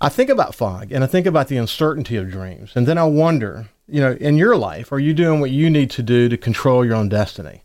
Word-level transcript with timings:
I 0.00 0.08
think 0.08 0.30
about 0.30 0.54
fog 0.54 0.92
and 0.92 1.02
I 1.02 1.06
think 1.06 1.26
about 1.26 1.48
the 1.48 1.56
uncertainty 1.56 2.16
of 2.16 2.30
dreams. 2.30 2.72
And 2.74 2.86
then 2.86 2.98
I 2.98 3.04
wonder, 3.04 3.68
you 3.88 4.00
know, 4.00 4.12
in 4.12 4.38
your 4.38 4.56
life, 4.56 4.92
are 4.92 4.98
you 4.98 5.14
doing 5.14 5.40
what 5.40 5.50
you 5.50 5.68
need 5.68 5.90
to 5.92 6.02
do 6.02 6.28
to 6.28 6.36
control 6.36 6.84
your 6.84 6.94
own 6.94 7.08
destiny? 7.08 7.63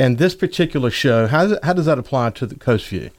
And 0.00 0.16
this 0.16 0.34
particular 0.34 0.90
show, 0.90 1.26
how 1.26 1.46
does, 1.46 1.58
how 1.62 1.74
does 1.74 1.84
that 1.84 1.98
apply 1.98 2.30
to 2.30 2.46
the 2.46 2.54
Coast 2.54 2.88
View? 2.88 3.10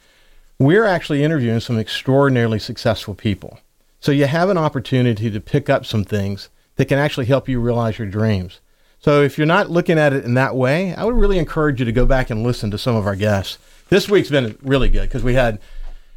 We're 0.57 0.87
actually 0.87 1.23
interviewing 1.23 1.59
some 1.59 1.77
extraordinarily 1.77 2.57
successful 2.57 3.13
people. 3.13 3.59
So 3.99 4.11
you 4.11 4.25
have 4.25 4.49
an 4.49 4.57
opportunity 4.57 5.29
to 5.29 5.39
pick 5.39 5.69
up 5.69 5.85
some 5.85 6.03
things 6.03 6.49
that 6.77 6.85
can 6.85 6.97
actually 6.97 7.27
help 7.27 7.47
you 7.47 7.59
realize 7.59 7.99
your 7.99 8.07
dreams. 8.07 8.61
So 8.97 9.21
if 9.21 9.37
you're 9.37 9.45
not 9.45 9.69
looking 9.69 9.99
at 9.99 10.11
it 10.11 10.25
in 10.25 10.33
that 10.33 10.55
way, 10.55 10.95
I 10.95 11.03
would 11.03 11.13
really 11.13 11.37
encourage 11.37 11.77
you 11.77 11.85
to 11.85 11.91
go 11.91 12.07
back 12.07 12.31
and 12.31 12.41
listen 12.41 12.71
to 12.71 12.79
some 12.79 12.95
of 12.95 13.05
our 13.05 13.15
guests. 13.15 13.59
This 13.89 14.09
week's 14.09 14.31
been 14.31 14.57
really 14.63 14.89
good 14.89 15.03
because 15.03 15.21
we 15.21 15.35
had 15.35 15.59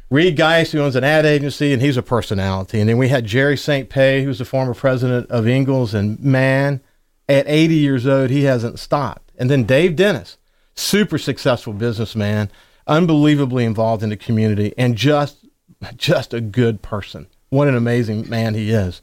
Reed 0.09 0.35
Geist, 0.35 0.71
who 0.71 0.79
owns 0.79 0.95
an 0.95 1.03
ad 1.03 1.27
agency, 1.27 1.73
and 1.73 1.81
he's 1.81 1.95
a 1.95 2.01
personality. 2.01 2.79
And 2.79 2.89
then 2.89 2.97
we 2.97 3.09
had 3.09 3.27
Jerry 3.27 3.55
St. 3.55 3.87
Pé, 3.87 4.23
who's 4.23 4.39
the 4.39 4.45
former 4.45 4.73
president 4.73 5.29
of 5.29 5.47
Ingalls, 5.47 5.93
and 5.93 6.19
man, 6.19 6.81
at 7.29 7.47
80 7.47 7.75
years 7.75 8.07
old, 8.07 8.31
he 8.31 8.45
hasn't 8.45 8.79
stopped. 8.79 9.31
And 9.37 9.51
then 9.51 9.65
Dave 9.65 9.95
Dennis, 9.95 10.39
super 10.75 11.17
successful 11.17 11.73
businessman, 11.73 12.51
unbelievably 12.87 13.65
involved 13.65 14.03
in 14.03 14.09
the 14.09 14.17
community, 14.17 14.73
and 14.77 14.95
just 14.95 15.45
just 15.95 16.33
a 16.33 16.41
good 16.41 16.81
person. 16.81 17.27
What 17.49 17.67
an 17.67 17.75
amazing 17.75 18.29
man 18.29 18.53
he 18.53 18.71
is. 18.71 19.01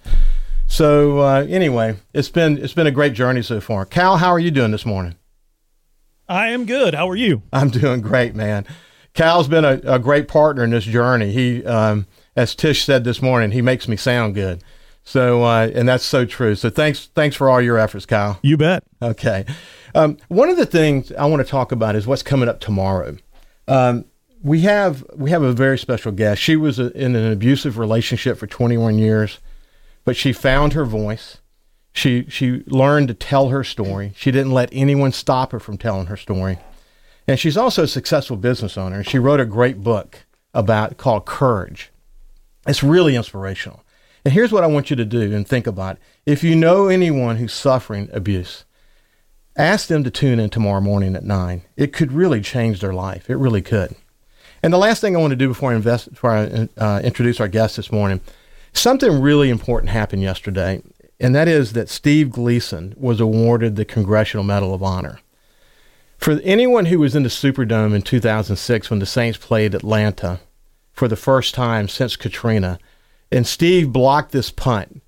So 0.67 1.21
uh, 1.21 1.47
anyway, 1.49 1.97
it's 2.13 2.29
been 2.29 2.59
it's 2.59 2.73
been 2.75 2.87
a 2.87 2.93
great 2.93 3.13
journey 3.13 3.43
so 3.43 3.61
far. 3.61 3.85
Cal, 3.85 4.17
how 4.17 4.31
are 4.31 4.39
you 4.39 4.51
doing 4.51 4.71
this 4.71 4.87
morning? 4.87 5.17
I 6.29 6.49
am 6.49 6.65
good. 6.65 6.95
How 6.95 7.09
are 7.11 7.17
you? 7.17 7.43
I'm 7.53 7.69
doing 7.69 8.01
great, 8.01 8.35
man. 8.35 8.67
Cal's 9.15 9.49
been 9.49 9.65
a, 9.65 9.81
a 9.85 9.99
great 9.99 10.29
partner 10.29 10.65
in 10.65 10.71
this 10.71 10.85
journey. 10.85 11.33
He, 11.33 11.65
um, 11.67 12.07
as 12.35 12.55
Tish 12.55 12.85
said 12.85 13.05
this 13.05 13.21
morning, 13.21 13.51
he 13.51 13.61
makes 13.61 13.87
me 13.87 13.97
sound 13.97 14.35
good. 14.35 14.63
So, 15.05 15.43
uh, 15.43 15.71
and 15.75 15.87
that's 15.89 16.05
so 16.05 16.25
true. 16.25 16.55
So, 16.55 16.71
thanks, 16.71 17.11
thanks 17.15 17.37
for 17.37 17.51
all 17.51 17.61
your 17.61 17.77
efforts, 17.77 18.07
Cal. 18.07 18.39
You 18.43 18.57
bet. 18.57 18.85
Okay. 19.03 19.45
Um, 19.95 20.17
one 20.29 20.49
of 20.49 20.57
the 20.57 20.67
things 20.67 21.13
I 21.13 21.27
want 21.27 21.45
to 21.45 21.51
talk 21.51 21.73
about 21.73 21.97
is 21.97 22.07
what's 22.07 22.23
coming 22.23 22.49
up 22.49 22.61
tomorrow. 22.61 23.17
Um, 23.69 24.07
we 24.43 24.61
have 24.63 25.05
we 25.15 25.31
have 25.31 25.43
a 25.43 25.53
very 25.53 25.79
special 25.79 26.13
guest. 26.13 26.41
She 26.41 26.57
was 26.57 26.79
a, 26.79 26.91
in 26.93 27.15
an 27.15 27.31
abusive 27.31 27.79
relationship 27.79 28.39
for 28.39 28.47
21 28.47 28.99
years, 28.99 29.39
but 30.05 30.17
she 30.17 30.33
found 30.33 30.73
her 30.73 30.85
voice. 30.85 31.39
She 31.93 32.27
she 32.29 32.63
learned 32.67 33.09
to 33.09 33.15
tell 33.15 33.49
her 33.49 33.63
story. 33.63 34.13
She 34.17 34.31
didn't 34.31 34.53
let 34.53 34.71
anyone 34.73 35.13
stop 35.13 35.53
her 35.53 35.61
from 35.61 35.79
telling 35.79 36.07
her 36.07 36.17
story. 36.17 36.59
And 37.29 37.39
she's 37.39 37.57
also 37.57 37.85
a 37.85 37.89
successful 37.89 38.37
business 38.37 38.77
owner. 38.77 39.05
She 39.05 39.19
wrote 39.19 39.41
a 39.41 39.47
great 39.47 39.83
book 39.83 40.25
about 40.55 40.97
called 40.97 41.25
Courage. 41.25 41.93
It's 42.67 42.83
really 42.83 43.15
inspirational. 43.15 43.85
And 44.25 44.35
here's 44.35 44.53
what 44.53 44.65
I 44.65 44.69
want 44.69 44.91
you 44.91 44.97
to 44.97 45.05
do 45.05 45.35
and 45.35 45.47
think 45.47 45.67
about. 45.67 45.99
If 46.27 46.45
you 46.45 46.55
know 46.55 46.89
anyone 46.89 47.37
who's 47.37 47.53
suffering 47.53 48.09
abuse, 48.13 48.65
ask 49.57 49.89
them 49.89 50.05
to 50.05 50.11
tune 50.11 50.41
in 50.41 50.51
tomorrow 50.51 50.81
morning 50.81 51.15
at 51.15 51.25
9. 51.25 51.63
It 51.77 51.93
could 51.93 52.13
really 52.13 52.41
change 52.41 52.81
their 52.81 52.93
life. 52.93 53.29
It 53.29 53.37
really 53.37 53.63
could. 53.63 53.95
And 54.63 54.73
the 54.73 54.79
last 54.79 55.01
thing 55.01 55.17
I 55.17 55.21
want 55.21 55.33
to 55.33 55.37
do 55.37 55.49
before 55.49 55.73
I, 55.73 55.75
invest, 55.75 56.11
before 56.11 56.31
I 56.31 56.69
uh, 56.77 57.01
introduce 57.03 57.41
our 57.41 57.49
guest 57.49 57.77
this 57.77 57.91
morning, 57.91 58.21
something 58.73 59.21
really 59.21 59.51
important 59.51 59.91
happened 59.91 60.23
yesterday, 60.23 60.83
and 61.19 61.35
that 61.35 61.49
is 61.49 61.73
that 61.73 61.89
Steve 61.89 62.31
Gleason 62.31 62.95
was 62.97 63.21
awarded 63.21 63.75
the 63.75 63.85
Congressional 63.85 64.45
Medal 64.45 64.73
of 64.73 64.83
Honor. 64.83 65.19
For 66.19 66.39
anyone 66.45 66.87
who 66.87 67.01
was 67.01 67.17
in 67.17 67.25
the 67.25 67.29
Superdome 67.29 67.95
in 67.95 68.03
2006 68.03 68.91
when 68.91 69.01
the 69.01 69.07
Saints 69.07 69.39
played 69.39 69.75
Atlanta 69.75 70.39
for 70.93 71.09
the 71.09 71.17
first 71.17 71.55
time 71.55 71.89
since 71.89 72.15
Katrina, 72.15 72.79
and 73.33 73.47
Steve 73.47 73.93
blocked 73.93 74.31
this 74.31 74.51
punt, 74.51 75.03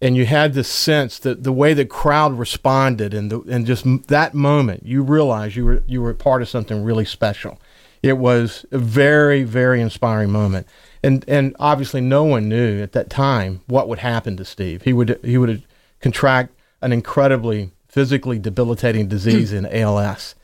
and 0.00 0.16
you 0.16 0.26
had 0.26 0.54
this 0.54 0.68
sense 0.68 1.18
that 1.18 1.44
the 1.44 1.52
way 1.52 1.74
the 1.74 1.84
crowd 1.84 2.38
responded 2.38 3.12
and 3.12 3.30
the, 3.30 3.40
and 3.42 3.66
just 3.66 3.84
that 4.08 4.34
moment, 4.34 4.84
you 4.84 5.02
realized 5.02 5.56
you 5.56 5.64
were 5.64 5.82
you 5.86 6.02
were 6.02 6.14
part 6.14 6.42
of 6.42 6.48
something 6.48 6.82
really 6.84 7.04
special. 7.04 7.60
It 8.02 8.16
was 8.18 8.64
a 8.70 8.78
very 8.78 9.42
very 9.42 9.80
inspiring 9.80 10.30
moment, 10.30 10.66
and 11.02 11.24
and 11.28 11.54
obviously 11.58 12.00
no 12.00 12.24
one 12.24 12.48
knew 12.48 12.82
at 12.82 12.92
that 12.92 13.10
time 13.10 13.60
what 13.66 13.88
would 13.88 13.98
happen 13.98 14.36
to 14.36 14.44
Steve. 14.44 14.82
He 14.82 14.92
would 14.92 15.20
he 15.22 15.38
would 15.38 15.64
contract 16.00 16.54
an 16.80 16.92
incredibly 16.92 17.72
physically 17.88 18.38
debilitating 18.38 19.08
disease 19.08 19.52
in 19.52 19.66
ALS 19.66 20.34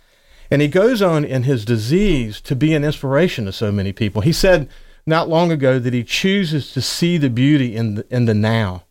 and 0.50 0.62
he 0.62 0.68
goes 0.68 1.02
on 1.02 1.24
in 1.24 1.42
his 1.42 1.64
disease 1.64 2.40
to 2.42 2.54
be 2.54 2.74
an 2.74 2.84
inspiration 2.84 3.46
to 3.46 3.52
so 3.52 3.72
many 3.72 3.92
people. 3.92 4.22
He 4.22 4.32
said 4.32 4.68
not 5.04 5.28
long 5.28 5.50
ago 5.50 5.78
that 5.78 5.94
he 5.94 6.04
chooses 6.04 6.72
to 6.72 6.80
see 6.80 7.18
the 7.18 7.30
beauty 7.30 7.76
in 7.76 7.96
the, 7.96 8.06
in 8.10 8.24
the 8.26 8.34
now. 8.34 8.84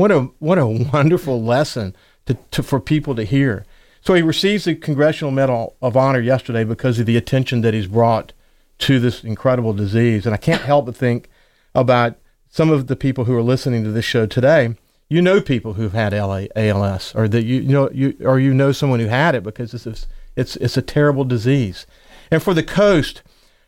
What 0.00 0.10
a, 0.10 0.20
what 0.38 0.56
a 0.56 0.66
wonderful 0.66 1.42
lesson 1.42 1.94
to, 2.24 2.38
to, 2.52 2.62
for 2.62 2.80
people 2.80 3.14
to 3.16 3.22
hear. 3.22 3.66
So 4.00 4.14
he 4.14 4.22
receives 4.22 4.64
the 4.64 4.74
Congressional 4.74 5.30
Medal 5.30 5.76
of 5.82 5.94
Honor 5.94 6.20
yesterday 6.20 6.64
because 6.64 6.98
of 6.98 7.04
the 7.04 7.18
attention 7.18 7.60
that 7.60 7.74
he's 7.74 7.86
brought 7.86 8.32
to 8.78 8.98
this 8.98 9.22
incredible 9.22 9.74
disease. 9.74 10.24
And 10.24 10.34
I 10.34 10.38
can't 10.38 10.62
help 10.62 10.86
but 10.86 10.96
think 10.96 11.28
about 11.74 12.16
some 12.48 12.70
of 12.70 12.86
the 12.86 12.96
people 12.96 13.26
who 13.26 13.36
are 13.36 13.42
listening 13.42 13.84
to 13.84 13.90
this 13.90 14.06
show 14.06 14.24
today. 14.24 14.74
You 15.10 15.20
know 15.20 15.38
people 15.38 15.74
who've 15.74 15.92
had 15.92 16.14
LA, 16.14 16.44
ALS, 16.56 17.14
or 17.14 17.28
that 17.28 17.44
you, 17.44 17.60
you 17.60 17.68
know 17.68 17.90
you 17.90 18.16
or 18.24 18.40
you 18.40 18.54
know 18.54 18.72
someone 18.72 19.00
who 19.00 19.08
had 19.08 19.34
it 19.34 19.42
because 19.42 19.72
this 19.72 19.86
is 19.86 20.06
it's 20.34 20.56
it's 20.56 20.78
a 20.78 20.82
terrible 20.82 21.24
disease. 21.24 21.84
And 22.30 22.42
for 22.42 22.54
the 22.54 22.62
coast, 22.62 23.20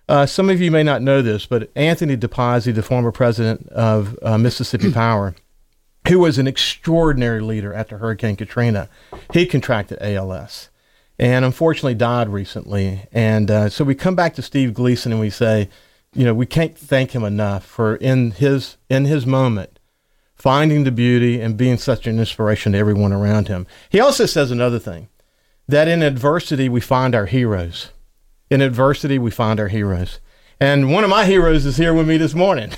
uh, 0.09 0.25
some 0.25 0.49
of 0.49 0.63
you 0.63 0.71
may 0.71 0.83
not 0.83 1.03
know 1.03 1.21
this, 1.21 1.45
but 1.45 1.71
Anthony 1.77 2.17
Topazi, 2.17 2.75
the 2.75 2.83
former 2.83 3.13
president 3.13 3.69
of 3.69 4.19
uh, 4.23 4.39
Mississippi 4.39 4.91
Power, 4.95 5.35
who 6.09 6.19
was 6.19 6.39
an 6.39 6.47
extraordinary 6.47 7.41
leader 7.41 7.73
after 7.73 7.99
Hurricane 7.99 8.37
Katrina, 8.37 8.89
he 9.33 9.47
contracted 9.47 9.99
ALS 10.01 10.71
and 11.19 11.45
unfortunately 11.45 11.95
died 11.95 12.29
recently. 12.29 13.07
And 13.13 13.51
uh, 13.51 13.69
so 13.69 13.85
we 13.85 13.95
come 13.95 14.17
back 14.17 14.35
to 14.35 14.43
Steve 14.43 14.75
Gleason 14.75 15.13
and 15.13 15.21
we 15.21 15.31
say, 15.31 15.69
you 16.15 16.25
know, 16.25 16.35
we 16.35 16.47
can't 16.47 16.77
thank 16.77 17.13
him 17.13 17.25
enough 17.25 17.65
for 17.65 17.97
in 17.97 18.33
his 18.33 18.77
in 18.91 19.05
his 19.05 19.27
moment 19.27 19.79
finding 20.35 20.83
the 20.83 20.91
beauty 20.91 21.41
and 21.41 21.57
being 21.57 21.79
such 21.79 22.07
an 22.09 22.19
inspiration 22.19 22.73
to 22.73 22.79
everyone 22.79 23.13
around 23.13 23.47
him. 23.47 23.65
He 23.89 24.01
also 24.01 24.27
says 24.27 24.51
another 24.51 24.81
thing 24.81 25.09
that 25.69 25.87
in 25.87 26.03
adversity 26.03 26.69
we 26.69 26.81
find 26.81 27.15
our 27.15 27.27
heroes. 27.27 27.91
In 28.51 28.61
adversity 28.61 29.19
we 29.19 29.31
find 29.31 29.61
our 29.61 29.69
heroes. 29.69 30.19
And 30.59 30.93
one 30.93 31.05
of 31.05 31.11
my 31.11 31.27
heroes 31.27 31.65
is 31.65 31.77
here 31.77 31.95
with 31.95 32.09
me 32.09 32.17
this 32.17 32.35
morning. 32.35 32.73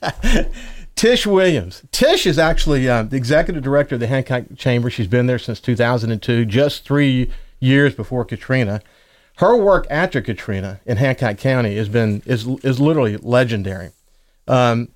Tish 1.00 1.26
Williams. 1.26 1.82
Tish 1.92 2.26
is 2.26 2.38
actually 2.38 2.86
uh, 2.86 3.04
the 3.04 3.16
executive 3.16 3.62
director 3.62 3.94
of 3.94 4.02
the 4.02 4.06
Hancock 4.06 4.44
Chamber. 4.54 4.90
She's 4.90 5.06
been 5.06 5.24
there 5.24 5.38
since 5.38 5.58
2002, 5.58 6.44
just 6.44 6.84
three 6.84 7.30
years 7.58 7.94
before 7.94 8.22
Katrina. 8.22 8.82
Her 9.36 9.56
work 9.56 9.86
after 9.88 10.20
Katrina 10.20 10.78
in 10.84 10.98
Hancock 10.98 11.38
County 11.38 11.76
has 11.76 11.88
been 11.88 12.22
is 12.26 12.46
is 12.62 12.78
literally 12.80 13.16
legendary. 13.16 13.92
Um, 14.46 14.88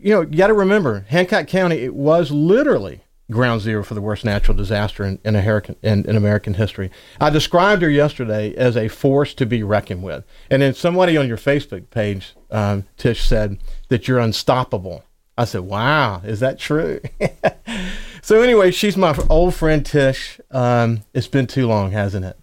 you 0.00 0.14
know, 0.14 0.20
you 0.20 0.36
got 0.36 0.46
to 0.46 0.54
remember, 0.54 1.04
Hancock 1.08 1.48
County 1.48 1.78
it 1.78 1.96
was 1.96 2.30
literally 2.30 3.00
ground 3.28 3.60
zero 3.60 3.82
for 3.82 3.94
the 3.94 4.00
worst 4.00 4.24
natural 4.24 4.56
disaster 4.56 5.02
in, 5.02 5.18
in, 5.24 5.34
American, 5.34 5.74
in, 5.82 6.08
in, 6.08 6.14
American 6.14 6.54
history. 6.54 6.88
I 7.20 7.30
described 7.30 7.82
her 7.82 7.90
yesterday 7.90 8.54
as 8.54 8.76
a 8.76 8.86
force 8.86 9.34
to 9.34 9.44
be 9.44 9.64
reckoned 9.64 10.04
with. 10.04 10.24
And 10.52 10.62
then 10.62 10.72
somebody 10.74 11.16
on 11.16 11.26
your 11.26 11.36
Facebook 11.36 11.90
page, 11.90 12.34
um, 12.52 12.84
Tish, 12.96 13.24
said 13.24 13.58
that 13.88 14.06
you're 14.06 14.20
unstoppable. 14.20 15.02
I 15.38 15.44
said, 15.44 15.60
wow, 15.60 16.20
is 16.24 16.40
that 16.40 16.58
true? 16.58 17.00
so, 18.22 18.42
anyway, 18.42 18.72
she's 18.72 18.96
my 18.96 19.16
old 19.30 19.54
friend 19.54 19.86
Tish. 19.86 20.40
Um, 20.50 21.02
it's 21.14 21.28
been 21.28 21.46
too 21.46 21.68
long, 21.68 21.92
hasn't 21.92 22.24
it? 22.24 22.36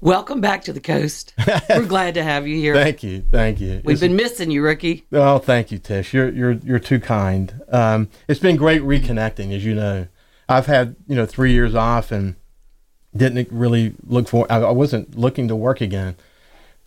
Welcome 0.00 0.40
back 0.40 0.62
to 0.62 0.72
the 0.72 0.78
coast. 0.78 1.34
We're 1.68 1.84
glad 1.88 2.14
to 2.14 2.22
have 2.22 2.46
you 2.46 2.56
here. 2.56 2.74
thank 2.74 3.02
you, 3.02 3.24
thank 3.32 3.60
you. 3.60 3.82
We've 3.84 3.94
it's, 3.94 4.00
been 4.00 4.14
missing 4.14 4.52
you, 4.52 4.62
Ricky. 4.62 5.04
Oh, 5.10 5.38
thank 5.38 5.72
you, 5.72 5.78
Tish. 5.78 6.14
You're 6.14 6.28
you're 6.28 6.52
you're 6.52 6.78
too 6.78 7.00
kind. 7.00 7.60
Um, 7.70 8.08
it's 8.28 8.38
been 8.38 8.54
great 8.54 8.82
reconnecting, 8.82 9.52
as 9.52 9.64
you 9.64 9.74
know. 9.74 10.06
I've 10.48 10.66
had 10.66 10.94
you 11.08 11.16
know 11.16 11.26
three 11.26 11.52
years 11.52 11.74
off 11.74 12.12
and 12.12 12.36
didn't 13.16 13.48
really 13.50 13.94
look 14.06 14.28
for. 14.28 14.46
I, 14.48 14.70
wasn't 14.70 15.18
looking 15.18 15.48
to 15.48 15.56
work 15.56 15.80
again, 15.80 16.14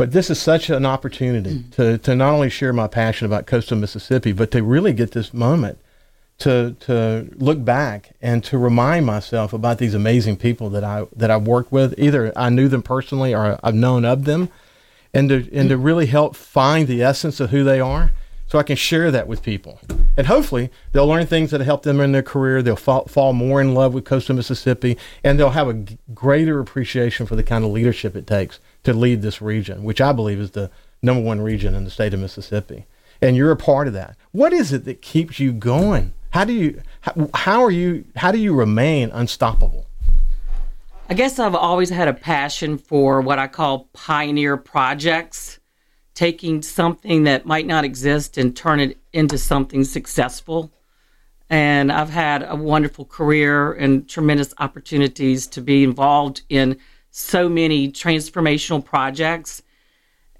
but 0.02 0.14
this 0.14 0.32
is 0.32 0.42
such 0.42 0.72
an 0.72 0.84
opportunity 0.84 1.60
mm. 1.60 1.72
to 1.76 1.96
to 2.00 2.16
not 2.16 2.34
only 2.34 2.50
share 2.50 2.74
my 2.74 2.88
passion 2.88 3.28
about 3.28 3.46
coastal 3.46 3.78
Mississippi, 3.78 4.32
but 4.32 4.50
to 4.50 4.64
really 4.64 4.94
get 4.94 5.12
this 5.12 5.32
moment 5.32 5.78
to 6.40 6.76
to 6.80 7.30
look 7.36 7.64
back 7.64 8.16
and 8.20 8.44
to 8.46 8.58
remind 8.58 9.06
myself 9.06 9.54
about 9.54 9.78
these 9.78 9.94
amazing 9.94 10.38
people 10.38 10.72
that 10.72 10.84
I 10.84 11.06
that 11.16 11.30
I've 11.30 11.46
worked 11.46 11.72
with. 11.72 11.94
Either 12.00 12.34
I 12.36 12.50
knew 12.50 12.68
them 12.68 12.82
personally 12.82 13.36
or 13.36 13.60
I've 13.64 13.76
known 13.76 14.04
of 14.04 14.26
them, 14.26 14.50
and 15.14 15.30
to 15.30 15.48
and 15.54 15.70
to 15.70 15.78
really 15.78 16.08
help 16.08 16.36
find 16.36 16.88
the 16.88 17.04
essence 17.04 17.40
of 17.40 17.52
who 17.52 17.64
they 17.64 17.80
are 17.80 18.12
so 18.48 18.58
I 18.58 18.64
can 18.64 18.78
share 18.78 19.12
that 19.12 19.28
with 19.28 19.44
people. 19.44 19.82
And 20.18 20.26
hopefully 20.26 20.72
they'll 20.94 21.08
learn 21.08 21.28
things 21.28 21.52
that 21.52 21.62
help 21.62 21.84
them 21.84 22.02
in 22.02 22.12
their 22.12 22.24
career. 22.24 22.64
They'll 22.64 22.76
fall, 22.76 23.06
fall 23.06 23.32
more 23.32 23.62
in 23.62 23.74
love 23.74 23.94
with 23.94 24.04
coastal 24.04 24.36
Mississippi 24.36 24.98
and 25.24 25.40
they'll 25.40 25.52
have 25.52 25.70
a 25.70 25.86
greater 26.14 26.60
appreciation 26.60 27.28
for 27.28 27.38
the 27.38 27.44
kind 27.44 27.64
of 27.64 27.72
leadership 27.72 28.14
it 28.14 28.28
takes 28.28 28.60
to 28.84 28.94
lead 28.94 29.22
this 29.22 29.42
region, 29.42 29.84
which 29.84 30.02
I 30.02 30.12
believe 30.12 30.40
is 30.40 30.52
the 30.52 30.72
number 31.02 31.22
one 31.22 31.42
region 31.42 31.76
in 31.76 31.84
the 31.84 31.92
state 31.92 32.14
of 32.14 32.20
Mississippi. 32.20 32.86
And 33.22 33.36
you're 33.36 33.52
a 33.52 33.58
part 33.58 33.88
of 33.88 33.94
that. 33.94 34.16
What 34.32 34.54
is 34.54 34.74
it 34.74 34.86
that 34.86 35.02
keeps 35.02 35.40
you 35.40 35.52
going? 35.52 36.14
How 36.32 36.46
do 36.46 36.54
you, 36.54 36.82
how, 37.02 37.30
how 37.34 37.64
are 37.64 37.72
you, 37.72 38.06
how 38.16 38.32
do 38.32 38.40
you 38.40 38.54
remain 38.54 39.12
unstoppable? 39.12 39.86
I 41.10 41.14
guess 41.14 41.40
I've 41.40 41.56
always 41.56 41.90
had 41.90 42.08
a 42.08 42.14
passion 42.14 42.78
for 42.78 43.22
what 43.22 43.38
I 43.38 43.48
call 43.48 43.90
pioneer 43.94 44.58
projects 44.58 45.60
taking 46.14 46.62
something 46.62 47.24
that 47.24 47.46
might 47.46 47.68
not 47.68 47.84
exist 47.84 48.38
and 48.38 48.56
turn 48.56 48.80
it 48.80 48.98
into 49.14 49.38
something 49.38 49.84
successful. 49.84 50.72
And 51.50 51.92
I've 51.92 52.10
had 52.10 52.44
a 52.48 52.56
wonderful 52.56 53.06
career 53.06 53.74
and 53.74 54.08
tremendous 54.08 54.54
opportunities 54.60 55.48
to 55.48 55.62
be 55.62 55.84
involved 55.84 56.44
in 56.48 56.80
so 57.12 57.48
many 57.48 57.92
transformational 57.92 58.84
projects 58.84 59.62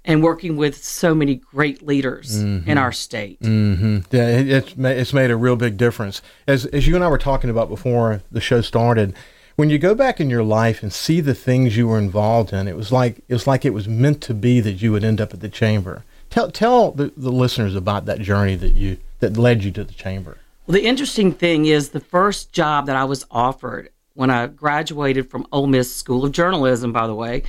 and 0.04 0.22
working 0.22 0.56
with 0.56 0.82
so 0.82 1.14
many 1.14 1.36
great 1.36 1.86
leaders 1.86 2.42
mm-hmm. 2.42 2.68
in 2.68 2.78
our 2.78 2.92
state. 2.92 3.40
Mm-hmm. 3.40 3.98
Yeah, 4.10 4.28
it, 4.28 4.48
it's 4.48 4.74
it's 4.76 5.12
made 5.12 5.30
a 5.30 5.36
real 5.36 5.56
big 5.56 5.76
difference. 5.76 6.22
As 6.46 6.66
as 6.66 6.88
you 6.88 6.94
and 6.94 7.04
I 7.04 7.08
were 7.08 7.18
talking 7.18 7.50
about 7.50 7.68
before 7.68 8.22
the 8.30 8.40
show 8.40 8.60
started, 8.60 9.14
when 9.56 9.70
you 9.70 9.78
go 9.78 9.94
back 9.94 10.20
in 10.20 10.30
your 10.30 10.42
life 10.42 10.82
and 10.82 10.92
see 10.92 11.20
the 11.20 11.34
things 11.34 11.76
you 11.76 11.86
were 11.86 11.98
involved 11.98 12.52
in, 12.52 12.66
it 12.66 12.76
was 12.76 12.90
like 12.90 13.18
it 13.28 13.34
was 13.34 13.46
like 13.46 13.64
it 13.64 13.70
was 13.74 13.86
meant 13.86 14.20
to 14.22 14.34
be 14.34 14.60
that 14.60 14.82
you 14.82 14.92
would 14.92 15.04
end 15.04 15.20
up 15.20 15.32
at 15.32 15.40
the 15.40 15.48
chamber. 15.48 16.04
Tell 16.30 16.50
tell 16.50 16.90
the, 16.90 17.12
the 17.16 17.30
listeners 17.30 17.76
about 17.76 18.06
that 18.06 18.20
journey 18.20 18.56
that 18.56 18.72
you 18.72 18.98
that 19.20 19.36
led 19.36 19.62
you 19.62 19.70
to 19.72 19.84
the 19.84 19.92
chamber. 19.92 20.38
Well, 20.66 20.74
the 20.74 20.84
interesting 20.84 21.32
thing 21.32 21.66
is 21.66 21.90
the 21.90 22.00
first 22.00 22.52
job 22.52 22.86
that 22.86 22.96
I 22.96 23.04
was 23.04 23.26
offered 23.30 23.90
when 24.14 24.30
I 24.30 24.46
graduated 24.46 25.30
from 25.30 25.46
Ole 25.52 25.66
Miss 25.66 25.94
School 25.94 26.24
of 26.24 26.32
Journalism, 26.32 26.92
by 26.92 27.06
the 27.06 27.14
way, 27.14 27.42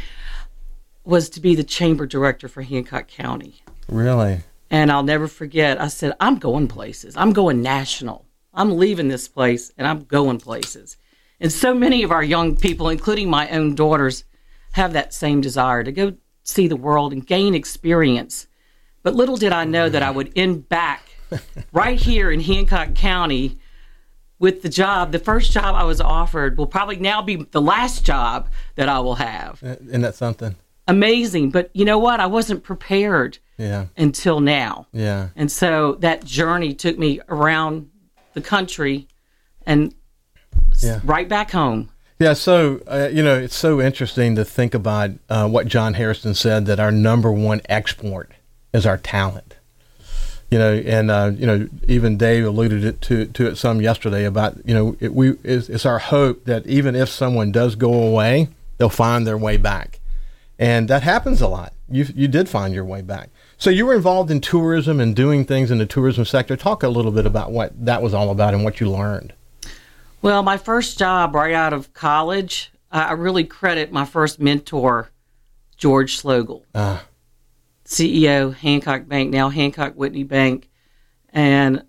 was 1.04 1.30
to 1.30 1.42
be 1.42 1.56
the 1.56 1.64
chamber 1.64 2.06
director 2.06 2.48
for 2.48 2.62
Hancock 2.62 3.08
County. 3.08 3.62
Really? 3.88 4.42
And 4.70 4.92
I'll 4.92 5.04
never 5.04 5.28
forget. 5.28 5.80
I 5.80 5.88
said, 5.88 6.14
"I'm 6.20 6.38
going 6.38 6.68
places. 6.68 7.16
I'm 7.18 7.34
going 7.34 7.62
national. 7.62 8.26
I'm 8.54 8.78
leaving 8.78 9.08
this 9.08 9.28
place, 9.28 9.72
and 9.78 9.88
I'm 9.88 10.04
going 10.06 10.40
places." 10.40 10.98
And 11.40 11.52
so 11.52 11.74
many 11.74 12.04
of 12.04 12.12
our 12.12 12.24
young 12.24 12.56
people, 12.56 12.90
including 12.90 13.30
my 13.30 13.50
own 13.50 13.76
daughters, 13.76 14.24
have 14.74 14.94
that 14.94 15.14
same 15.14 15.42
desire 15.42 15.84
to 15.84 15.92
go 15.92 16.14
see 16.44 16.68
the 16.68 16.76
world 16.76 17.14
and 17.14 17.26
gain 17.26 17.54
experience. 17.54 18.48
But 19.02 19.16
little 19.16 19.38
did 19.38 19.52
I 19.52 19.66
know 19.66 19.90
that 19.90 20.04
I 20.04 20.12
would 20.12 20.32
end 20.36 20.70
back 20.70 21.10
right 21.74 22.00
here 22.00 22.32
in 22.32 22.40
Hancock 22.40 22.96
County 22.96 23.60
with 24.40 24.62
the 24.62 24.70
job. 24.70 25.12
The 25.12 25.20
first 25.20 25.52
job 25.52 25.76
I 25.76 25.84
was 25.84 26.02
offered 26.02 26.58
will 26.58 26.68
probably 26.68 26.98
now 26.98 27.22
be 27.22 27.36
the 27.36 27.62
last 27.62 28.06
job 28.06 28.50
that 28.76 28.90
I 28.90 29.00
will 29.00 29.16
have. 29.16 29.60
Isn't 29.62 30.02
that 30.02 30.16
something? 30.16 30.56
Amazing. 30.88 31.52
But 31.52 31.70
you 31.74 31.86
know 31.86 31.98
what? 31.98 32.20
I 32.20 32.26
wasn't 32.26 32.64
prepared 32.64 33.38
yeah. 33.58 33.86
until 33.98 34.40
now. 34.40 34.88
Yeah. 34.92 35.30
And 35.36 35.52
so 35.52 35.94
that 35.96 36.26
journey 36.26 36.74
took 36.74 36.98
me 36.98 37.22
around 37.30 37.90
the 38.34 38.42
country 38.42 39.08
and 39.66 39.94
yeah. 40.82 41.00
right 41.04 41.28
back 41.28 41.52
home. 41.52 41.90
Yeah, 42.20 42.34
so 42.34 42.82
uh, 42.88 43.10
you 43.12 43.24
know 43.24 43.38
it's 43.38 43.56
so 43.56 43.82
interesting 43.82 44.36
to 44.36 44.46
think 44.46 44.74
about 44.74 45.12
uh, 45.30 45.48
what 45.50 45.68
John 45.68 45.96
Harrison 45.96 46.34
said 46.34 46.66
that 46.68 46.80
our 46.80 46.92
number 46.92 47.32
one 47.32 47.62
export 47.68 48.32
is 48.74 48.86
our 48.86 48.98
talent. 48.98 49.58
You 50.54 50.60
know, 50.60 50.74
and 50.76 51.10
uh, 51.10 51.32
you 51.36 51.48
know 51.48 51.68
even 51.88 52.16
Dave 52.16 52.46
alluded 52.46 52.86
it 52.86 53.02
to 53.02 53.26
to 53.26 53.48
it 53.48 53.56
some 53.56 53.82
yesterday 53.82 54.24
about 54.24 54.56
you 54.64 54.76
know 54.76 54.96
it, 55.00 55.12
we 55.12 55.32
it's, 55.44 55.68
it's 55.68 55.84
our 55.84 55.98
hope 55.98 56.46
that 56.46 56.68
even 56.68 56.94
if 56.96 57.10
someone 57.10 57.52
does 57.52 57.74
go 57.74 57.92
away, 57.92 58.50
they'll 58.78 58.88
find 58.88 59.26
their 59.26 59.36
way 59.36 59.58
back, 59.58 60.00
and 60.60 60.88
that 60.90 61.02
happens 61.02 61.42
a 61.42 61.48
lot. 61.48 61.74
You 61.90 62.06
you 62.14 62.28
did 62.28 62.48
find 62.50 62.72
your 62.72 62.86
way 62.86 63.02
back. 63.02 63.32
So 63.58 63.72
you 63.72 63.88
were 63.88 63.96
involved 63.96 64.30
in 64.30 64.42
tourism 64.42 65.00
and 65.00 65.16
doing 65.16 65.44
things 65.44 65.72
in 65.72 65.80
the 65.80 65.88
tourism 65.88 66.24
sector. 66.24 66.56
Talk 66.56 66.84
a 66.84 66.88
little 66.88 67.12
bit 67.12 67.26
about 67.26 67.52
what 67.52 67.72
that 67.84 68.04
was 68.04 68.14
all 68.14 68.30
about 68.30 68.54
and 68.54 68.64
what 68.64 68.80
you 68.80 68.92
learned. 68.92 69.34
Well, 70.22 70.44
my 70.44 70.58
first 70.58 71.00
job 71.00 71.34
right 71.34 71.56
out 71.56 71.74
of 71.74 71.96
college, 71.96 72.72
I 72.92 73.14
really 73.14 73.44
credit 73.44 73.92
my 73.92 74.06
first 74.06 74.40
mentor, 74.40 75.10
George 75.78 76.22
Schloegel, 76.22 76.62
uh. 76.76 77.00
CEO 77.94 78.54
Hancock 78.54 79.08
Bank, 79.08 79.32
now 79.32 79.50
Hancock 79.50 79.94
Whitney 79.94 80.24
Bank, 80.24 80.70
and 81.30 81.86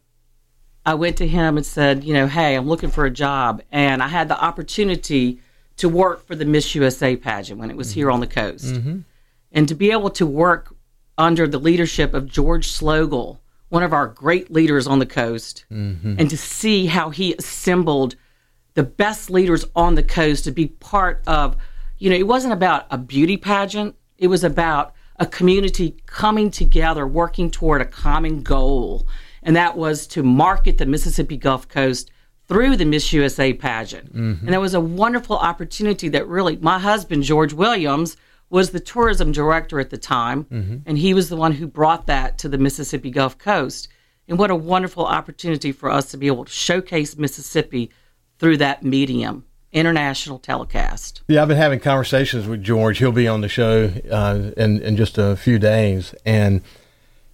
I 0.87 0.95
went 0.95 1.17
to 1.19 1.27
him 1.27 1.57
and 1.57 1.65
said, 1.65 2.05
you 2.05 2.13
know, 2.13 2.27
hey, 2.27 2.55
I'm 2.55 2.69
looking 2.69 2.91
for 2.91 3.05
a 3.05 3.11
job, 3.11 3.63
and 3.73 4.03
I 4.03 4.09
had 4.09 4.29
the 4.29 4.43
opportunity 4.43 5.41
to 5.77 5.89
work 5.89 6.27
for 6.27 6.35
the 6.35 6.45
Miss 6.45 6.75
USA 6.75 7.17
pageant 7.17 7.59
when 7.59 7.71
it 7.71 7.77
was 7.77 7.89
mm-hmm. 7.89 8.01
here 8.01 8.11
on 8.11 8.21
the 8.21 8.27
coast, 8.27 8.67
mm-hmm. 8.67 9.01
and 9.53 9.69
to 9.69 9.75
be 9.75 9.91
able 9.91 10.11
to 10.11 10.27
work 10.27 10.75
under 11.17 11.47
the 11.47 11.59
leadership 11.59 12.13
of 12.15 12.27
George 12.27 12.67
Schloegel, 12.69 13.39
one 13.69 13.83
of 13.83 13.93
our 13.93 14.07
great 14.07 14.51
leaders 14.51 14.87
on 14.87 14.99
the 14.99 15.07
coast, 15.07 15.65
mm-hmm. 15.71 16.17
and 16.19 16.29
to 16.31 16.37
see 16.37 16.87
how 16.87 17.11
he 17.11 17.35
assembled 17.35 18.17
the 18.75 18.83
best 18.83 19.31
leaders 19.31 19.65
on 19.75 19.95
the 19.95 20.03
coast 20.03 20.45
to 20.45 20.51
be 20.51 20.67
part 20.67 21.23
of, 21.27 21.57
you 21.99 22.11
know, 22.11 22.17
it 22.17 22.27
wasn't 22.27 22.53
about 22.53 22.87
a 22.91 22.99
beauty 22.99 23.37
pageant. 23.37 23.95
It 24.19 24.27
was 24.27 24.45
about 24.45 24.94
a 25.17 25.27
community 25.27 25.97
coming 26.07 26.51
together, 26.51 27.07
working 27.07 27.51
toward 27.51 27.81
a 27.81 27.87
common 27.87 28.43
goal. 28.43 29.07
And 29.43 29.55
that 29.57 29.77
was 29.77 30.07
to 30.09 30.23
market 30.23 30.79
the 30.79 30.87
Mississippi 30.87 31.37
Gulf 31.37 31.69
Coast 31.69 32.11
through 32.49 32.77
the 32.77 32.85
Miss 32.85 33.13
USA 33.13 33.53
pageant. 33.53 34.15
Mm-hmm. 34.15 34.47
And 34.47 34.55
that 34.55 34.61
was 34.61 34.75
a 34.75 34.81
wonderful 34.81 35.37
opportunity 35.37 36.09
that 36.09 36.27
really, 36.27 36.57
my 36.57 36.79
husband, 36.79 37.23
George 37.23 37.53
Williams, 37.53 38.17
was 38.51 38.71
the 38.71 38.81
tourism 38.81 39.33
director 39.33 39.81
at 39.81 39.91
the 39.91 39.99
time. 39.99 40.45
Mm-hmm. 40.45 40.77
And 40.87 40.99
he 40.99 41.15
was 41.15 41.29
the 41.29 41.37
one 41.37 41.53
who 41.53 41.67
brought 41.67 42.07
that 42.07 42.39
to 42.39 42.49
the 42.49 42.59
Mississippi 42.59 43.11
Gulf 43.11 43.39
Coast. 43.39 43.89
And 44.29 44.39
what 44.39 44.51
a 44.51 44.57
wonderful 44.57 45.07
opportunity 45.07 45.73
for 45.73 45.91
us 45.91 46.11
to 46.11 46.17
be 46.17 46.27
able 46.27 46.45
to 46.45 46.53
showcase 46.53 47.17
Mississippi 47.17 47.91
through 48.39 48.57
that 48.59 48.83
medium 48.83 49.45
international 49.75 50.39
telecast. 50.39 51.21
Yeah, 51.29 51.43
I've 51.43 51.49
been 51.49 51.59
having 51.59 51.81
conversations 51.81 52.47
with 52.47 52.63
George. 52.63 52.99
He'll 52.99 53.13
be 53.13 53.29
on 53.29 53.43
the 53.43 53.49
show 53.49 53.91
uh, 54.11 54.53
in 54.57 54.81
in 54.81 54.97
just 54.97 55.19
a 55.19 55.37
few 55.37 55.59
days, 55.59 56.15
and 56.25 56.63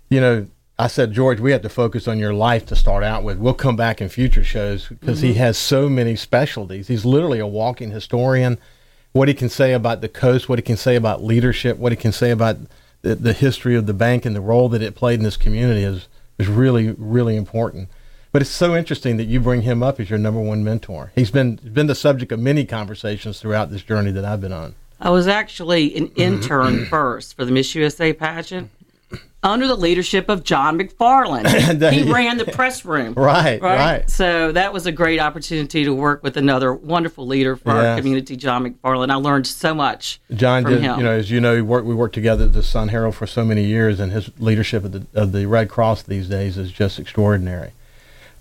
you 0.08 0.20
know, 0.20 0.48
I 0.78 0.86
said, 0.86 1.12
George, 1.12 1.40
we 1.40 1.52
have 1.52 1.62
to 1.62 1.68
focus 1.68 2.08
on 2.08 2.18
your 2.18 2.32
life 2.32 2.64
to 2.66 2.74
start 2.76 3.04
out 3.04 3.22
with. 3.22 3.38
We'll 3.38 3.52
come 3.52 3.76
back 3.76 4.00
in 4.00 4.08
future 4.08 4.42
shows 4.42 4.88
because 4.88 5.18
mm-hmm. 5.18 5.28
he 5.28 5.34
has 5.34 5.58
so 5.58 5.88
many 5.90 6.16
specialties. 6.16 6.88
He's 6.88 7.04
literally 7.04 7.38
a 7.38 7.46
walking 7.46 7.90
historian. 7.90 8.58
What 9.12 9.28
he 9.28 9.34
can 9.34 9.50
say 9.50 9.74
about 9.74 10.00
the 10.00 10.08
coast, 10.08 10.48
what 10.48 10.58
he 10.58 10.62
can 10.62 10.78
say 10.78 10.96
about 10.96 11.22
leadership, 11.22 11.76
what 11.76 11.92
he 11.92 11.96
can 11.96 12.12
say 12.12 12.30
about 12.30 12.56
the, 13.02 13.14
the 13.14 13.32
history 13.34 13.76
of 13.76 13.86
the 13.86 13.92
bank 13.94 14.24
and 14.24 14.34
the 14.34 14.40
role 14.40 14.68
that 14.70 14.80
it 14.80 14.94
played 14.94 15.18
in 15.18 15.24
this 15.24 15.36
community 15.36 15.82
is, 15.82 16.08
is 16.38 16.48
really, 16.48 16.94
really 16.96 17.36
important. 17.36 17.88
But 18.32 18.42
it's 18.42 18.50
so 18.50 18.76
interesting 18.76 19.16
that 19.16 19.24
you 19.24 19.40
bring 19.40 19.62
him 19.62 19.82
up 19.82 19.98
as 19.98 20.08
your 20.08 20.18
number 20.18 20.40
one 20.40 20.62
mentor. 20.62 21.12
He's 21.14 21.30
been 21.30 21.56
been 21.56 21.88
the 21.88 21.94
subject 21.94 22.30
of 22.30 22.38
many 22.38 22.64
conversations 22.64 23.40
throughout 23.40 23.70
this 23.70 23.82
journey 23.82 24.12
that 24.12 24.24
I've 24.24 24.40
been 24.40 24.52
on. 24.52 24.74
I 25.00 25.10
was 25.10 25.26
actually 25.26 25.96
an 25.96 26.08
mm-hmm. 26.08 26.20
intern 26.20 26.86
first 26.90 27.34
for 27.36 27.44
the 27.44 27.52
Miss 27.52 27.74
USA 27.74 28.12
pageant 28.12 28.70
under 29.42 29.66
the 29.66 29.76
leadership 29.76 30.28
of 30.28 30.44
John 30.44 30.78
McFarland. 30.78 31.48
he 31.92 32.02
ran 32.12 32.36
the 32.36 32.44
press 32.44 32.84
room. 32.84 33.14
Right, 33.14 33.60
right, 33.60 33.78
right, 33.78 34.10
So 34.10 34.52
that 34.52 34.72
was 34.72 34.86
a 34.86 34.92
great 34.92 35.18
opportunity 35.18 35.84
to 35.84 35.94
work 35.94 36.22
with 36.22 36.36
another 36.36 36.74
wonderful 36.74 37.26
leader 37.26 37.56
for 37.56 37.70
yes. 37.70 37.84
our 37.84 37.96
community, 37.96 38.36
John 38.36 38.64
McFarland. 38.64 39.10
I 39.10 39.14
learned 39.14 39.46
so 39.46 39.74
much. 39.74 40.20
John 40.34 40.64
did, 40.64 40.82
him. 40.82 40.98
you 40.98 41.04
know, 41.04 41.12
as 41.12 41.30
you 41.30 41.40
know, 41.40 41.54
we 41.54 41.62
worked, 41.62 41.86
we 41.86 41.94
worked 41.94 42.14
together 42.14 42.44
at 42.44 42.52
the 42.52 42.62
Sun 42.62 42.88
Herald 42.88 43.14
for 43.14 43.26
so 43.26 43.44
many 43.44 43.64
years, 43.64 43.98
and 43.98 44.12
his 44.12 44.30
leadership 44.38 44.84
of 44.84 44.92
the 44.92 45.06
of 45.14 45.32
the 45.32 45.46
Red 45.46 45.68
Cross 45.68 46.02
these 46.02 46.28
days 46.28 46.58
is 46.58 46.70
just 46.70 46.98
extraordinary. 46.98 47.72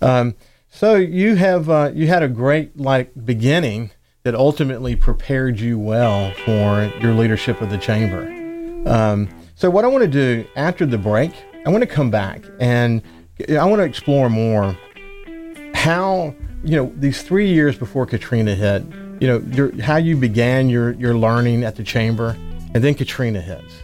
Um, 0.00 0.34
so 0.70 0.94
you 0.96 1.34
have 1.36 1.68
uh, 1.68 1.90
you 1.94 2.06
had 2.06 2.22
a 2.22 2.28
great 2.28 2.78
like 2.78 3.12
beginning 3.24 3.90
that 4.22 4.34
ultimately 4.34 4.96
prepared 4.96 5.58
you 5.58 5.78
well 5.78 6.32
for 6.44 6.84
your 7.00 7.14
leadership 7.14 7.60
of 7.60 7.70
the 7.70 7.78
chamber. 7.78 8.22
Um, 8.86 9.28
so, 9.54 9.68
what 9.68 9.84
I 9.84 9.88
want 9.88 10.02
to 10.04 10.08
do 10.08 10.46
after 10.56 10.86
the 10.86 10.98
break, 10.98 11.32
I 11.66 11.70
want 11.70 11.82
to 11.82 11.86
come 11.86 12.10
back 12.10 12.42
and 12.58 13.02
I 13.48 13.64
want 13.64 13.80
to 13.80 13.84
explore 13.84 14.28
more 14.28 14.76
how, 15.74 16.34
you 16.64 16.76
know, 16.76 16.92
these 16.96 17.22
three 17.22 17.52
years 17.52 17.78
before 17.78 18.06
Katrina 18.06 18.54
hit, 18.54 18.82
you 19.20 19.28
know, 19.28 19.38
your, 19.52 19.82
how 19.82 19.96
you 19.96 20.16
began 20.16 20.68
your, 20.68 20.92
your 20.92 21.14
learning 21.14 21.64
at 21.64 21.76
the 21.76 21.84
chamber, 21.84 22.36
and 22.74 22.84
then 22.84 22.94
Katrina 22.94 23.40
hits. 23.40 23.74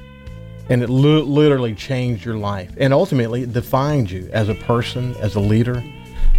And 0.69 0.83
it 0.83 0.91
li- 0.91 1.23
literally 1.23 1.75
changed 1.75 2.25
your 2.25 2.37
life 2.37 2.73
and 2.79 2.93
ultimately 2.93 3.47
defined 3.47 4.11
you 4.11 4.29
as 4.33 4.49
a 4.49 4.55
person, 4.55 5.15
as 5.17 5.37
a 5.37 5.41
leader. 5.41 5.83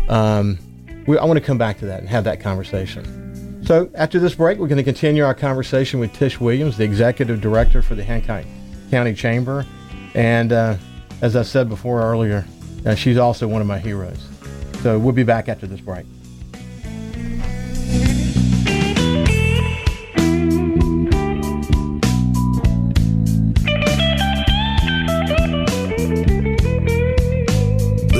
Um, 0.09 0.57
we, 1.07 1.17
I 1.17 1.25
want 1.25 1.39
to 1.39 1.45
come 1.45 1.57
back 1.57 1.79
to 1.79 1.85
that 1.85 1.99
and 1.99 2.09
have 2.09 2.23
that 2.25 2.39
conversation. 2.39 3.63
So, 3.65 3.89
after 3.95 4.19
this 4.19 4.35
break, 4.35 4.59
we're 4.59 4.67
going 4.67 4.77
to 4.77 4.83
continue 4.83 5.25
our 5.25 5.35
conversation 5.35 5.99
with 5.99 6.13
Tish 6.13 6.39
Williams, 6.39 6.77
the 6.77 6.83
executive 6.83 7.41
director 7.41 7.81
for 7.81 7.95
the 7.95 8.03
Hancock 8.03 8.45
County 8.91 9.13
Chamber. 9.13 9.65
And 10.13 10.53
uh, 10.53 10.77
as 11.21 11.35
I 11.35 11.41
said 11.41 11.67
before 11.67 12.01
earlier, 12.01 12.45
uh, 12.85 12.95
she's 12.95 13.17
also 13.17 13.47
one 13.47 13.61
of 13.61 13.67
my 13.67 13.79
heroes. 13.79 14.25
So 14.81 14.97
we'll 14.97 15.13
be 15.13 15.23
back 15.23 15.49
after 15.49 15.67
this 15.67 15.81
break. 15.81 16.05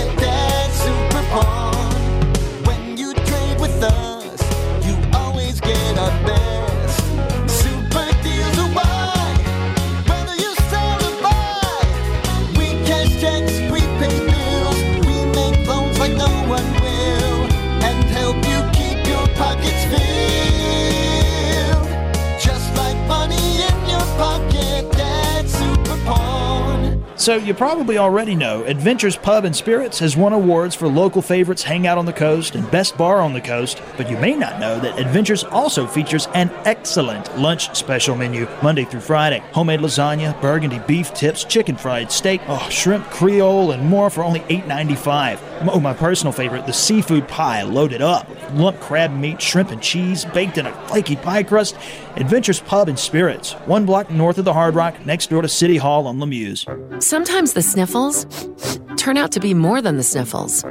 So, 27.26 27.38
you 27.38 27.56
probably 27.56 27.98
already 27.98 28.36
know 28.36 28.64
Adventures 28.66 29.18
Pub 29.18 29.46
and 29.46 29.56
Spirits 29.56 29.98
has 29.98 30.16
won 30.16 30.32
awards 30.32 30.76
for 30.76 30.88
local 30.88 31.24
favorites 31.24 31.64
Hangout 31.64 31.98
on 31.98 32.06
the 32.06 32.14
Coast 32.14 32.54
and 32.54 32.70
Best 32.70 32.96
Bar 33.00 33.20
on 33.20 33.34
the 33.34 33.42
Coast, 33.42 33.82
but 33.98 34.12
you 34.12 34.18
may 34.18 34.36
not 34.36 34.60
know 34.60 34.80
that 34.80 35.00
Adventures 35.00 35.44
also 35.44 35.88
features 35.88 36.28
an 36.36 36.52
excellent 36.66 37.36
lunch 37.36 37.76
special 37.76 38.16
menu 38.16 38.48
Monday 38.62 38.86
through 38.86 39.00
Friday. 39.00 39.40
Homemade 39.54 39.80
lasagna, 39.80 40.40
burgundy 40.40 40.78
beef 40.86 41.16
tips, 41.16 41.44
chicken 41.44 41.76
fried 41.76 42.12
steak, 42.12 42.42
oh, 42.48 42.70
shrimp 42.70 43.04
creole, 43.06 43.72
and 43.72 43.84
more 43.90 44.12
for 44.12 44.24
only 44.24 44.42
$8.95. 44.42 45.40
Oh, 45.74 45.80
my 45.80 45.96
personal 45.96 46.32
favorite, 46.32 46.68
the 46.68 46.74
seafood 46.74 47.28
pie 47.28 47.64
loaded 47.64 48.04
up 48.04 48.30
with 48.30 48.52
lump 48.52 48.80
crab 48.80 49.12
meat, 49.12 49.42
shrimp, 49.42 49.72
and 49.72 49.82
cheese 49.82 50.26
baked 50.26 50.60
in 50.60 50.68
a 50.68 50.88
flaky 50.90 51.16
pie 51.16 51.42
crust. 51.42 51.76
Adventures 52.18 52.60
Pub 52.60 52.88
and 52.88 53.00
Spirits, 53.00 53.54
one 53.66 53.86
block 53.86 54.12
north 54.12 54.38
of 54.38 54.46
the 54.46 54.54
Hard 54.54 54.76
Rock, 54.76 55.06
next 55.08 55.32
door 55.32 55.42
to 55.42 55.50
City 55.50 55.78
Hall 55.78 56.06
on 56.06 56.20
Lameuse. 56.20 56.66
Sometimes 57.16 57.54
the 57.54 57.62
sniffles 57.62 58.26
turn 58.98 59.16
out 59.16 59.32
to 59.32 59.40
be 59.40 59.54
more 59.54 59.82
than 59.82 59.96
the 59.96 60.04
sniffles. 60.04 60.66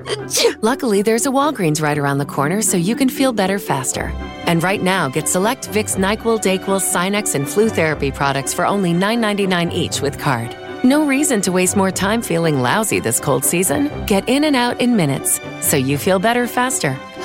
Luckily, 0.60 1.00
there's 1.00 1.24
a 1.24 1.30
Walgreens 1.30 1.80
right 1.80 1.96
around 1.96 2.18
the 2.18 2.26
corner 2.26 2.60
so 2.60 2.76
you 2.76 2.94
can 2.94 3.08
feel 3.08 3.32
better 3.32 3.58
faster. 3.58 4.12
And 4.44 4.62
right 4.62 4.82
now, 4.82 5.08
get 5.08 5.26
select 5.26 5.70
Vicks, 5.70 5.96
NyQuil, 5.96 6.42
DayQuil, 6.42 6.82
Sinex, 6.82 7.34
and 7.34 7.48
flu 7.48 7.70
therapy 7.70 8.10
products 8.10 8.52
for 8.52 8.66
only 8.66 8.92
$9.99 8.92 9.72
each 9.72 10.02
with 10.02 10.18
card. 10.18 10.54
No 10.84 11.06
reason 11.06 11.40
to 11.40 11.50
waste 11.50 11.76
more 11.78 11.90
time 11.90 12.20
feeling 12.20 12.60
lousy 12.60 13.00
this 13.00 13.20
cold 13.20 13.42
season. 13.42 13.90
Get 14.04 14.28
in 14.28 14.44
and 14.44 14.54
out 14.54 14.82
in 14.82 14.96
minutes 14.96 15.40
so 15.62 15.78
you 15.78 15.96
feel 15.96 16.18
better 16.18 16.46
faster. 16.46 16.90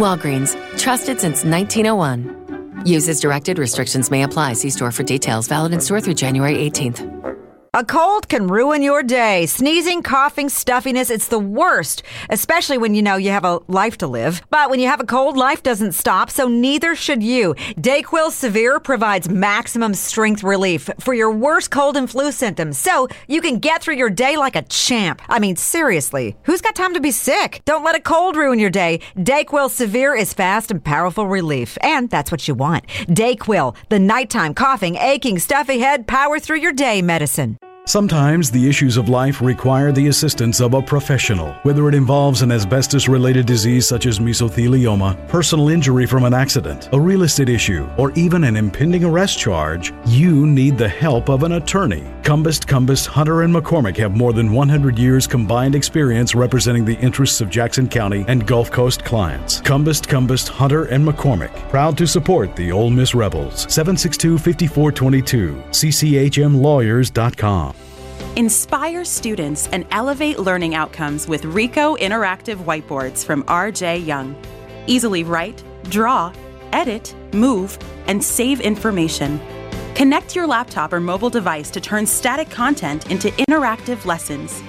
Walgreens, 0.00 0.56
trusted 0.78 1.20
since 1.20 1.44
1901. 1.44 2.84
Use 2.86 3.06
as 3.06 3.20
directed. 3.20 3.58
Restrictions 3.58 4.10
may 4.10 4.22
apply. 4.22 4.54
See 4.54 4.70
store 4.70 4.92
for 4.92 5.02
details. 5.02 5.46
Valid 5.46 5.74
in 5.74 5.82
store 5.82 6.00
through 6.00 6.14
January 6.14 6.54
18th. 6.54 7.43
A 7.76 7.84
cold 7.84 8.28
can 8.28 8.46
ruin 8.46 8.84
your 8.84 9.02
day. 9.02 9.46
Sneezing, 9.46 10.04
coughing, 10.04 10.48
stuffiness, 10.48 11.10
it's 11.10 11.26
the 11.26 11.40
worst, 11.40 12.04
especially 12.30 12.78
when 12.78 12.94
you 12.94 13.02
know 13.02 13.16
you 13.16 13.30
have 13.30 13.44
a 13.44 13.58
life 13.66 13.98
to 13.98 14.06
live. 14.06 14.40
But 14.48 14.70
when 14.70 14.78
you 14.78 14.86
have 14.86 15.00
a 15.00 15.04
cold, 15.04 15.36
life 15.36 15.60
doesn't 15.60 15.90
stop, 15.90 16.30
so 16.30 16.46
neither 16.46 16.94
should 16.94 17.20
you. 17.20 17.54
Dayquil 17.80 18.30
Severe 18.30 18.78
provides 18.78 19.28
maximum 19.28 19.94
strength 19.94 20.44
relief 20.44 20.88
for 21.00 21.14
your 21.14 21.32
worst 21.32 21.72
cold 21.72 21.96
and 21.96 22.08
flu 22.08 22.30
symptoms, 22.30 22.78
so 22.78 23.08
you 23.26 23.40
can 23.40 23.58
get 23.58 23.82
through 23.82 23.96
your 23.96 24.08
day 24.08 24.36
like 24.36 24.54
a 24.54 24.62
champ. 24.62 25.20
I 25.28 25.40
mean, 25.40 25.56
seriously, 25.56 26.36
who's 26.44 26.60
got 26.60 26.76
time 26.76 26.94
to 26.94 27.00
be 27.00 27.10
sick? 27.10 27.60
Don't 27.64 27.82
let 27.82 27.96
a 27.96 28.00
cold 28.00 28.36
ruin 28.36 28.60
your 28.60 28.70
day. 28.70 29.00
Dayquil 29.16 29.68
Severe 29.68 30.14
is 30.14 30.32
fast 30.32 30.70
and 30.70 30.84
powerful 30.84 31.26
relief, 31.26 31.76
and 31.80 32.08
that's 32.08 32.30
what 32.30 32.46
you 32.46 32.54
want. 32.54 32.86
Dayquil, 33.08 33.74
the 33.88 33.98
nighttime 33.98 34.54
coughing, 34.54 34.94
aching, 34.94 35.40
stuffy 35.40 35.80
head, 35.80 36.06
power 36.06 36.38
through 36.38 36.58
your 36.58 36.72
day 36.72 37.02
medicine. 37.02 37.58
Sometimes 37.86 38.50
the 38.50 38.66
issues 38.66 38.96
of 38.96 39.10
life 39.10 39.42
require 39.42 39.92
the 39.92 40.08
assistance 40.08 40.58
of 40.58 40.72
a 40.72 40.80
professional, 40.80 41.52
whether 41.64 41.86
it 41.86 41.94
involves 41.94 42.40
an 42.40 42.50
asbestos 42.50 43.08
related 43.08 43.44
disease 43.44 43.86
such 43.86 44.06
as 44.06 44.18
mesothelioma, 44.18 45.28
personal 45.28 45.68
injury 45.68 46.06
from 46.06 46.24
an 46.24 46.32
accident, 46.32 46.88
a 46.94 47.00
real 47.00 47.24
estate 47.24 47.50
issue, 47.50 47.86
or 47.98 48.10
even 48.12 48.44
an 48.44 48.56
impending 48.56 49.04
arrest 49.04 49.38
charge. 49.38 49.92
You 50.06 50.46
need 50.46 50.78
the 50.78 50.88
help 50.88 51.28
of 51.28 51.42
an 51.42 51.52
attorney. 51.52 52.10
Cumbest, 52.22 52.66
Cumbest, 52.66 53.04
Hunter, 53.04 53.42
and 53.42 53.54
McCormick 53.54 53.98
have 53.98 54.16
more 54.16 54.32
than 54.32 54.50
100 54.50 54.98
years 54.98 55.26
combined 55.26 55.74
experience 55.74 56.34
representing 56.34 56.86
the 56.86 56.98
interests 57.00 57.42
of 57.42 57.50
Jackson 57.50 57.86
County 57.86 58.24
and 58.28 58.46
Gulf 58.46 58.70
Coast 58.70 59.04
clients. 59.04 59.60
Cumbest, 59.60 60.08
Cumbest, 60.08 60.48
Hunter, 60.48 60.86
and 60.86 61.06
McCormick, 61.06 61.52
proud 61.68 61.98
to 61.98 62.06
support 62.06 62.56
the 62.56 62.72
Ole 62.72 62.88
Miss 62.88 63.14
Rebels. 63.14 63.70
762 63.70 64.38
5422, 64.38 65.62
cchmlawyers.com. 65.70 67.73
Inspire 68.36 69.04
students 69.04 69.68
and 69.68 69.86
elevate 69.92 70.40
learning 70.40 70.74
outcomes 70.74 71.28
with 71.28 71.44
Ricoh 71.44 71.96
Interactive 72.00 72.56
Whiteboards 72.56 73.24
from 73.24 73.44
RJ 73.44 74.04
Young. 74.04 74.34
Easily 74.88 75.22
write, 75.22 75.62
draw, 75.84 76.32
edit, 76.72 77.14
move, 77.32 77.78
and 78.08 78.24
save 78.24 78.60
information. 78.60 79.40
Connect 79.94 80.34
your 80.34 80.48
laptop 80.48 80.92
or 80.92 80.98
mobile 80.98 81.30
device 81.30 81.70
to 81.70 81.80
turn 81.80 82.06
static 82.06 82.50
content 82.50 83.08
into 83.08 83.30
interactive 83.48 84.04
lessons. 84.04 84.64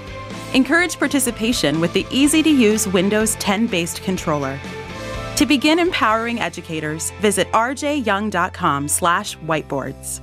Encourage 0.54 1.00
participation 1.00 1.82
with 1.82 1.92
the 1.94 2.06
easy 2.12 2.44
to 2.44 2.52
use 2.52 2.88
Windows 2.88 3.34
10 3.38 3.66
based 3.66 4.04
controller. 4.04 4.60
To 5.38 5.46
begin 5.48 5.80
empowering 5.80 6.40
educators, 6.40 7.10
visit 7.20 7.52
rjyoung.com/whiteboards. 7.52 10.22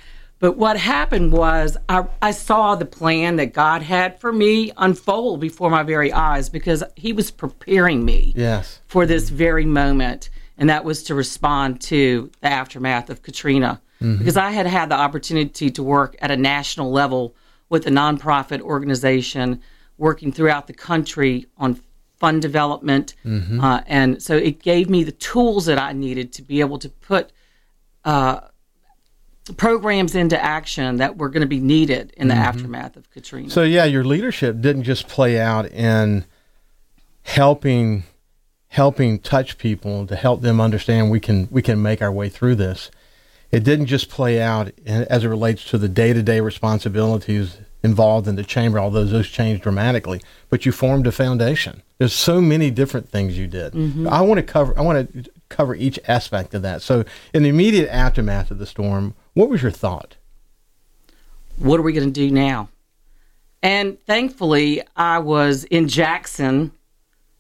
But 0.45 0.59
what 0.59 0.77
happened 0.77 1.33
was 1.33 1.79
I, 1.89 2.05
I 2.21 2.33
saw 2.33 2.75
the 2.75 2.85
plan 2.85 3.37
that 3.37 3.55
God 3.55 3.81
had 3.81 4.21
for 4.21 4.31
me 4.31 4.73
unfold 4.77 5.41
before 5.41 5.71
my 5.71 5.83
very 5.83 6.13
eyes 6.13 6.51
because 6.51 6.85
He 6.97 7.15
was 7.15 7.31
preparing 7.31 8.05
me 8.05 8.35
Yes. 8.37 8.79
for 8.87 9.07
this 9.07 9.31
very 9.31 9.65
moment, 9.65 10.29
and 10.59 10.69
that 10.69 10.85
was 10.85 11.03
to 11.05 11.15
respond 11.15 11.81
to 11.93 12.31
the 12.43 12.49
aftermath 12.49 13.09
of 13.09 13.23
Katrina. 13.23 13.81
Because 14.01 14.37
I 14.37 14.51
had 14.51 14.67
had 14.67 14.91
the 14.91 14.97
opportunity 14.97 15.71
to 15.71 15.83
work 15.83 16.15
at 16.21 16.31
a 16.31 16.37
national 16.37 16.93
level 16.93 17.35
with 17.71 17.87
a 17.87 17.91
nonprofit 17.91 18.61
organization, 18.61 19.63
working 19.97 20.31
throughout 20.31 20.67
the 20.67 20.75
country 20.75 21.47
on 21.57 21.81
fund 22.19 22.43
development, 22.43 23.15
uh, 23.25 23.81
and 23.87 24.23
so 24.23 24.37
it 24.37 24.61
gave 24.63 24.91
me 24.91 25.05
the 25.05 25.13
tools 25.13 25.65
that 25.65 25.79
I 25.79 25.95
needed 25.95 26.35
to 26.35 26.43
be 26.43 26.61
able 26.61 26.79
to 26.81 26.91
put 26.91 27.33
uh, 28.05 28.41
programs 29.53 30.15
into 30.15 30.43
action 30.43 30.97
that 30.97 31.19
were 31.19 31.29
going 31.29 31.43
to 31.43 31.47
be 31.47 31.61
needed 31.61 32.13
in 32.17 32.29
the 32.29 32.35
mm-hmm. 32.35 32.43
aftermath 32.43 32.97
of 32.97 33.11
Katrina. 33.11 33.51
So 33.51 33.63
yeah, 33.63 33.85
your 33.85 34.05
leadership 34.05 34.61
didn't 34.61 34.85
just 34.85 35.07
play 35.09 35.39
out 35.39 35.67
in 35.67 36.25
helping 37.23 38.05
helping 38.69 39.21
touch 39.21 39.57
people 39.57 40.05
to 40.05 40.17
help 40.17 40.41
them 40.41 40.61
understand 40.61 41.11
we 41.11 41.21
can 41.21 41.47
we 41.51 41.63
can 41.63 41.81
make 41.83 42.03
our 42.03 42.13
way 42.13 42.29
through 42.29 42.55
this. 42.55 42.91
It 43.53 43.63
didn't 43.63 43.87
just 43.87 44.09
play 44.09 44.41
out 44.41 44.73
in, 44.85 45.05
as 45.05 45.25
it 45.25 45.29
relates 45.29 45.65
to 45.67 45.79
the 45.79 45.89
day-to-day 45.89 46.41
responsibilities 46.41 47.59
involved 47.85 48.27
in 48.27 48.35
the 48.35 48.43
chamber, 48.43 48.81
although 48.81 49.05
those 49.05 49.29
changed 49.29 49.63
dramatically. 49.63 50.21
But 50.49 50.67
you 50.67 50.73
formed 50.73 51.07
a 51.07 51.13
foundation. 51.13 51.83
There's 51.99 52.15
so 52.15 52.41
many 52.41 52.73
different 52.73 53.11
things 53.11 53.39
you 53.39 53.47
did. 53.47 53.75
Mm-hmm. 53.75 54.09
I 54.09 54.23
want 54.23 54.39
to 54.39 54.43
cover 54.43 54.77
I 54.77 54.81
want 54.81 55.13
to 55.13 55.31
cover 55.51 55.75
each 55.75 56.01
aspect 56.09 56.55
of 56.55 56.63
that. 56.63 56.83
So 56.83 57.05
in 57.33 57.43
the 57.45 57.51
immediate 57.51 57.89
aftermath 57.91 58.51
of 58.51 58.59
the 58.59 58.67
storm, 58.67 59.15
what 59.35 59.49
was 59.49 59.63
your 59.63 59.71
thought? 59.71 60.17
what 61.59 61.79
are 61.79 61.83
we 61.83 61.93
going 61.93 62.13
to 62.13 62.13
do 62.13 62.31
now? 62.31 62.69
And 63.63 63.99
thankfully, 64.07 64.83
I 64.97 65.19
was 65.19 65.65
in 65.65 65.89
Jackson 65.89 66.73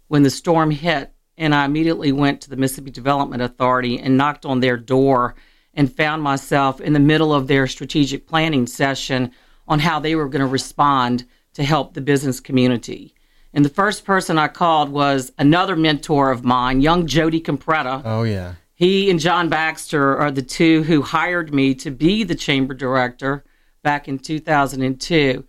when 0.08 0.22
the 0.22 0.30
storm 0.30 0.70
hit, 0.70 1.12
and 1.36 1.54
I 1.54 1.64
immediately 1.64 2.12
went 2.12 2.40
to 2.42 2.50
the 2.50 2.56
Mississippi 2.56 2.90
Development 2.90 3.42
Authority 3.42 3.98
and 3.98 4.16
knocked 4.16 4.46
on 4.46 4.60
their 4.60 4.76
door 4.76 5.34
and 5.74 5.92
found 5.92 6.22
myself 6.22 6.80
in 6.80 6.92
the 6.92 7.00
middle 7.00 7.34
of 7.34 7.46
their 7.46 7.66
strategic 7.66 8.26
planning 8.26 8.66
session 8.66 9.32
on 9.66 9.80
how 9.80 9.98
they 9.98 10.14
were 10.14 10.28
going 10.28 10.40
to 10.40 10.46
respond 10.46 11.26
to 11.54 11.64
help 11.64 11.94
the 11.94 12.00
business 12.00 12.40
community. 12.40 13.14
And 13.52 13.64
the 13.64 13.70
first 13.70 14.04
person 14.04 14.38
I 14.38 14.48
called 14.48 14.88
was 14.90 15.32
another 15.38 15.76
mentor 15.76 16.30
of 16.30 16.44
mine, 16.44 16.80
young 16.80 17.06
Jody 17.06 17.40
Compretta. 17.40 18.02
Oh 18.04 18.22
yeah. 18.22 18.54
He 18.74 19.08
and 19.08 19.20
John 19.20 19.48
Baxter 19.48 20.16
are 20.16 20.32
the 20.32 20.42
two 20.42 20.82
who 20.82 21.02
hired 21.02 21.54
me 21.54 21.74
to 21.76 21.90
be 21.90 22.24
the 22.24 22.34
chamber 22.34 22.74
director 22.74 23.44
back 23.82 24.08
in 24.08 24.18
2002. 24.18 25.44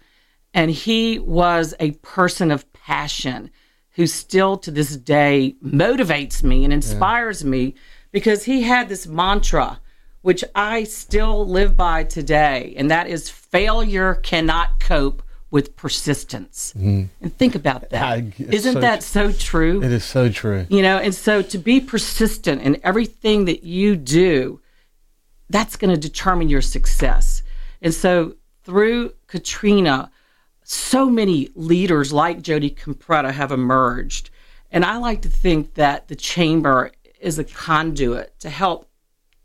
And 0.54 0.72
he 0.72 1.18
was 1.20 1.74
a 1.80 1.92
person 1.92 2.52
of 2.52 2.72
passion 2.72 3.50
who 3.92 4.06
still 4.06 4.58
to 4.58 4.72
this 4.72 4.96
day 4.96 5.56
motivates 5.64 6.44
me 6.44 6.64
and 6.64 6.72
inspires 6.72 7.44
me 7.44 7.74
because 8.12 8.44
he 8.44 8.62
had 8.62 8.90
this 8.90 9.08
mantra, 9.08 9.80
which 10.22 10.44
I 10.54 10.84
still 10.84 11.48
live 11.48 11.76
by 11.76 12.04
today, 12.04 12.74
and 12.78 12.92
that 12.92 13.08
is 13.08 13.30
failure 13.30 14.16
cannot 14.16 14.80
cope 14.80 15.24
with 15.56 15.78
persistence. 15.78 16.74
Mm-hmm. 16.76 17.06
And 17.22 17.38
think 17.38 17.56
about 17.56 17.90
that. 17.92 18.38
Isn't 18.38 18.74
so 18.74 18.82
that 18.82 19.02
so 19.04 19.32
true? 19.32 19.82
It 19.82 19.94
is 19.94 20.04
so 20.04 20.28
true. 20.28 20.66
You 20.70 20.82
know, 20.82 20.98
and 20.98 21.16
so 21.16 21.42
to 21.44 21.58
be 21.58 21.80
persistent 21.80 22.62
in 22.62 22.78
everything 22.84 23.46
that 23.46 23.64
you 23.64 23.96
do, 23.96 24.60
that's 25.50 25.78
going 25.78 25.96
to 25.96 25.98
determine 26.00 26.50
your 26.50 26.62
success. 26.62 27.42
And 27.82 27.94
so 27.94 28.36
through 28.66 29.14
Katrina, 29.28 30.12
so 30.66 31.10
many 31.10 31.48
leaders 31.56 32.12
like 32.12 32.42
Jody 32.42 32.70
Compretta 32.70 33.32
have 33.32 33.54
emerged. 33.54 34.32
And 34.70 34.84
I 34.84 34.98
like 34.98 35.22
to 35.22 35.30
think 35.30 35.76
that 35.76 36.10
the 36.10 36.18
chamber 36.18 36.92
is 37.22 37.40
a 37.40 37.46
conduit 37.46 38.38
to 38.42 38.50
help 38.50 38.90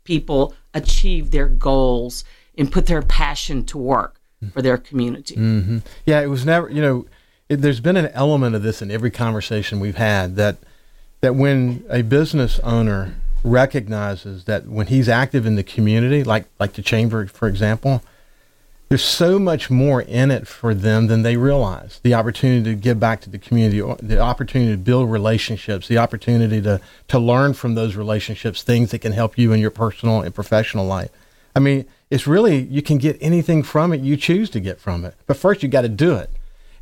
people 0.03 0.55
achieve 0.73 1.31
their 1.31 1.47
goals 1.47 2.25
and 2.57 2.69
put 2.69 2.87
their 2.87 3.01
passion 3.01 3.63
to 3.67 3.77
work 3.77 4.20
for 4.49 4.61
their 4.61 4.77
community. 4.77 5.35
Mm-hmm. 5.35 5.79
Yeah, 6.05 6.21
it 6.21 6.27
was 6.27 6.45
never. 6.45 6.69
You 6.69 6.81
know, 6.81 7.05
it, 7.49 7.57
there's 7.57 7.79
been 7.79 7.97
an 7.97 8.07
element 8.07 8.55
of 8.55 8.63
this 8.63 8.81
in 8.81 8.89
every 8.89 9.11
conversation 9.11 9.79
we've 9.79 9.97
had 9.97 10.35
that 10.37 10.57
that 11.21 11.35
when 11.35 11.85
a 11.89 12.01
business 12.01 12.59
owner 12.59 13.15
recognizes 13.43 14.45
that 14.45 14.67
when 14.67 14.87
he's 14.87 15.09
active 15.09 15.45
in 15.45 15.55
the 15.55 15.63
community, 15.63 16.23
like 16.23 16.45
like 16.59 16.73
the 16.73 16.81
chamber, 16.81 17.27
for 17.27 17.47
example, 17.47 18.01
there's 18.89 19.03
so 19.03 19.39
much 19.39 19.69
more 19.69 20.01
in 20.01 20.31
it 20.31 20.47
for 20.47 20.73
them 20.73 21.07
than 21.07 21.21
they 21.21 21.37
realize. 21.37 21.99
The 22.03 22.13
opportunity 22.13 22.71
to 22.71 22.75
give 22.75 22.99
back 22.99 23.21
to 23.21 23.29
the 23.29 23.39
community, 23.39 23.79
the 24.01 24.19
opportunity 24.19 24.71
to 24.71 24.77
build 24.77 25.09
relationships, 25.09 25.87
the 25.87 25.97
opportunity 25.97 26.61
to 26.63 26.81
to 27.07 27.19
learn 27.19 27.53
from 27.53 27.75
those 27.75 27.95
relationships 27.95 28.63
things 28.63 28.91
that 28.91 28.99
can 28.99 29.13
help 29.13 29.37
you 29.37 29.53
in 29.53 29.59
your 29.59 29.71
personal 29.71 30.21
and 30.21 30.33
professional 30.33 30.85
life. 30.85 31.09
I 31.55 31.59
mean, 31.59 31.85
it's 32.11 32.27
really 32.27 32.63
you 32.65 32.81
can 32.81 32.97
get 32.99 33.17
anything 33.21 33.63
from 33.63 33.93
it 33.93 34.01
you 34.01 34.17
choose 34.17 34.49
to 34.51 34.59
get 34.59 34.79
from 34.79 35.05
it, 35.05 35.15
but 35.25 35.37
first 35.37 35.63
you 35.63 35.69
got 35.69 35.81
to 35.81 35.89
do 35.89 36.15
it. 36.15 36.29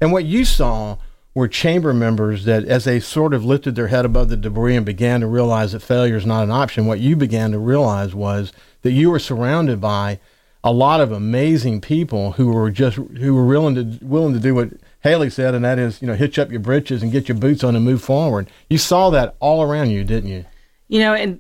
And 0.01 0.11
what 0.11 0.25
you 0.25 0.43
saw 0.43 0.97
were 1.35 1.47
chamber 1.47 1.93
members 1.93 2.45
that, 2.45 2.65
as 2.65 2.85
they 2.85 2.99
sort 2.99 3.33
of 3.33 3.45
lifted 3.45 3.75
their 3.75 3.87
head 3.87 4.03
above 4.05 4.29
the 4.29 4.35
debris 4.35 4.75
and 4.75 4.85
began 4.85 5.21
to 5.21 5.27
realize 5.27 5.71
that 5.71 5.81
failure 5.81 6.17
is 6.17 6.25
not 6.25 6.43
an 6.43 6.51
option, 6.51 6.87
what 6.87 6.99
you 6.99 7.15
began 7.15 7.51
to 7.51 7.59
realize 7.59 8.15
was 8.15 8.51
that 8.81 8.91
you 8.91 9.11
were 9.11 9.19
surrounded 9.19 9.79
by 9.79 10.19
a 10.63 10.73
lot 10.73 10.99
of 10.99 11.11
amazing 11.11 11.79
people 11.79 12.33
who 12.33 12.51
were 12.51 12.71
just 12.71 12.97
who 12.97 13.35
were 13.35 13.45
willing 13.45 13.75
to 13.75 14.05
willing 14.05 14.33
to 14.33 14.39
do 14.39 14.55
what 14.55 14.69
Haley 15.01 15.29
said, 15.29 15.53
and 15.53 15.63
that 15.63 15.79
is, 15.79 16.01
you 16.01 16.07
know, 16.07 16.15
hitch 16.15 16.39
up 16.39 16.51
your 16.51 16.59
britches 16.59 17.03
and 17.03 17.11
get 17.11 17.29
your 17.29 17.37
boots 17.37 17.63
on 17.63 17.75
and 17.75 17.85
move 17.85 18.01
forward. 18.01 18.49
You 18.69 18.77
saw 18.77 19.11
that 19.11 19.35
all 19.39 19.61
around 19.61 19.91
you, 19.91 20.03
didn't 20.03 20.29
you? 20.29 20.45
You 20.87 20.99
know, 20.99 21.13
and 21.13 21.39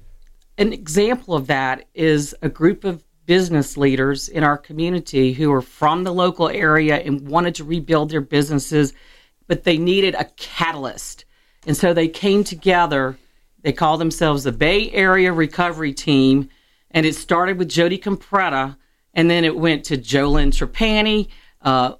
an 0.57 0.71
example 0.71 1.33
of 1.33 1.47
that 1.47 1.85
is 1.93 2.35
a 2.41 2.49
group 2.49 2.83
of 2.83 3.03
business 3.29 3.77
leaders 3.77 4.27
in 4.27 4.43
our 4.43 4.57
community 4.57 5.33
who 5.33 5.53
are 5.53 5.61
from 5.61 6.03
the 6.03 6.11
local 6.11 6.49
area 6.49 6.95
and 6.95 7.27
wanted 7.27 7.53
to 7.53 7.63
rebuild 7.63 8.09
their 8.09 8.21
businesses, 8.21 8.91
but 9.45 9.65
they 9.65 9.77
needed 9.77 10.15
a 10.15 10.25
catalyst. 10.35 11.25
And 11.67 11.77
so 11.77 11.93
they 11.93 12.07
came 12.07 12.43
together. 12.43 13.19
They 13.61 13.71
call 13.71 13.99
themselves 13.99 14.45
the 14.45 14.51
Bay 14.51 14.89
Area 14.89 15.31
Recovery 15.31 15.93
Team. 15.93 16.49
And 16.89 17.05
it 17.05 17.13
started 17.13 17.59
with 17.59 17.69
Jody 17.69 17.99
Compretta, 17.99 18.75
and 19.13 19.29
then 19.29 19.45
it 19.45 19.55
went 19.55 19.83
to 19.85 19.95
Jolyn 19.97 20.49
Trapani, 20.49 21.27
uh, 21.61 21.97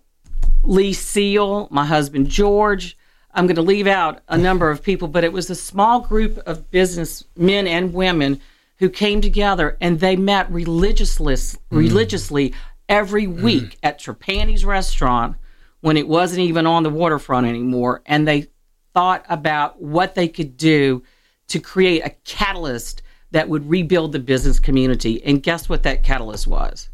Lee 0.63 0.93
Seal, 0.93 1.67
my 1.69 1.85
husband 1.85 2.27
George, 2.27 2.97
I'm 3.35 3.45
going 3.45 3.55
to 3.57 3.61
leave 3.61 3.85
out 3.85 4.23
a 4.27 4.37
number 4.37 4.71
of 4.71 4.81
people, 4.81 5.07
but 5.07 5.23
it 5.23 5.31
was 5.31 5.51
a 5.51 5.55
small 5.55 5.99
group 5.99 6.39
of 6.39 6.71
business 6.71 7.23
men 7.37 7.67
and 7.67 7.93
women 7.93 8.41
who 8.79 8.89
came 8.89 9.21
together 9.21 9.77
and 9.81 9.99
they 9.99 10.15
met 10.15 10.51
religiously, 10.51 11.35
mm. 11.35 11.57
religiously 11.69 12.53
every 12.87 13.27
mm. 13.27 13.41
week 13.41 13.77
at 13.83 13.99
Trapani's 13.99 14.65
restaurant 14.65 15.35
when 15.81 15.97
it 15.97 16.07
wasn't 16.07 16.41
even 16.41 16.65
on 16.65 16.83
the 16.83 16.89
waterfront 16.89 17.47
anymore. 17.47 18.01
And 18.05 18.27
they 18.27 18.47
thought 18.93 19.25
about 19.29 19.81
what 19.81 20.15
they 20.15 20.27
could 20.27 20.57
do 20.57 21.03
to 21.47 21.59
create 21.59 22.01
a 22.05 22.09
catalyst 22.25 23.01
that 23.31 23.49
would 23.49 23.69
rebuild 23.69 24.11
the 24.11 24.19
business 24.19 24.59
community. 24.59 25.23
And 25.23 25.43
guess 25.43 25.69
what 25.69 25.83
that 25.83 26.03
catalyst 26.03 26.47
was? 26.47 26.89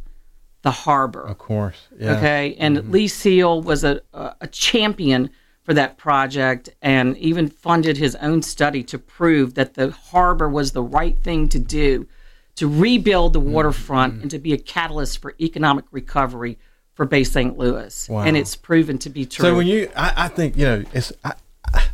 The 0.63 0.71
harbor. 0.71 1.21
Of 1.21 1.37
course. 1.37 1.87
Yeah. 1.97 2.17
Okay. 2.17 2.55
And 2.59 2.77
mm-hmm. 2.77 2.91
Lee 2.91 3.07
Seal 3.07 3.61
was 3.61 3.83
a, 3.83 4.01
a, 4.13 4.35
a 4.41 4.47
champion 4.47 5.29
for 5.65 5.73
that 5.73 5.97
project 5.97 6.69
and 6.81 7.17
even 7.17 7.49
funded 7.49 7.97
his 7.97 8.15
own 8.17 8.41
study 8.41 8.83
to 8.83 8.97
prove 8.97 9.55
that 9.55 9.73
the 9.73 9.91
harbor 9.91 10.47
was 10.47 10.71
the 10.71 10.83
right 10.83 11.17
thing 11.19 11.49
to 11.49 11.59
do 11.59 12.07
to 12.55 12.67
rebuild 12.69 13.33
the 13.33 13.39
waterfront 13.39 14.13
mm-hmm. 14.13 14.21
and 14.21 14.31
to 14.31 14.39
be 14.39 14.53
a 14.53 14.57
catalyst 14.57 15.21
for 15.21 15.35
economic 15.41 15.83
recovery 15.91 16.57
for 16.93 17.05
Bay 17.05 17.23
St. 17.23 17.57
Louis. 17.57 18.07
Wow. 18.07 18.23
And 18.23 18.37
it's 18.37 18.55
proven 18.55 18.97
to 18.99 19.09
be 19.09 19.25
true. 19.25 19.43
So 19.43 19.55
when 19.55 19.67
you, 19.67 19.91
I, 19.95 20.13
I 20.15 20.27
think 20.29 20.55
you 20.55 20.65
know, 20.65 20.83
it's. 20.93 21.11
I, 21.23 21.33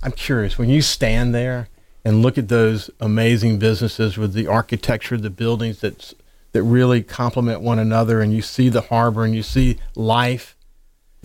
I'm 0.04 0.12
curious 0.12 0.58
when 0.58 0.70
you 0.70 0.82
stand 0.82 1.34
there 1.34 1.70
and 2.04 2.22
look 2.22 2.38
at 2.38 2.50
those 2.50 2.90
amazing 3.00 3.58
businesses 3.58 4.18
with 4.18 4.34
the 4.34 4.46
architecture, 4.46 5.18
the 5.18 5.30
buildings 5.30 5.80
that 5.80 6.14
that 6.52 6.64
really 6.64 7.02
complement 7.02 7.62
one 7.62 7.80
another, 7.80 8.22
and 8.22 8.34
you 8.34 8.42
see 8.42 8.70
the 8.70 8.82
harbor 8.82 9.24
and 9.24 9.34
you 9.34 9.42
see 9.42 9.78
life, 9.96 10.58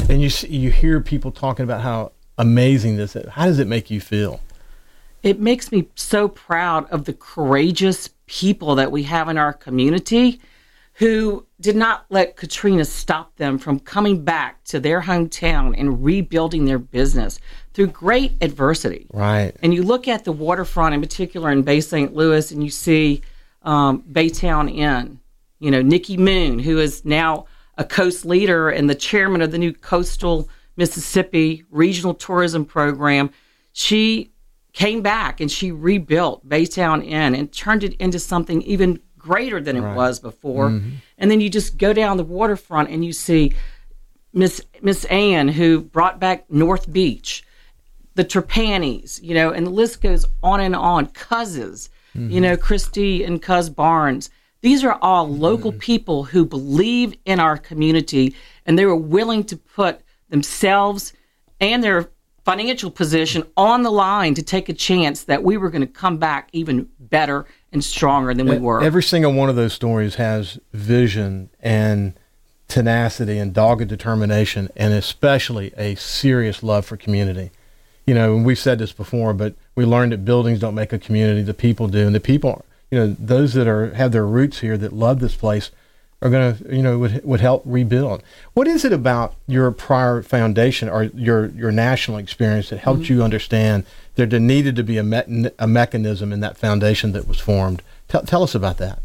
and 0.09 0.23
you 0.23 0.31
see, 0.31 0.49
you 0.49 0.71
hear 0.71 1.01
people 1.01 1.33
talking 1.33 1.65
about 1.65 1.83
how 1.83 2.13
amazing 2.38 2.96
this 2.96 3.16
is. 3.16 3.29
How 3.31 3.46
does 3.46 3.59
it 3.59 3.66
make 3.66 3.90
you 3.90 4.01
feel? 4.01 4.40
it 5.27 5.40
makes 5.40 5.72
me 5.72 5.88
so 5.96 6.29
proud 6.29 6.88
of 6.90 7.05
the 7.05 7.12
courageous 7.12 8.11
people 8.27 8.77
that 8.77 8.92
we 8.92 9.03
have 9.03 9.29
in 9.29 9.37
our 9.37 9.53
community 9.53 10.40
who 10.94 11.44
did 11.61 11.75
not 11.75 12.07
let 12.11 12.37
Katrina 12.37 12.85
stop 12.85 13.35
them 13.35 13.59
from 13.59 13.81
coming 13.81 14.25
back 14.25 14.62
to 14.64 14.79
their 14.79 15.03
hometown 15.03 15.75
and 15.77 16.05
rebuilding 16.05 16.64
their 16.64 16.79
business 16.79 17.40
through 17.75 17.88
great 17.88 18.35
adversity. 18.40 19.09
Right. 19.12 19.53
And 19.64 19.75
you 19.75 19.83
look 19.83 20.07
at 20.07 20.25
the 20.25 20.31
waterfront 20.31 20.94
in 20.94 21.01
particular 21.01 21.51
in 21.51 21.62
Bay 21.62 21.81
St. 21.81 22.14
Louis 22.14 22.53
and 22.53 22.62
you 22.62 22.70
see 22.70 23.20
um, 23.62 24.05
Baytown 24.11 24.72
Inn, 24.72 25.18
you 25.59 25.72
know, 25.72 25.83
Nikki 25.83 26.16
Moon, 26.16 26.61
who 26.61 26.79
is 26.79 27.05
now 27.05 27.46
a 27.77 27.85
coast 27.85 28.25
leader 28.25 28.70
and 28.70 28.88
the 28.88 28.94
chairman 28.94 29.42
of 29.42 29.51
the 29.51 29.59
new 29.59 29.72
Coastal 29.72 30.49
Mississippi 30.77 31.65
Regional 31.71 32.15
Tourism 32.15 32.65
Program. 32.65 33.31
She 33.73 34.33
came 34.73 35.01
back 35.01 35.41
and 35.41 35.51
she 35.51 35.73
rebuilt 35.73 36.47
Baytown 36.47 37.05
Inn 37.05 37.35
and 37.35 37.51
turned 37.53 37.83
it 37.83 37.95
into 37.95 38.19
something 38.19 38.61
even 38.62 39.01
greater 39.19 39.61
than 39.61 39.77
it 39.77 39.81
Right. 39.81 39.97
was 39.97 40.21
before. 40.21 40.69
Mm-hmm. 40.69 40.91
And 41.19 41.31
then 41.31 41.41
you 41.41 41.51
just 41.51 41.79
go 41.79 41.93
down 41.93 42.17
the 42.17 42.25
waterfront 42.25 42.91
and 42.91 43.05
you 43.05 43.12
see 43.12 43.53
Miss 44.33 44.61
Miss 44.83 45.05
Ann 45.07 45.49
who 45.49 45.81
brought 45.81 46.21
back 46.21 46.51
North 46.51 46.93
Beach, 46.93 47.43
the 48.15 48.25
Trapanis, 48.25 49.21
you 49.23 49.35
know, 49.35 49.51
and 49.51 49.67
the 49.67 49.71
list 49.71 50.03
goes 50.03 50.27
on 50.43 50.61
and 50.61 50.77
on. 50.77 51.07
Cousins, 51.07 51.89
mm-hmm. 52.15 52.31
you 52.31 52.41
know, 52.41 52.57
Christy 52.57 53.25
and 53.25 53.41
Cuz 53.41 53.71
Barnes. 53.71 54.31
These 54.61 54.85
are 54.85 54.99
all 55.01 55.29
local 55.29 55.71
mm-hmm. 55.71 55.81
people 55.81 56.25
who 56.25 56.45
believe 56.45 57.15
in 57.25 57.41
our 57.41 57.57
community 57.57 58.35
and 58.67 58.79
they 58.79 58.85
were 58.85 58.95
willing 58.95 59.43
to 59.45 59.57
put 59.57 60.03
themselves 60.29 61.12
and 61.61 61.83
their 61.83 62.11
financial 62.45 62.91
position 62.91 63.45
on 63.57 63.83
the 63.83 63.91
line 63.91 64.33
to 64.35 64.43
take 64.43 64.69
a 64.69 64.73
chance 64.73 65.25
that 65.25 65.43
we 65.43 65.57
were 65.57 65.69
going 65.69 65.81
to 65.81 65.87
come 65.87 66.17
back 66.17 66.49
even 66.53 66.89
better 67.01 67.45
and 67.73 67.83
stronger 67.83 68.33
than 68.33 68.49
we 68.49 68.57
were. 68.57 68.81
Every 68.83 69.03
single 69.03 69.33
one 69.33 69.49
of 69.49 69.57
those 69.57 69.73
stories 69.73 70.15
has 70.15 70.59
vision 70.73 71.51
and 71.61 72.15
tenacity 72.69 73.39
and 73.39 73.53
dogged 73.53 73.89
determination, 73.89 74.71
and 74.77 74.95
especially 74.95 75.73
a 75.77 75.95
serious 75.97 76.62
love 76.62 76.87
for 76.87 76.97
community. 76.97 77.51
You 78.07 78.15
know, 78.15 78.37
and 78.37 78.47
we've 78.47 78.59
said 78.59 78.79
this 78.79 78.93
before, 78.93 79.35
but 79.35 79.55
we 79.75 79.85
learned 79.85 80.12
that 80.12 80.25
buildings 80.25 80.61
don't 80.61 80.75
make 80.75 80.93
a 80.93 80.99
community; 80.99 81.43
the 81.43 81.55
people 81.55 81.89
do, 81.89 82.07
and 82.07 82.15
the 82.15 82.21
people, 82.21 82.65
you 82.91 82.99
know, 82.99 83.17
those 83.19 83.55
that 83.55 83.67
are 83.67 83.93
have 83.95 84.12
their 84.12 84.27
roots 84.27 84.61
here 84.61 84.79
that 84.79 84.93
love 84.93 85.19
this 85.19 85.35
place 85.35 85.73
are 86.22 86.31
going 86.31 86.57
to, 86.57 86.74
you 86.74 86.83
know, 86.83 86.98
would 86.98 87.24
would 87.24 87.40
help 87.40 87.62
rebuild. 87.64 88.22
What 88.55 88.66
is 88.66 88.85
it 88.85 88.92
about 88.92 89.35
your 89.46 89.70
prior 89.70 90.22
foundation 90.22 90.88
or 90.88 91.05
your 91.05 91.46
your 91.48 91.70
national 91.70 92.18
experience 92.18 92.70
that 92.70 92.79
helped 92.79 93.02
mm-hmm. 93.02 93.14
you 93.14 93.22
understand 93.22 93.85
that 94.14 94.31
there 94.31 94.40
needed 94.40 94.76
to 94.76 94.83
be 94.83 94.96
a, 94.98 95.02
me- 95.02 95.50
a 95.59 95.66
mechanism 95.66 96.33
in 96.33 96.40
that 96.40 96.57
foundation 96.57 97.12
that 97.12 97.29
was 97.29 97.38
formed? 97.38 97.83
Tell, 98.09 98.22
tell 98.22 98.42
us 98.42 98.55
about 98.55 98.79
that. 98.79 99.00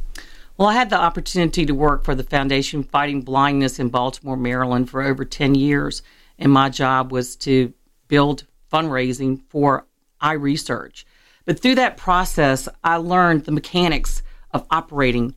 Well, 0.57 0.69
I 0.69 0.73
had 0.73 0.89
the 0.89 0.99
opportunity 0.99 1.65
to 1.65 1.73
work 1.73 2.03
for 2.03 2.13
the 2.13 2.23
Foundation 2.23 2.83
Fighting 2.83 3.21
Blindness 3.21 3.79
in 3.79 3.89
Baltimore, 3.89 4.37
Maryland 4.37 4.89
for 4.89 5.01
over 5.01 5.25
10 5.25 5.55
years. 5.55 6.03
And 6.37 6.51
my 6.51 6.69
job 6.69 7.11
was 7.11 7.35
to 7.37 7.73
build 8.07 8.45
fundraising 8.71 9.41
for 9.49 9.85
eye 10.19 10.33
research. 10.33 11.05
But 11.45 11.59
through 11.59 11.75
that 11.75 11.97
process, 11.97 12.69
I 12.83 12.97
learned 12.97 13.45
the 13.45 13.51
mechanics 13.51 14.21
of 14.51 14.67
operating 14.69 15.33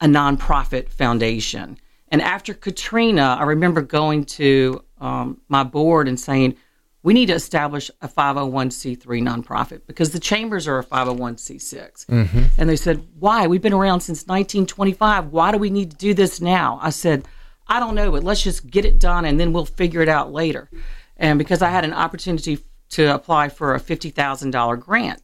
a 0.00 0.06
nonprofit 0.06 0.88
foundation. 0.88 1.78
And 2.08 2.22
after 2.22 2.54
Katrina, 2.54 3.36
I 3.38 3.44
remember 3.44 3.82
going 3.82 4.24
to 4.24 4.82
um, 5.00 5.40
my 5.48 5.64
board 5.64 6.08
and 6.08 6.18
saying, 6.18 6.56
we 7.02 7.14
need 7.14 7.26
to 7.26 7.34
establish 7.34 7.90
a 8.02 8.08
501c3 8.08 8.98
nonprofit 9.22 9.82
because 9.86 10.10
the 10.10 10.18
chambers 10.18 10.66
are 10.66 10.78
a 10.80 10.84
501c6. 10.84 12.06
And 12.58 12.68
they 12.68 12.76
said, 12.76 13.06
Why? 13.18 13.46
We've 13.46 13.62
been 13.62 13.72
around 13.72 14.00
since 14.00 14.26
1925. 14.26 15.28
Why 15.28 15.52
do 15.52 15.58
we 15.58 15.70
need 15.70 15.92
to 15.92 15.96
do 15.96 16.12
this 16.12 16.40
now? 16.40 16.78
I 16.82 16.90
said, 16.90 17.26
I 17.68 17.78
don't 17.78 17.94
know, 17.94 18.10
but 18.10 18.24
let's 18.24 18.42
just 18.42 18.68
get 18.68 18.84
it 18.84 18.98
done 18.98 19.24
and 19.24 19.38
then 19.38 19.52
we'll 19.52 19.64
figure 19.64 20.02
it 20.02 20.08
out 20.08 20.32
later. 20.32 20.68
And 21.16 21.38
because 21.38 21.62
I 21.62 21.70
had 21.70 21.84
an 21.84 21.92
opportunity 21.92 22.58
to 22.90 23.14
apply 23.14 23.50
for 23.50 23.74
a 23.74 23.80
$50,000 23.80 24.80
grant. 24.80 25.22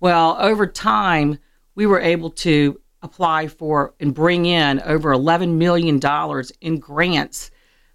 Well, 0.00 0.36
over 0.38 0.66
time, 0.66 1.38
we 1.74 1.86
were 1.86 2.00
able 2.00 2.30
to 2.30 2.80
apply 3.06 3.48
for 3.48 3.94
and 4.00 4.14
bring 4.14 4.44
in 4.44 4.80
over 4.80 5.10
$11 5.10 5.54
million 5.56 6.00
in 6.60 6.78
grants. 6.78 7.50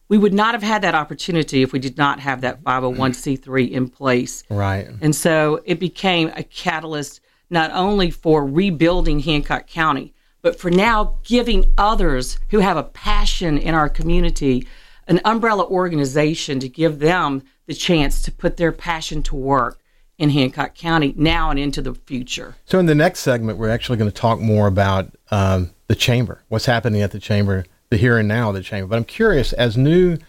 We 0.10 0.17
would 0.17 0.34
not 0.34 0.56
have 0.56 0.63
had 0.63 0.82
that 0.82 0.95
opportunity 0.95 1.62
if 1.62 1.71
we 1.71 1.80
did 1.80 1.97
not 1.97 2.19
have 2.19 2.41
that 2.41 2.63
501c3 2.63 3.69
in 3.69 3.88
place. 3.89 4.43
Right. 4.50 4.89
And 5.02 5.15
so 5.15 5.62
it 5.65 5.80
became 5.80 6.32
a 6.36 6.43
catalyst 6.43 7.21
not 7.50 7.71
only 7.71 8.10
for 8.12 8.45
rebuilding 8.45 9.19
Hancock 9.19 9.67
County, 9.67 10.13
but 10.41 10.60
for 10.60 10.71
now 10.71 11.19
giving 11.24 11.74
others 11.78 12.39
who 12.50 12.60
have 12.60 12.78
a 12.78 12.84
passion 12.84 13.58
in 13.58 13.76
our 13.76 13.89
community 13.89 14.67
an 15.08 15.19
umbrella 15.26 15.65
organization 15.65 16.60
to 16.60 16.69
give 16.69 17.00
them 17.00 17.43
the 17.65 17.74
chance 17.74 18.21
to 18.21 18.32
put 18.32 18.58
their 18.58 18.71
passion 18.71 19.21
to 19.24 19.36
work 19.36 19.81
in 20.22 20.30
Hancock 20.30 20.76
County 20.76 21.16
now 21.18 21.50
and 21.50 21.58
into 21.58 21.82
the 21.82 21.96
future. 21.96 22.56
So, 22.66 22.78
in 22.78 22.86
the 22.86 22.94
next 22.94 23.22
segment, 23.22 23.58
we're 23.58 23.72
actually 23.72 23.98
going 23.98 24.10
to 24.10 24.16
talk 24.16 24.40
more 24.40 24.68
about 24.68 25.10
um, 25.32 25.72
the 25.88 25.96
chamber, 25.96 26.44
what's 26.48 26.68
happening 26.68 27.02
at 27.02 27.10
the 27.10 27.20
chamber, 27.20 27.66
the 27.90 27.98
here 27.98 28.20
and 28.20 28.28
now 28.28 28.50
of 28.50 28.56
the 28.56 28.62
chamber. 28.62 28.88
But 28.88 28.98
I'm 28.98 29.04
curious, 29.04 29.52
as 29.54 29.76
new 29.76 30.20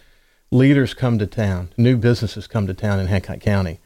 leaders 0.49 0.95
come 0.95 1.19
to 1.19 1.27
town, 1.27 1.69
new 1.77 1.95
businesses 1.95 2.47
come 2.47 2.65
to 2.65 2.73
town 2.73 2.99
in 2.99 3.05
Hancock 3.05 3.39
County, 3.39 3.79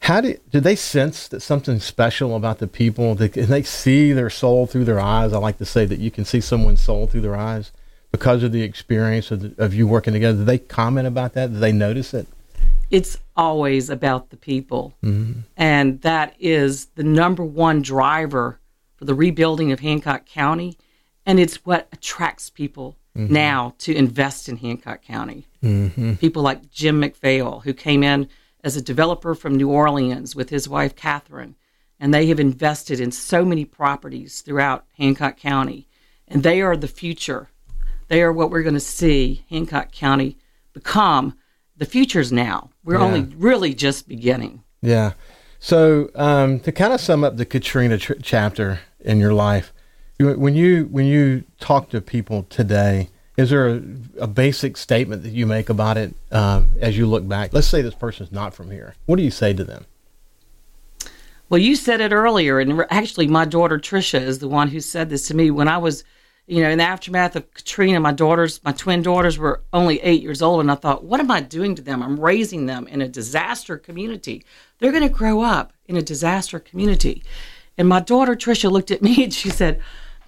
how 0.00 0.20
do 0.20 0.36
do 0.50 0.58
they 0.58 0.74
sense 0.74 1.28
that 1.28 1.40
something 1.40 1.78
special 1.78 2.34
about 2.34 2.58
the 2.58 2.66
people? 2.66 3.14
Can 3.14 3.50
they 3.50 3.62
see 3.62 4.12
their 4.12 4.30
soul 4.30 4.66
through 4.66 4.84
their 4.84 4.98
eyes? 4.98 5.32
I 5.32 5.38
like 5.38 5.58
to 5.58 5.64
say 5.64 5.84
that 5.84 6.00
you 6.00 6.10
can 6.10 6.24
see 6.24 6.40
someone's 6.40 6.80
soul 6.80 7.06
through 7.06 7.20
their 7.20 7.36
eyes 7.36 7.70
because 8.10 8.42
of 8.42 8.50
the 8.50 8.62
experience 8.62 9.30
of, 9.30 9.42
the, 9.42 9.64
of 9.64 9.74
you 9.74 9.86
working 9.86 10.12
together. 10.12 10.38
Do 10.38 10.44
they 10.44 10.58
comment 10.58 11.06
about 11.06 11.34
that? 11.34 11.52
Do 11.52 11.60
they 11.60 11.70
notice 11.70 12.14
it? 12.14 12.26
It's 12.90 13.16
always 13.36 13.88
about 13.88 14.30
the 14.30 14.36
people. 14.36 14.94
Mm-hmm. 15.02 15.40
And 15.56 16.00
that 16.02 16.34
is 16.38 16.86
the 16.96 17.04
number 17.04 17.44
one 17.44 17.82
driver 17.82 18.60
for 18.96 19.04
the 19.04 19.14
rebuilding 19.14 19.72
of 19.72 19.80
Hancock 19.80 20.26
County. 20.26 20.76
And 21.24 21.38
it's 21.38 21.64
what 21.64 21.88
attracts 21.92 22.50
people 22.50 22.96
mm-hmm. 23.16 23.32
now 23.32 23.74
to 23.78 23.94
invest 23.94 24.48
in 24.48 24.56
Hancock 24.56 25.02
County. 25.02 25.46
Mm-hmm. 25.62 26.14
People 26.14 26.42
like 26.42 26.70
Jim 26.70 27.00
McPhail, 27.00 27.62
who 27.62 27.72
came 27.72 28.02
in 28.02 28.28
as 28.64 28.76
a 28.76 28.82
developer 28.82 29.34
from 29.34 29.56
New 29.56 29.70
Orleans 29.70 30.34
with 30.34 30.50
his 30.50 30.68
wife, 30.68 30.96
Catherine. 30.96 31.54
And 31.98 32.12
they 32.12 32.26
have 32.26 32.40
invested 32.40 32.98
in 32.98 33.12
so 33.12 33.44
many 33.44 33.64
properties 33.64 34.40
throughout 34.40 34.86
Hancock 34.96 35.36
County. 35.36 35.86
And 36.26 36.42
they 36.42 36.62
are 36.62 36.76
the 36.76 36.88
future. 36.88 37.50
They 38.08 38.22
are 38.22 38.32
what 38.32 38.50
we're 38.50 38.62
going 38.62 38.74
to 38.74 38.80
see 38.80 39.44
Hancock 39.50 39.92
County 39.92 40.36
become. 40.72 41.36
The 41.80 41.86
future's 41.86 42.30
now. 42.30 42.68
We're 42.84 42.98
Yeah. 42.98 43.04
only 43.04 43.22
really 43.38 43.72
just 43.72 44.06
beginning. 44.06 44.62
Yeah. 44.82 45.12
So 45.58 46.10
um, 46.14 46.60
to 46.60 46.72
kind 46.72 46.92
of 46.92 47.00
sum 47.00 47.24
up 47.24 47.38
the 47.38 47.46
Katrina 47.46 47.96
tr- 47.96 48.12
chapter 48.22 48.80
in 49.00 49.18
your 49.18 49.32
life, 49.32 49.72
when 50.18 50.54
you 50.54 50.84
when 50.90 51.06
you 51.06 51.44
talk 51.58 51.88
to 51.90 52.02
people 52.02 52.44
today, 52.50 53.08
is 53.38 53.48
there 53.48 53.68
a, 53.68 53.82
a 54.20 54.26
basic 54.26 54.76
statement 54.76 55.22
that 55.22 55.32
you 55.32 55.46
make 55.46 55.70
about 55.70 55.96
it 55.96 56.14
um, 56.30 56.68
as 56.80 56.98
you 56.98 57.06
look 57.06 57.26
back? 57.26 57.54
Let's 57.54 57.66
say 57.66 57.80
this 57.80 57.94
person's 57.94 58.30
not 58.30 58.52
from 58.52 58.70
here. 58.70 58.94
What 59.06 59.16
do 59.16 59.22
you 59.22 59.30
say 59.30 59.54
to 59.54 59.64
them? 59.64 59.86
Well, 61.48 61.60
you 61.60 61.76
said 61.76 62.02
it 62.02 62.12
earlier, 62.12 62.60
and 62.60 62.84
actually, 62.90 63.26
my 63.26 63.46
daughter 63.46 63.78
Trisha 63.78 64.20
is 64.20 64.38
the 64.40 64.48
one 64.48 64.68
who 64.68 64.80
said 64.80 65.08
this 65.08 65.26
to 65.28 65.34
me 65.34 65.50
when 65.50 65.66
I 65.66 65.78
was, 65.78 66.04
you 66.50 66.62
know, 66.62 66.68
in 66.68 66.78
the 66.78 66.84
aftermath 66.84 67.36
of 67.36 67.54
Katrina. 67.54 68.00
My 68.00 68.10
daughters, 68.12 68.60
my 68.64 68.72
twin 68.72 69.02
daughters, 69.02 69.38
were 69.38 69.62
only 69.72 70.00
eight 70.02 70.20
years 70.20 70.42
old, 70.42 70.60
and 70.60 70.70
I 70.70 70.74
thought, 70.74 71.04
what 71.04 71.20
am 71.20 71.30
I 71.30 71.40
doing 71.40 71.76
to 71.76 71.82
them? 71.82 72.02
I'm 72.02 72.18
raising 72.18 72.66
them 72.66 72.88
in 72.88 73.00
a 73.00 73.08
disaster 73.08 73.78
community. 73.78 74.44
They're 74.78 74.90
going 74.90 75.04
to 75.08 75.08
grow 75.08 75.42
up 75.42 75.72
in 75.86 75.96
a 75.96 76.02
disaster 76.02 76.58
community. 76.58 77.22
And 77.78 77.88
my 77.88 78.00
daughter 78.00 78.34
Trisha 78.34 78.68
looked 78.70 78.90
at 78.90 79.00
me 79.00 79.22
and 79.24 79.32
she 79.32 79.48
said, 79.48 79.80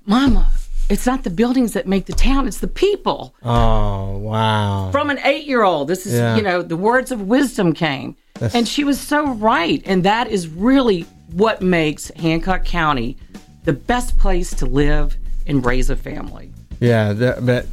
"Mama, 0.07 0.49
it's 0.89 1.07
not 1.07 1.25
the 1.25 1.31
buildings 1.31 1.73
that 1.73 1.89
make 1.89 2.07
the 2.07 2.13
town; 2.13 2.47
it's 2.47 2.59
the 2.59 2.69
people." 2.69 3.35
Oh, 3.43 4.17
wow! 4.19 4.91
From 4.93 5.11
an 5.11 5.19
eight-year-old, 5.25 5.89
this 5.89 6.07
is 6.07 6.15
Yeah. 6.15 6.37
you 6.37 6.43
know 6.43 6.63
the 6.63 6.77
words 6.77 7.11
of 7.11 7.23
wisdom 7.23 7.73
came. 7.73 8.15
That's- 8.35 8.55
And 8.55 8.69
she 8.69 8.85
was 8.85 9.01
so 9.01 9.33
right. 9.33 9.83
And 9.85 10.05
that 10.05 10.29
is 10.29 10.47
really 10.49 11.05
what 11.33 11.61
makes 11.63 12.11
Hancock 12.17 12.65
County 12.65 13.17
the 13.65 13.73
best 13.73 14.19
place 14.19 14.55
to 14.55 14.67
live 14.67 15.17
and 15.47 15.65
raise 15.65 15.91
a 15.91 15.97
family. 15.97 16.51
Yeah, 16.81 17.13
that, 17.13 17.47
but 17.47 17.67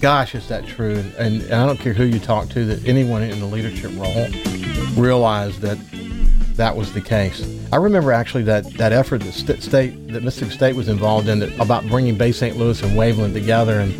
gosh, 0.00 0.34
is 0.34 0.48
that 0.48 0.66
true? 0.66 1.04
And, 1.18 1.42
I 1.52 1.66
don't 1.66 1.78
care 1.78 1.92
who 1.92 2.04
you 2.04 2.18
talk 2.18 2.48
to, 2.50 2.64
that 2.66 2.86
anyone 2.86 3.22
in 3.22 3.38
the 3.38 3.46
leadership 3.46 3.92
role 3.96 4.28
realized 5.00 5.60
that 5.60 5.78
that 6.56 6.76
was 6.76 6.92
the 6.92 7.00
case. 7.00 7.46
I 7.72 7.76
remember 7.76 8.12
actually 8.12 8.42
that, 8.44 8.64
that 8.74 8.92
effort 8.92 9.18
that 9.22 9.32
st- 9.32 9.62
state 9.62 10.08
that 10.12 10.22
Mississippi 10.22 10.50
State 10.52 10.76
was 10.76 10.88
involved 10.88 11.28
in 11.28 11.38
that, 11.38 11.56
about 11.60 11.86
bringing 11.86 12.16
Bay 12.16 12.32
St. 12.32 12.56
Louis 12.56 12.82
and 12.82 12.92
Waveland 12.92 13.32
together, 13.32 13.78
and 13.78 13.94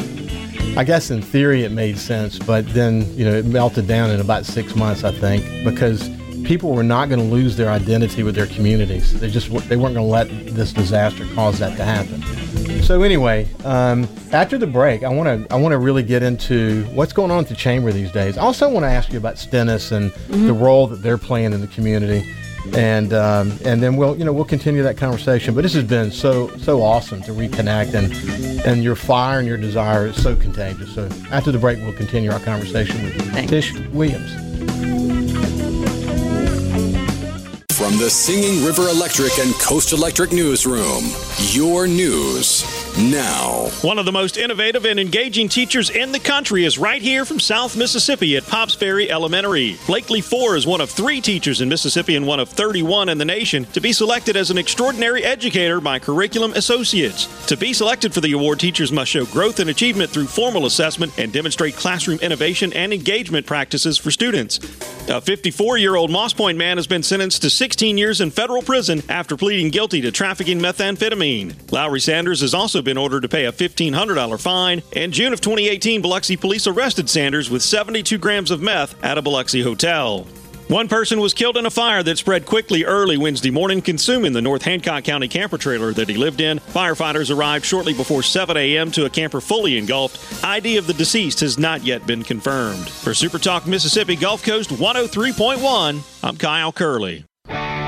I 0.76 0.84
guess 0.84 1.10
in 1.10 1.22
theory 1.22 1.62
it 1.62 1.70
made 1.70 1.98
sense, 1.98 2.38
but 2.38 2.66
then 2.68 3.02
you 3.16 3.24
know 3.24 3.34
it 3.34 3.46
melted 3.46 3.86
down 3.86 4.10
in 4.10 4.20
about 4.20 4.44
six 4.44 4.74
months, 4.74 5.04
I 5.04 5.12
think, 5.12 5.44
because 5.64 6.10
people 6.44 6.72
were 6.72 6.82
not 6.82 7.08
going 7.08 7.20
to 7.20 7.26
lose 7.26 7.56
their 7.56 7.68
identity 7.68 8.22
with 8.22 8.34
their 8.34 8.46
communities. 8.46 9.18
They 9.20 9.30
just 9.30 9.50
they 9.68 9.76
weren't 9.76 9.94
going 9.94 9.96
to 9.96 10.02
let 10.02 10.28
this 10.54 10.72
disaster 10.72 11.26
cause 11.34 11.58
that 11.60 11.76
to 11.76 11.84
happen. 11.84 12.22
So 12.88 13.02
anyway, 13.02 13.46
um, 13.66 14.08
after 14.32 14.56
the 14.56 14.66
break, 14.66 15.02
I 15.02 15.10
want 15.10 15.46
to 15.46 15.54
I 15.54 15.58
want 15.58 15.72
to 15.72 15.78
really 15.78 16.02
get 16.02 16.22
into 16.22 16.84
what's 16.94 17.12
going 17.12 17.30
on 17.30 17.40
at 17.40 17.46
the 17.46 17.54
chamber 17.54 17.92
these 17.92 18.10
days. 18.10 18.38
I 18.38 18.40
also 18.40 18.66
want 18.66 18.84
to 18.84 18.88
ask 18.88 19.12
you 19.12 19.18
about 19.18 19.36
Stennis 19.36 19.92
and 19.92 20.10
the 20.28 20.54
role 20.54 20.86
that 20.86 21.02
they're 21.02 21.18
playing 21.18 21.52
in 21.52 21.60
the 21.60 21.66
community, 21.66 22.26
and 22.72 23.12
um, 23.12 23.52
and 23.66 23.82
then 23.82 23.98
we'll 23.98 24.16
you 24.16 24.24
know 24.24 24.32
we'll 24.32 24.46
continue 24.46 24.82
that 24.84 24.96
conversation. 24.96 25.54
But 25.54 25.64
this 25.64 25.74
has 25.74 25.84
been 25.84 26.10
so 26.10 26.48
so 26.56 26.80
awesome 26.80 27.20
to 27.24 27.32
reconnect, 27.32 27.92
and 27.92 28.10
and 28.66 28.82
your 28.82 28.96
fire 28.96 29.38
and 29.38 29.46
your 29.46 29.58
desire 29.58 30.06
is 30.06 30.22
so 30.22 30.34
contagious. 30.34 30.94
So 30.94 31.10
after 31.30 31.52
the 31.52 31.58
break, 31.58 31.80
we'll 31.80 31.92
continue 31.92 32.32
our 32.32 32.40
conversation 32.40 33.04
with 33.04 33.48
Tish 33.50 33.78
Williams. 33.90 34.47
From 37.88 37.96
the 37.96 38.10
Singing 38.10 38.62
River 38.66 38.90
Electric 38.90 39.38
and 39.38 39.54
Coast 39.54 39.94
Electric 39.94 40.30
Newsroom, 40.30 41.04
your 41.52 41.86
news 41.86 42.62
now. 42.98 43.68
One 43.82 43.98
of 43.98 44.06
the 44.06 44.12
most 44.12 44.36
innovative 44.36 44.84
and 44.84 44.98
engaging 44.98 45.48
teachers 45.48 45.88
in 45.88 46.10
the 46.10 46.18
country 46.18 46.64
is 46.64 46.78
right 46.78 47.00
here 47.00 47.24
from 47.24 47.38
South 47.38 47.76
Mississippi 47.76 48.36
at 48.36 48.46
Pops 48.46 48.74
Ferry 48.74 49.08
Elementary. 49.08 49.76
Blakely 49.86 50.20
Four 50.20 50.56
is 50.56 50.66
one 50.66 50.80
of 50.80 50.90
three 50.90 51.20
teachers 51.20 51.60
in 51.60 51.68
Mississippi 51.68 52.16
and 52.16 52.26
one 52.26 52.40
of 52.40 52.48
31 52.48 53.08
in 53.08 53.18
the 53.18 53.24
nation 53.24 53.66
to 53.66 53.80
be 53.80 53.92
selected 53.92 54.36
as 54.36 54.50
an 54.50 54.58
extraordinary 54.58 55.22
educator 55.22 55.80
by 55.80 56.00
Curriculum 56.00 56.52
Associates. 56.54 57.28
To 57.46 57.56
be 57.56 57.72
selected 57.72 58.12
for 58.12 58.20
the 58.20 58.32
award, 58.32 58.58
teachers 58.58 58.90
must 58.90 59.12
show 59.12 59.26
growth 59.26 59.60
and 59.60 59.70
achievement 59.70 60.10
through 60.10 60.26
formal 60.26 60.66
assessment 60.66 61.16
and 61.18 61.32
demonstrate 61.32 61.76
classroom 61.76 62.18
innovation 62.18 62.72
and 62.72 62.92
engagement 62.92 63.46
practices 63.46 63.96
for 63.96 64.10
students. 64.10 64.58
A 65.08 65.20
54 65.20 65.78
year 65.78 65.94
old 65.94 66.10
Moss 66.10 66.32
Point 66.32 66.58
man 66.58 66.78
has 66.78 66.86
been 66.86 67.02
sentenced 67.02 67.42
to 67.42 67.50
16 67.50 67.96
years 67.96 68.20
in 68.20 68.30
federal 68.30 68.60
prison 68.60 69.02
after 69.08 69.36
pleading 69.36 69.70
guilty 69.70 70.00
to 70.00 70.10
trafficking 70.10 70.58
methamphetamine. 70.58 71.54
Lowry 71.70 72.00
Sanders 72.00 72.40
has 72.40 72.54
also 72.54 72.82
been 72.88 72.96
ordered 72.96 73.20
to 73.20 73.28
pay 73.28 73.44
a 73.44 73.52
$1,500 73.52 74.40
fine. 74.40 74.82
In 74.92 75.12
June 75.12 75.34
of 75.34 75.42
2018, 75.42 76.00
Biloxi 76.00 76.38
police 76.38 76.66
arrested 76.66 77.10
Sanders 77.10 77.50
with 77.50 77.60
72 77.60 78.16
grams 78.16 78.50
of 78.50 78.62
meth 78.62 78.94
at 79.04 79.18
a 79.18 79.22
Biloxi 79.22 79.60
hotel. 79.60 80.26
One 80.68 80.88
person 80.88 81.20
was 81.20 81.34
killed 81.34 81.58
in 81.58 81.66
a 81.66 81.70
fire 81.70 82.02
that 82.02 82.16
spread 82.16 82.46
quickly 82.46 82.84
early 82.84 83.18
Wednesday 83.18 83.50
morning, 83.50 83.82
consuming 83.82 84.32
the 84.32 84.40
North 84.40 84.62
Hancock 84.62 85.04
County 85.04 85.28
camper 85.28 85.58
trailer 85.58 85.92
that 85.92 86.08
he 86.08 86.16
lived 86.16 86.40
in. 86.40 86.60
Firefighters 86.60 87.34
arrived 87.34 87.66
shortly 87.66 87.92
before 87.92 88.22
7 88.22 88.56
a.m. 88.56 88.90
to 88.92 89.04
a 89.04 89.10
camper 89.10 89.42
fully 89.42 89.76
engulfed. 89.76 90.42
ID 90.42 90.78
of 90.78 90.86
the 90.86 90.94
deceased 90.94 91.40
has 91.40 91.58
not 91.58 91.84
yet 91.84 92.06
been 92.06 92.22
confirmed. 92.22 92.88
For 92.88 93.12
Super 93.12 93.38
Talk 93.38 93.66
Mississippi 93.66 94.16
Gulf 94.16 94.42
Coast 94.42 94.70
103.1, 94.70 96.24
I'm 96.24 96.36
Kyle 96.38 96.72
Curley. 96.72 97.27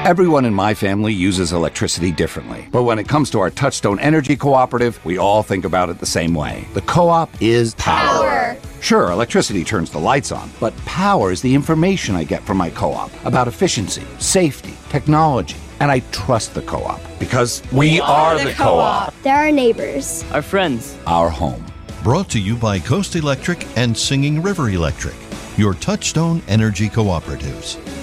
Everyone 0.06 0.46
in 0.46 0.54
my 0.54 0.72
family 0.72 1.12
uses 1.12 1.52
electricity 1.52 2.10
differently. 2.10 2.66
But 2.72 2.84
when 2.84 2.98
it 2.98 3.06
comes 3.06 3.28
to 3.30 3.40
our 3.40 3.50
Touchstone 3.50 4.00
Energy 4.00 4.34
Cooperative, 4.34 4.98
we 5.04 5.18
all 5.18 5.42
think 5.42 5.66
about 5.66 5.90
it 5.90 5.98
the 5.98 6.06
same 6.06 6.32
way. 6.32 6.66
The 6.72 6.80
co 6.80 7.10
op 7.10 7.28
is 7.42 7.74
power. 7.74 8.56
Sure, 8.80 9.10
electricity 9.10 9.62
turns 9.62 9.90
the 9.90 9.98
lights 9.98 10.32
on, 10.32 10.50
but 10.58 10.74
power 10.86 11.30
is 11.30 11.42
the 11.42 11.54
information 11.54 12.14
I 12.14 12.24
get 12.24 12.42
from 12.44 12.56
my 12.56 12.70
co 12.70 12.92
op 12.92 13.10
about 13.26 13.46
efficiency, 13.46 14.02
safety, 14.18 14.72
technology. 14.88 15.58
And 15.80 15.90
I 15.90 16.00
trust 16.12 16.54
the 16.54 16.62
co 16.62 16.78
op 16.82 17.00
because 17.18 17.62
we, 17.70 18.00
are, 18.00 18.42
the 18.42 18.54
co 18.54 18.78
op. 18.78 19.12
They're 19.22 19.36
our 19.36 19.52
neighbors. 19.52 20.24
Our 20.32 20.42
friends. 20.42 20.96
Our 21.06 21.28
home. 21.28 21.62
Brought 22.02 22.30
to 22.30 22.40
you 22.40 22.56
by 22.56 22.78
Coast 22.78 23.16
Electric 23.16 23.66
and 23.76 23.94
Singing 23.94 24.40
River 24.40 24.70
Electric, 24.70 25.14
your 25.58 25.74
Touchstone 25.74 26.40
Energy 26.48 26.88
Cooperatives. 26.88 27.99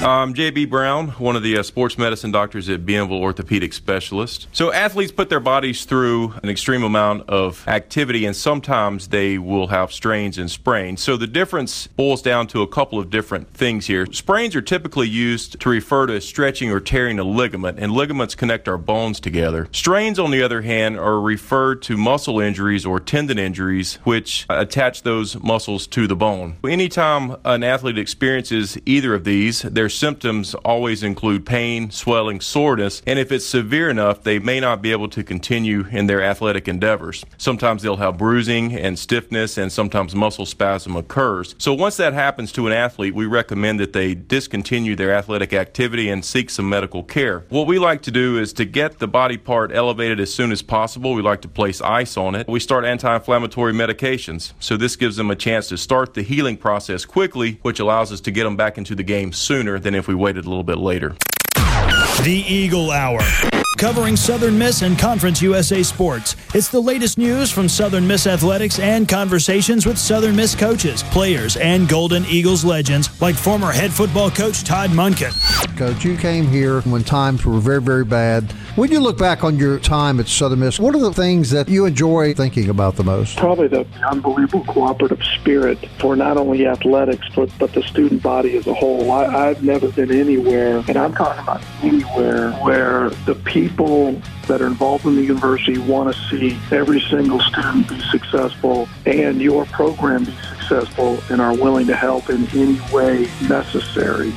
I'm 0.00 0.32
JB 0.32 0.70
Brown, 0.70 1.08
one 1.08 1.34
of 1.34 1.42
the 1.42 1.58
uh, 1.58 1.64
sports 1.64 1.98
medicine 1.98 2.30
doctors 2.30 2.68
at 2.68 2.86
Bienville 2.86 3.18
Orthopedic 3.18 3.72
Specialist. 3.72 4.46
So, 4.52 4.72
athletes 4.72 5.10
put 5.10 5.28
their 5.28 5.40
bodies 5.40 5.84
through 5.86 6.34
an 6.40 6.48
extreme 6.48 6.84
amount 6.84 7.28
of 7.28 7.66
activity, 7.66 8.24
and 8.24 8.34
sometimes 8.34 9.08
they 9.08 9.38
will 9.38 9.66
have 9.66 9.92
strains 9.92 10.38
and 10.38 10.48
sprains. 10.48 11.02
So, 11.02 11.16
the 11.16 11.26
difference 11.26 11.88
boils 11.88 12.22
down 12.22 12.46
to 12.48 12.62
a 12.62 12.66
couple 12.68 13.00
of 13.00 13.10
different 13.10 13.52
things 13.52 13.86
here. 13.86 14.06
Sprains 14.12 14.54
are 14.54 14.62
typically 14.62 15.08
used 15.08 15.58
to 15.58 15.68
refer 15.68 16.06
to 16.06 16.20
stretching 16.20 16.70
or 16.70 16.78
tearing 16.78 17.18
a 17.18 17.24
ligament, 17.24 17.80
and 17.80 17.90
ligaments 17.90 18.36
connect 18.36 18.68
our 18.68 18.78
bones 18.78 19.18
together. 19.18 19.68
Strains, 19.72 20.20
on 20.20 20.30
the 20.30 20.44
other 20.44 20.62
hand, 20.62 20.96
are 20.96 21.20
referred 21.20 21.82
to 21.82 21.96
muscle 21.96 22.38
injuries 22.38 22.86
or 22.86 23.00
tendon 23.00 23.38
injuries, 23.38 23.96
which 24.04 24.46
attach 24.48 25.02
those 25.02 25.42
muscles 25.42 25.88
to 25.88 26.06
the 26.06 26.16
bone. 26.16 26.56
Anytime 26.62 27.34
an 27.44 27.64
athlete 27.64 27.98
experiences 27.98 28.78
either 28.86 29.12
of 29.12 29.24
these, 29.24 29.62
their 29.88 29.94
symptoms 29.94 30.54
always 30.66 31.02
include 31.02 31.46
pain, 31.46 31.90
swelling, 31.90 32.42
soreness, 32.42 33.00
and 33.06 33.18
if 33.18 33.32
it's 33.32 33.46
severe 33.46 33.88
enough, 33.88 34.22
they 34.22 34.38
may 34.38 34.60
not 34.60 34.82
be 34.82 34.92
able 34.92 35.08
to 35.08 35.24
continue 35.24 35.86
in 35.90 36.06
their 36.06 36.22
athletic 36.22 36.68
endeavors. 36.68 37.24
Sometimes 37.38 37.80
they'll 37.80 37.96
have 37.96 38.18
bruising 38.18 38.74
and 38.74 38.98
stiffness, 38.98 39.56
and 39.56 39.72
sometimes 39.72 40.14
muscle 40.14 40.44
spasm 40.44 40.94
occurs. 40.94 41.54
So 41.56 41.72
once 41.72 41.96
that 41.96 42.12
happens 42.12 42.52
to 42.52 42.66
an 42.66 42.72
athlete, 42.74 43.14
we 43.14 43.24
recommend 43.24 43.80
that 43.80 43.94
they 43.94 44.14
discontinue 44.14 44.94
their 44.94 45.14
athletic 45.14 45.54
activity 45.54 46.10
and 46.10 46.22
seek 46.22 46.50
some 46.50 46.68
medical 46.68 47.02
care. 47.02 47.46
What 47.48 47.66
we 47.66 47.78
like 47.78 48.02
to 48.02 48.10
do 48.10 48.38
is 48.38 48.52
to 48.54 48.66
get 48.66 48.98
the 48.98 49.08
body 49.08 49.38
part 49.38 49.72
elevated 49.72 50.20
as 50.20 50.34
soon 50.34 50.52
as 50.52 50.60
possible. 50.60 51.14
We 51.14 51.22
like 51.22 51.40
to 51.40 51.48
place 51.48 51.80
ice 51.80 52.18
on 52.18 52.34
it. 52.34 52.46
We 52.46 52.60
start 52.60 52.84
anti-inflammatory 52.84 53.72
medications. 53.72 54.52
So 54.60 54.76
this 54.76 54.96
gives 54.96 55.16
them 55.16 55.30
a 55.30 55.36
chance 55.36 55.66
to 55.68 55.78
start 55.78 56.12
the 56.12 56.20
healing 56.20 56.58
process 56.58 57.06
quickly, 57.06 57.58
which 57.62 57.80
allows 57.80 58.12
us 58.12 58.20
to 58.20 58.30
get 58.30 58.44
them 58.44 58.54
back 58.54 58.76
into 58.76 58.94
the 58.94 59.02
game 59.02 59.32
sooner 59.32 59.77
than 59.78 59.94
if 59.94 60.08
we 60.08 60.14
waited 60.14 60.44
a 60.44 60.48
little 60.48 60.64
bit 60.64 60.78
later. 60.78 61.16
The 62.22 62.44
Eagle 62.46 62.90
Hour. 62.90 63.20
Covering 63.78 64.16
Southern 64.16 64.58
Miss 64.58 64.82
and 64.82 64.98
Conference 64.98 65.40
USA 65.40 65.84
sports. 65.84 66.34
It's 66.52 66.68
the 66.68 66.80
latest 66.80 67.16
news 67.16 67.52
from 67.52 67.68
Southern 67.68 68.04
Miss 68.04 68.26
athletics 68.26 68.80
and 68.80 69.08
conversations 69.08 69.86
with 69.86 69.96
Southern 69.96 70.34
Miss 70.34 70.56
coaches, 70.56 71.04
players, 71.04 71.56
and 71.56 71.88
Golden 71.88 72.24
Eagles 72.24 72.64
legends 72.64 73.08
like 73.22 73.36
former 73.36 73.70
head 73.70 73.92
football 73.92 74.32
coach 74.32 74.64
Todd 74.64 74.90
Monken. 74.90 75.32
Coach, 75.76 76.04
you 76.04 76.16
came 76.16 76.48
here 76.48 76.80
when 76.80 77.04
times 77.04 77.44
were 77.44 77.60
very, 77.60 77.80
very 77.80 78.04
bad. 78.04 78.50
When 78.74 78.90
you 78.90 78.98
look 78.98 79.16
back 79.16 79.44
on 79.44 79.56
your 79.56 79.78
time 79.78 80.18
at 80.18 80.26
Southern 80.26 80.58
Miss, 80.58 80.80
what 80.80 80.96
are 80.96 81.00
the 81.00 81.12
things 81.12 81.50
that 81.50 81.68
you 81.68 81.84
enjoy 81.84 82.34
thinking 82.34 82.70
about 82.70 82.96
the 82.96 83.04
most? 83.04 83.36
Probably 83.36 83.68
the 83.68 83.86
unbelievable 84.10 84.64
cooperative 84.64 85.22
spirit 85.22 85.78
for 86.00 86.16
not 86.16 86.36
only 86.36 86.66
athletics, 86.66 87.26
but, 87.34 87.50
but 87.60 87.72
the 87.74 87.82
student 87.84 88.24
body 88.24 88.56
as 88.56 88.66
a 88.66 88.74
whole. 88.74 89.12
I, 89.12 89.50
I've 89.50 89.62
never 89.62 89.88
been 89.92 90.10
anywhere, 90.10 90.82
and 90.88 90.96
I'm 90.96 91.14
talking 91.14 91.42
about 91.44 91.62
anywhere, 91.82 92.50
where 92.54 93.10
the 93.26 93.36
people 93.36 93.67
that 93.76 94.60
are 94.60 94.66
involved 94.66 95.06
in 95.06 95.14
the 95.14 95.22
university 95.22 95.78
want 95.78 96.14
to 96.14 96.20
see 96.28 96.58
every 96.70 97.00
single 97.00 97.40
student 97.40 97.88
be 97.88 98.00
successful 98.10 98.88
and 99.06 99.40
your 99.40 99.64
program 99.66 100.24
be 100.24 100.32
successful 100.32 101.18
and 101.30 101.40
are 101.40 101.54
willing 101.54 101.86
to 101.86 101.96
help 101.96 102.30
in 102.30 102.46
any 102.48 102.80
way 102.92 103.28
necessary. 103.48 104.32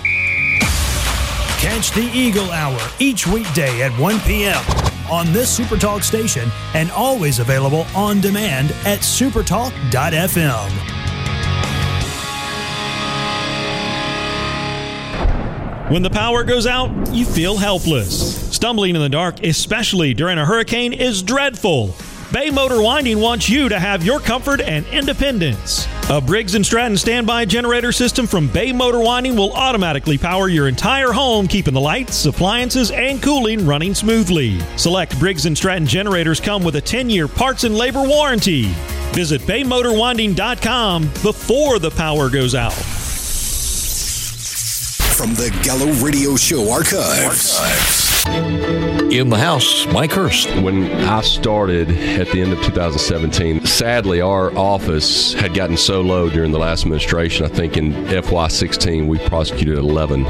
Catch 1.60 1.92
the 1.92 2.10
Eagle 2.14 2.50
Hour 2.52 2.80
each 3.00 3.28
weekday 3.28 3.84
at 3.84 3.92
1 4.00 4.20
p.m. 4.22 4.64
on 5.12 5.32
this 5.32 5.58
Supertalk 5.58 6.04
station 6.04 6.50
and 6.74 6.90
always 6.92 7.40
available 7.40 7.86
on 7.96 8.20
demand 8.20 8.72
at 8.86 9.00
supertalk.fm. 9.00 11.02
When 15.92 16.04
the 16.04 16.10
power 16.10 16.46
goes 16.46 16.66
out, 16.66 17.14
you 17.14 17.26
feel 17.26 17.58
helpless. 17.58 18.51
Stumbling 18.62 18.96
in 18.96 19.02
the 19.02 19.10
dark, 19.10 19.42
especially 19.44 20.14
during 20.14 20.38
a 20.38 20.46
hurricane, 20.46 20.94
is 20.94 21.24
dreadful. 21.24 21.96
Bay 22.32 22.52
Motor 22.52 22.80
Winding 22.80 23.20
wants 23.20 23.50
you 23.50 23.68
to 23.68 23.80
have 23.80 24.06
your 24.06 24.20
comfort 24.20 24.62
and 24.62 24.86
independence. 24.90 25.88
A 26.12 26.22
Briggs 26.22 26.54
& 26.66 26.68
Stratton 26.68 26.96
standby 26.96 27.46
generator 27.46 27.92
system 27.92 28.28
from 28.28 28.48
Bay 28.50 28.72
Motor 28.72 29.00
Winding 29.00 29.36
will 29.36 29.52
automatically 29.54 30.16
power 30.16 30.48
your 30.48 30.68
entire 30.68 31.12
home, 31.12 31.48
keeping 31.48 31.74
the 31.74 31.82
lights, 31.82 32.28
appliances, 32.28 32.92
and 32.92 33.20
cooling 33.20 33.66
running 33.66 33.96
smoothly. 33.96 34.60
Select 34.78 35.18
Briggs 35.18 35.52
& 35.52 35.56
Stratton 35.58 35.88
generators 35.88 36.40
come 36.40 36.64
with 36.64 36.76
a 36.76 36.82
10-year 36.84 37.28
parts 37.28 37.64
and 37.64 37.76
labor 37.76 38.04
warranty. 38.04 38.66
Visit 39.14 39.42
baymotorwinding.com 39.42 41.06
before 41.24 41.80
the 41.80 41.90
power 41.90 42.30
goes 42.30 42.54
out. 42.54 42.74
From 45.18 45.34
the 45.34 45.50
Gallo 45.64 45.92
Radio 46.06 46.36
Show 46.36 46.72
archives. 46.72 48.01
In 48.28 49.30
the 49.30 49.38
house, 49.38 49.88
Mike 49.88 50.12
Hurst. 50.12 50.50
When 50.62 50.92
I 50.92 51.22
started 51.22 51.90
at 51.90 52.28
the 52.28 52.42
end 52.42 52.54
of 52.54 52.62
2017, 52.62 53.66
sadly, 53.66 54.22
our 54.22 54.56
office 54.56 55.34
had 55.34 55.54
gotten 55.54 55.76
so 55.76 56.02
low 56.02 56.30
during 56.30 56.52
the 56.52 56.60
last 56.60 56.84
administration. 56.84 57.46
I 57.46 57.50
think 57.50 57.78
in 57.78 57.94
FY16, 57.94 59.08
we 59.08 59.18
prosecuted 59.20 59.78
11 59.78 60.26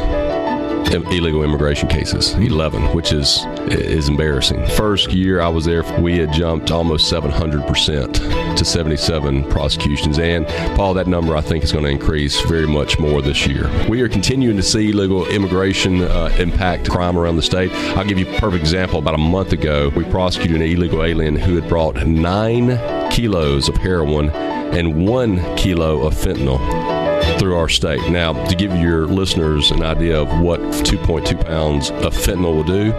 illegal 0.93 1.43
immigration 1.43 1.87
cases 1.87 2.33
11 2.33 2.93
which 2.93 3.13
is 3.13 3.45
is 3.67 4.09
embarrassing. 4.09 4.65
First 4.67 5.11
year 5.11 5.41
i 5.41 5.47
was 5.47 5.65
there 5.65 5.83
we 5.99 6.17
had 6.17 6.31
jumped 6.33 6.71
almost 6.71 7.11
700% 7.11 8.55
to 8.57 8.65
77 8.65 9.49
prosecutions 9.49 10.19
and 10.19 10.45
paul 10.75 10.93
that 10.93 11.07
number 11.07 11.35
i 11.35 11.41
think 11.41 11.63
is 11.63 11.71
going 11.71 11.85
to 11.85 11.91
increase 11.91 12.41
very 12.41 12.67
much 12.67 12.99
more 12.99 13.21
this 13.21 13.47
year. 13.47 13.69
We 13.87 14.01
are 14.01 14.09
continuing 14.09 14.57
to 14.57 14.63
see 14.63 14.89
illegal 14.89 15.27
immigration 15.27 16.01
uh, 16.01 16.35
impact 16.39 16.89
crime 16.89 17.17
around 17.17 17.37
the 17.37 17.41
state. 17.41 17.71
I'll 17.95 18.05
give 18.05 18.19
you 18.19 18.27
a 18.27 18.39
perfect 18.39 18.61
example. 18.61 18.99
About 18.99 19.15
a 19.15 19.19
month 19.19 19.53
ago 19.53 19.89
we 19.95 20.03
prosecuted 20.05 20.57
an 20.57 20.63
illegal 20.63 21.03
alien 21.03 21.35
who 21.35 21.55
had 21.55 21.67
brought 21.69 21.95
nine 22.05 22.79
kilos 23.11 23.69
of 23.69 23.77
heroin 23.77 24.29
and 24.29 25.07
one 25.07 25.37
kilo 25.55 26.05
of 26.05 26.13
fentanyl 26.13 26.90
through 27.39 27.55
our 27.55 27.69
state. 27.69 28.09
Now, 28.09 28.33
to 28.45 28.55
give 28.55 28.75
your 28.75 29.05
listeners 29.07 29.71
an 29.71 29.83
idea 29.83 30.19
of 30.19 30.41
what 30.41 30.59
2.2 30.59 31.45
pounds 31.45 31.91
of 31.91 32.13
fentanyl 32.13 32.55
will 32.55 32.63
do, 32.63 32.91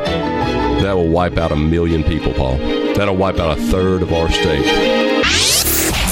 that 0.83 0.95
will 0.95 1.09
wipe 1.09 1.39
out 1.39 1.53
a 1.53 1.57
million 1.57 2.03
people, 2.03 2.33
Paul. 2.35 2.57
That'll 2.95 3.17
wipe 3.17 3.39
out 3.39 3.59
a 3.59 3.61
third 3.63 4.03
of 4.03 4.13
our 4.13 4.31
state. 4.31 4.65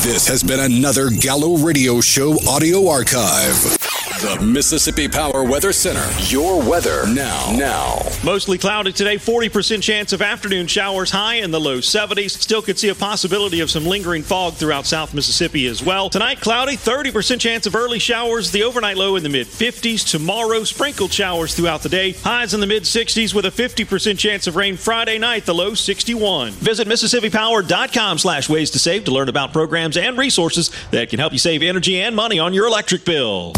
This 0.03 0.27
has 0.29 0.43
been 0.43 0.61
another 0.61 1.11
Gallo 1.11 1.57
Radio 1.59 2.01
Show 2.01 2.39
audio 2.49 2.89
archive. 2.89 3.90
The 4.21 4.39
Mississippi 4.45 5.09
Power 5.09 5.45
Weather 5.45 5.73
Center. 5.73 6.07
Your 6.31 6.61
weather 6.63 7.07
now. 7.07 7.57
Now. 7.57 8.03
Mostly 8.23 8.59
cloudy 8.59 8.93
today, 8.93 9.17
40% 9.17 9.83
chance 9.83 10.13
of 10.13 10.21
afternoon 10.21 10.67
showers, 10.67 11.11
high 11.11 11.37
in 11.37 11.51
the 11.51 11.59
low 11.59 11.79
70s. 11.79 12.33
Still 12.33 12.61
could 12.61 12.79
see 12.79 12.91
a 12.91 12.95
possibility 12.95 13.61
of 13.61 13.71
some 13.71 13.87
lingering 13.87 14.23
fog 14.23 14.53
throughout 14.53 14.85
South 14.85 15.15
Mississippi 15.15 15.67
as 15.67 15.83
well. 15.83 16.11
Tonight, 16.11 16.43
cloudy, 16.43 16.77
30% 16.77 17.41
chance 17.41 17.65
of 17.65 17.75
early 17.75 17.99
showers, 17.99 18.51
the 18.51 18.63
overnight 18.63 18.99
low 18.99 19.17
in 19.17 19.23
the 19.23 19.31
mid 19.31 19.47
50s. 19.47 20.07
Tomorrow, 20.07 20.65
sprinkled 20.65 21.15
showers 21.15 21.55
throughout 21.55 21.81
the 21.81 21.89
day, 21.89 22.13
highs 22.13 22.53
in 22.53 22.61
the 22.61 22.67
mid 22.67 22.83
60s 22.83 23.35
with 23.35 23.47
a 23.47 23.51
50% 23.51 24.19
chance 24.19 24.47
of 24.47 24.55
rain 24.55 24.77
Friday 24.77 25.17
night, 25.17 25.47
the 25.47 25.55
low 25.55 25.73
61. 25.73 26.53
Visit 26.53 26.87
MississippiPower.com 26.87 28.19
slash 28.19 28.51
ways 28.51 28.71
to 28.73 28.79
save 28.79 29.07
to 29.07 29.13
learn 29.13 29.31
about 29.31 29.55
programs 29.55 29.97
and 29.97 30.19
resources 30.19 30.71
that 30.91 31.09
can 31.09 31.19
help 31.19 31.33
you 31.33 31.39
save 31.39 31.63
energy 31.63 31.99
and 31.99 32.15
money 32.15 32.39
on 32.39 32.53
your 32.53 32.67
electric 32.67 33.07
bill. 33.07 33.55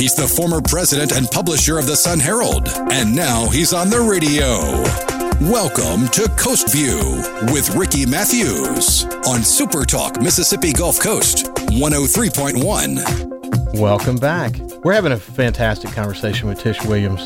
He's 0.00 0.14
the 0.14 0.26
former 0.26 0.62
president 0.62 1.12
and 1.12 1.30
publisher 1.30 1.78
of 1.78 1.86
the 1.86 1.94
Sun 1.94 2.20
Herald, 2.20 2.66
and 2.90 3.14
now 3.14 3.50
he's 3.50 3.74
on 3.74 3.90
the 3.90 4.00
radio. 4.00 4.56
Welcome 5.52 6.08
to 6.12 6.26
Coast 6.38 6.72
View 6.72 6.96
with 7.52 7.76
Ricky 7.76 8.06
Matthews 8.06 9.04
on 9.28 9.42
Super 9.42 9.84
Talk 9.84 10.18
Mississippi 10.22 10.72
Gulf 10.72 11.00
Coast 11.00 11.48
103.1. 11.72 13.78
Welcome 13.78 14.16
back. 14.16 14.56
We're 14.82 14.94
having 14.94 15.12
a 15.12 15.18
fantastic 15.18 15.90
conversation 15.90 16.48
with 16.48 16.58
Tish 16.58 16.82
Williams, 16.86 17.20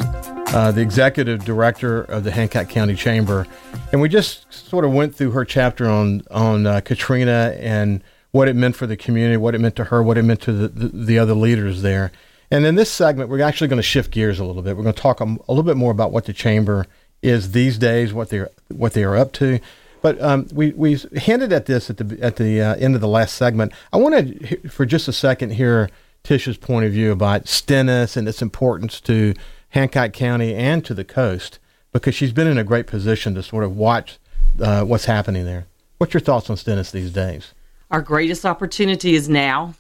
uh, 0.53 0.73
the 0.73 0.81
executive 0.81 1.45
director 1.45 2.03
of 2.03 2.25
the 2.25 2.33
Hancock 2.33 2.69
County 2.69 2.97
Chamber, 2.97 3.47
and 3.93 4.01
we 4.01 4.09
just 4.09 4.53
sort 4.53 4.85
of 4.85 4.93
went 4.93 5.15
through 5.15 5.31
her 5.31 5.45
chapter 5.45 5.89
on 5.89 6.23
on 6.29 6.67
uh, 6.67 6.81
Katrina 6.81 7.55
and 7.57 8.03
what 8.33 8.49
it 8.49 8.57
meant 8.57 8.75
for 8.75 8.89
the 8.89 8.97
community, 8.97 9.37
what 9.37 9.55
it 9.55 9.61
meant 9.61 9.77
to 9.77 9.85
her, 9.85 10.03
what 10.03 10.19
it 10.19 10.25
meant 10.25 10.41
to 10.41 10.53
the, 10.53 10.67
the, 10.67 10.89
the 10.89 11.21
other 11.21 11.35
leaders 11.35 11.83
there. 11.83 12.11
And 12.55 12.65
in 12.65 12.77
this 12.77 12.89
segment, 12.89 13.31
we're 13.31 13.43
actually 13.43 13.67
going 13.67 13.79
to 13.79 13.83
shift 13.83 14.13
gears 14.13 14.39
a 14.39 14.45
little 14.45 14.63
bit. 14.63 14.77
We're 14.77 14.85
going 14.85 14.95
to 14.95 15.03
talk 15.03 15.21
a, 15.21 15.25
a 15.25 15.51
little 15.53 15.65
bit 15.65 15.77
more 15.77 15.91
about 15.91 16.13
what 16.13 16.27
the 16.27 16.33
chamber 16.33 16.87
is 17.21 17.51
these 17.51 17.79
days, 17.79 18.13
what 18.13 18.29
they're 18.29 18.49
what 18.69 18.93
they 18.93 19.03
are 19.03 19.17
up 19.17 19.33
to. 19.33 19.59
But 20.03 20.23
um, 20.23 20.47
we 20.53 20.71
we 20.71 20.95
hinted 21.15 21.53
at 21.53 21.67
this 21.67 21.91
at 21.91 21.97
the 21.97 22.17
at 22.23 22.37
the 22.37 22.61
uh, 22.61 22.77
end 22.77 22.95
of 22.95 23.01
the 23.01 23.09
last 23.09 23.35
segment. 23.35 23.73
I 23.93 23.97
want 23.97 24.39
to, 24.39 24.69
for 24.69 24.87
just 24.87 25.09
a 25.09 25.13
second, 25.13 25.51
hear 25.55 25.91
Tish's 26.23 26.57
point 26.57 26.87
of 26.87 26.93
view 26.93 27.11
about 27.11 27.49
Stennis 27.49 28.17
and 28.17 28.29
its 28.29 28.41
importance 28.41 29.01
to 29.01 29.35
Hancock 29.71 30.13
County 30.13 30.55
and 30.55 30.85
to 30.85 30.95
the 30.95 31.05
coast, 31.05 31.59
because 31.93 32.15
she's 32.15 32.33
been 32.33 32.47
in 32.47 32.57
a 32.57 32.63
great 32.63 32.87
position 32.87 33.35
to 33.35 33.43
sort 33.43 33.65
of 33.65 33.77
watch 33.77 34.21
uh, 34.61 34.85
what's 34.85 35.07
happening 35.07 35.45
there. 35.45 35.67
What's 35.99 36.15
your 36.15 36.21
thoughts 36.21 36.49
on 36.49 36.57
Stennis 36.57 36.93
these 36.93 37.11
days? 37.11 37.53
Our 37.91 38.01
greatest 38.01 38.47
opportunity 38.47 39.17
is 39.17 39.29
now. 39.29 39.75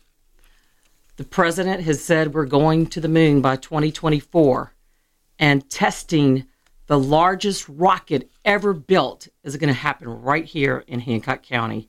The 1.16 1.24
president 1.24 1.82
has 1.82 2.02
said 2.02 2.34
we're 2.34 2.44
going 2.44 2.86
to 2.88 3.00
the 3.00 3.08
moon 3.08 3.40
by 3.40 3.56
2024, 3.56 4.74
and 5.38 5.68
testing 5.70 6.46
the 6.86 6.98
largest 6.98 7.68
rocket 7.68 8.30
ever 8.44 8.72
built 8.72 9.28
is 9.44 9.56
going 9.56 9.68
to 9.68 9.74
happen 9.74 10.08
right 10.08 10.44
here 10.44 10.82
in 10.88 11.00
Hancock 11.00 11.42
County. 11.42 11.88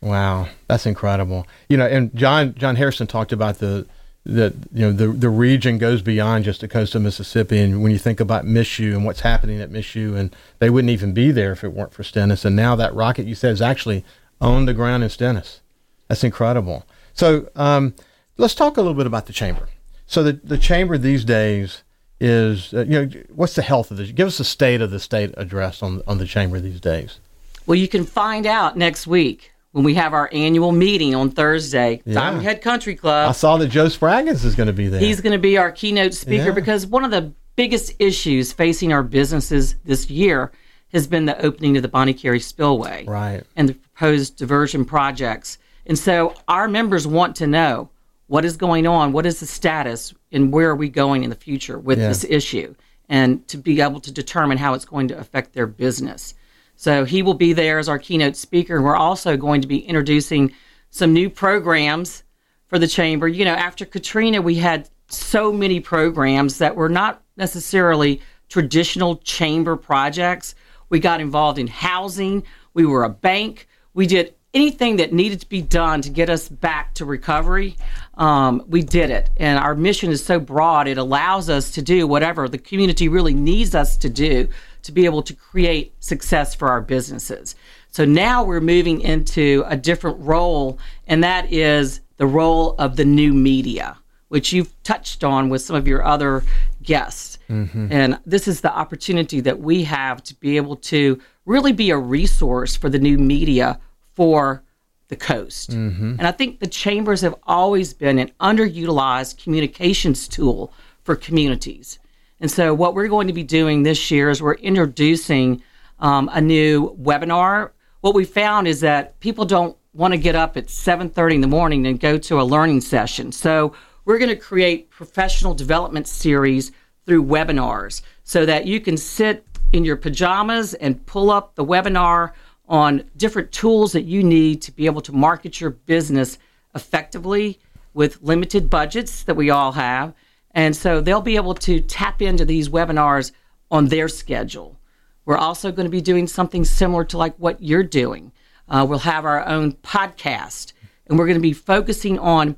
Wow, 0.00 0.48
that's 0.68 0.86
incredible. 0.86 1.46
You 1.68 1.76
know, 1.76 1.86
and 1.86 2.14
John 2.14 2.54
John 2.54 2.76
Harrison 2.76 3.06
talked 3.06 3.32
about 3.32 3.58
the 3.58 3.86
that 4.24 4.54
you 4.72 4.86
know 4.86 4.92
the 4.92 5.08
the 5.08 5.28
region 5.28 5.78
goes 5.78 6.00
beyond 6.00 6.44
just 6.44 6.60
the 6.60 6.68
coast 6.68 6.94
of 6.94 7.02
Mississippi, 7.02 7.58
and 7.58 7.82
when 7.82 7.90
you 7.90 7.98
think 7.98 8.20
about 8.20 8.44
Michoud 8.44 8.94
and 8.94 9.04
what's 9.04 9.20
happening 9.20 9.60
at 9.60 9.70
Michoud, 9.70 10.16
and 10.16 10.36
they 10.60 10.70
wouldn't 10.70 10.90
even 10.90 11.12
be 11.12 11.32
there 11.32 11.50
if 11.50 11.64
it 11.64 11.72
weren't 11.72 11.92
for 11.92 12.04
Stennis. 12.04 12.44
And 12.44 12.54
now 12.54 12.76
that 12.76 12.94
rocket 12.94 13.26
you 13.26 13.34
said 13.34 13.52
is 13.52 13.62
actually 13.62 14.04
on 14.40 14.66
the 14.66 14.74
ground 14.74 15.02
in 15.02 15.10
Stennis. 15.10 15.62
That's 16.06 16.22
incredible. 16.22 16.86
So. 17.12 17.48
Um, 17.56 17.94
let's 18.36 18.54
talk 18.54 18.76
a 18.76 18.80
little 18.80 18.94
bit 18.94 19.06
about 19.06 19.26
the 19.26 19.32
chamber. 19.32 19.68
So 20.06 20.22
the 20.22 20.32
the 20.44 20.58
chamber 20.58 20.98
these 20.98 21.24
days 21.24 21.82
is 22.20 22.72
uh, 22.74 22.80
you 22.80 23.06
know 23.06 23.10
what's 23.34 23.54
the 23.54 23.62
health 23.62 23.90
of 23.90 23.96
this? 23.96 24.10
Give 24.12 24.28
us 24.28 24.38
the 24.38 24.44
state 24.44 24.80
of 24.80 24.90
the 24.90 25.00
state 25.00 25.32
address 25.36 25.82
on 25.82 26.02
on 26.06 26.18
the 26.18 26.26
chamber 26.26 26.60
these 26.60 26.80
days. 26.80 27.18
Well, 27.66 27.76
you 27.76 27.88
can 27.88 28.04
find 28.04 28.46
out 28.46 28.76
next 28.76 29.06
week 29.06 29.52
when 29.72 29.84
we 29.84 29.94
have 29.94 30.12
our 30.12 30.28
annual 30.32 30.72
meeting 30.72 31.14
on 31.14 31.30
Thursday. 31.30 32.02
Yeah. 32.04 32.14
Diamond 32.14 32.42
Head 32.42 32.60
Country 32.60 32.94
Club. 32.94 33.28
I 33.28 33.32
saw 33.32 33.56
that 33.56 33.68
Joe 33.68 33.86
Spraggins 33.86 34.44
is 34.44 34.54
going 34.54 34.66
to 34.66 34.72
be 34.72 34.88
there. 34.88 35.00
He's 35.00 35.20
going 35.20 35.32
to 35.32 35.38
be 35.38 35.56
our 35.56 35.72
keynote 35.72 36.14
speaker 36.14 36.46
Yeah. 36.46 36.50
because 36.50 36.86
one 36.86 37.04
of 37.04 37.10
the 37.10 37.32
biggest 37.56 37.94
issues 37.98 38.52
facing 38.52 38.92
our 38.92 39.02
businesses 39.02 39.76
this 39.84 40.10
year 40.10 40.52
has 40.92 41.06
been 41.06 41.24
the 41.24 41.40
opening 41.42 41.76
of 41.76 41.82
the 41.82 41.88
Bonnet 41.88 42.18
Carré 42.18 42.42
Spillway 42.42 43.04
right. 43.06 43.44
and 43.56 43.68
the 43.68 43.74
proposed 43.74 44.36
diversion 44.36 44.84
projects. 44.84 45.56
And 45.86 45.98
so 45.98 46.34
our 46.48 46.68
members 46.68 47.06
want 47.06 47.36
to 47.36 47.46
know 47.46 47.88
what 48.32 48.46
is 48.46 48.56
going 48.56 48.86
on, 48.86 49.12
what 49.12 49.26
is 49.26 49.40
the 49.40 49.46
status, 49.46 50.14
and 50.32 50.50
where 50.50 50.70
are 50.70 50.74
we 50.74 50.88
going 50.88 51.22
in 51.22 51.28
the 51.28 51.36
future 51.36 51.78
with 51.78 51.98
Yeah. 51.98 52.08
this 52.08 52.24
issue, 52.24 52.74
and 53.06 53.46
to 53.48 53.58
be 53.58 53.82
able 53.82 54.00
to 54.00 54.10
determine 54.10 54.56
how 54.56 54.72
it's 54.72 54.86
going 54.86 55.06
to 55.08 55.18
affect 55.18 55.52
their 55.52 55.66
business. 55.66 56.32
So 56.74 57.04
he 57.04 57.22
will 57.22 57.34
be 57.34 57.52
there 57.52 57.78
as 57.78 57.90
our 57.90 57.98
keynote 57.98 58.36
speaker, 58.36 58.76
and 58.76 58.86
we're 58.86 58.96
also 58.96 59.36
going 59.36 59.60
to 59.60 59.68
be 59.68 59.80
introducing 59.80 60.50
some 60.88 61.12
new 61.12 61.28
programs 61.28 62.22
for 62.68 62.78
the 62.78 62.86
chamber. 62.86 63.28
You 63.28 63.44
know, 63.44 63.52
after 63.52 63.84
Katrina, 63.84 64.40
we 64.40 64.54
had 64.54 64.88
so 65.08 65.52
many 65.52 65.78
programs 65.78 66.56
that 66.56 66.74
were 66.74 66.88
not 66.88 67.20
necessarily 67.36 68.22
traditional 68.48 69.16
chamber 69.16 69.76
projects. 69.76 70.54
We 70.88 71.00
got 71.00 71.20
involved 71.20 71.58
in 71.58 71.66
housing, 71.66 72.44
we 72.72 72.86
were 72.86 73.04
a 73.04 73.10
bank, 73.10 73.68
we 73.92 74.06
did 74.06 74.32
anything 74.54 74.96
that 74.96 75.12
needed 75.12 75.40
to 75.40 75.48
be 75.48 75.62
done 75.62 76.02
to 76.02 76.10
get 76.10 76.28
us 76.28 76.48
back 76.48 76.94
to 76.94 77.04
recovery. 77.04 77.76
Um, 78.14 78.62
we 78.68 78.82
did 78.82 79.10
it. 79.10 79.30
And 79.38 79.58
our 79.58 79.74
mission 79.74 80.10
is 80.10 80.24
so 80.24 80.38
broad, 80.38 80.86
it 80.88 80.98
allows 80.98 81.48
us 81.48 81.70
to 81.72 81.82
do 81.82 82.06
whatever 82.06 82.48
the 82.48 82.58
community 82.58 83.08
really 83.08 83.34
needs 83.34 83.74
us 83.74 83.96
to 83.98 84.10
do 84.10 84.48
to 84.82 84.92
be 84.92 85.04
able 85.04 85.22
to 85.22 85.34
create 85.34 85.94
success 86.00 86.54
for 86.54 86.68
our 86.68 86.80
businesses. 86.80 87.54
So 87.88 88.04
now 88.04 88.42
we're 88.44 88.60
moving 88.60 89.00
into 89.00 89.64
a 89.66 89.76
different 89.76 90.18
role, 90.20 90.78
and 91.06 91.22
that 91.24 91.52
is 91.52 92.00
the 92.16 92.26
role 92.26 92.74
of 92.78 92.96
the 92.96 93.04
new 93.04 93.32
media. 93.32 93.96
which 94.32 94.50
you've 94.50 94.72
touched 94.82 95.22
on 95.22 95.50
with 95.50 95.60
some 95.60 95.76
of 95.76 95.86
your 95.86 96.02
other 96.02 96.42
guests. 96.82 97.38
Mm-hmm. 97.50 97.88
And 97.90 98.18
this 98.24 98.48
is 98.48 98.62
the 98.62 98.74
opportunity 98.74 99.40
that 99.40 99.60
we 99.60 99.84
have 99.84 100.22
to 100.22 100.34
be 100.36 100.56
able 100.56 100.76
to 100.76 101.20
really 101.44 101.74
be 101.74 101.90
a 101.90 101.98
resource 101.98 102.74
for 102.74 102.88
the 102.88 102.98
new 102.98 103.18
media 103.18 103.78
for 104.14 104.62
the 105.08 105.16
coast. 105.16 105.70
Mm-hmm. 105.70 106.14
And 106.18 106.26
I 106.26 106.32
think 106.32 106.60
the 106.60 106.66
chambers 106.66 107.20
have 107.20 107.34
always 107.44 107.92
been 107.92 108.18
an 108.18 108.30
underutilized 108.40 109.42
communications 109.42 110.26
tool 110.26 110.72
for 111.02 111.16
communities. 111.16 111.98
And 112.40 112.50
so, 112.50 112.74
what 112.74 112.94
we're 112.94 113.08
going 113.08 113.26
to 113.26 113.32
be 113.32 113.42
doing 113.42 113.82
this 113.82 114.10
year 114.10 114.30
is 114.30 114.42
we're 114.42 114.54
introducing 114.54 115.62
um, 116.00 116.30
a 116.32 116.40
new 116.40 116.96
webinar. 116.96 117.70
What 118.00 118.14
we 118.14 118.24
found 118.24 118.66
is 118.66 118.80
that 118.80 119.20
people 119.20 119.44
don't 119.44 119.76
want 119.92 120.12
to 120.12 120.18
get 120.18 120.34
up 120.34 120.56
at 120.56 120.66
7:30 120.66 121.34
in 121.34 121.40
the 121.40 121.46
morning 121.46 121.86
and 121.86 122.00
go 122.00 122.18
to 122.18 122.40
a 122.40 122.42
learning 122.42 122.80
session. 122.80 123.32
So, 123.32 123.74
we're 124.04 124.18
going 124.18 124.30
to 124.30 124.36
create 124.36 124.90
professional 124.90 125.54
development 125.54 126.08
series 126.08 126.72
through 127.06 127.24
webinars 127.24 128.02
so 128.24 128.46
that 128.46 128.66
you 128.66 128.80
can 128.80 128.96
sit 128.96 129.46
in 129.72 129.84
your 129.84 129.96
pajamas 129.96 130.74
and 130.74 131.04
pull 131.06 131.30
up 131.30 131.54
the 131.54 131.64
webinar 131.64 132.32
on 132.68 133.04
different 133.16 133.52
tools 133.52 133.92
that 133.92 134.02
you 134.02 134.22
need 134.22 134.62
to 134.62 134.72
be 134.72 134.86
able 134.86 135.00
to 135.02 135.12
market 135.12 135.60
your 135.60 135.70
business 135.70 136.38
effectively 136.74 137.58
with 137.94 138.22
limited 138.22 138.70
budgets 138.70 139.24
that 139.24 139.34
we 139.34 139.50
all 139.50 139.72
have. 139.72 140.14
And 140.52 140.74
so 140.74 141.00
they'll 141.00 141.20
be 141.20 141.36
able 141.36 141.54
to 141.54 141.80
tap 141.80 142.22
into 142.22 142.44
these 142.44 142.68
webinars 142.68 143.32
on 143.70 143.88
their 143.88 144.08
schedule. 144.08 144.78
We're 145.24 145.38
also 145.38 145.70
going 145.72 145.86
to 145.86 145.90
be 145.90 146.00
doing 146.00 146.26
something 146.26 146.64
similar 146.64 147.04
to 147.06 147.18
like 147.18 147.36
what 147.36 147.62
you're 147.62 147.82
doing. 147.82 148.32
Uh, 148.68 148.86
we'll 148.88 148.98
have 149.00 149.24
our 149.24 149.46
own 149.46 149.72
podcast, 149.72 150.72
and 151.06 151.18
we're 151.18 151.26
going 151.26 151.38
to 151.38 151.42
be 151.42 151.52
focusing 151.52 152.18
on 152.18 152.56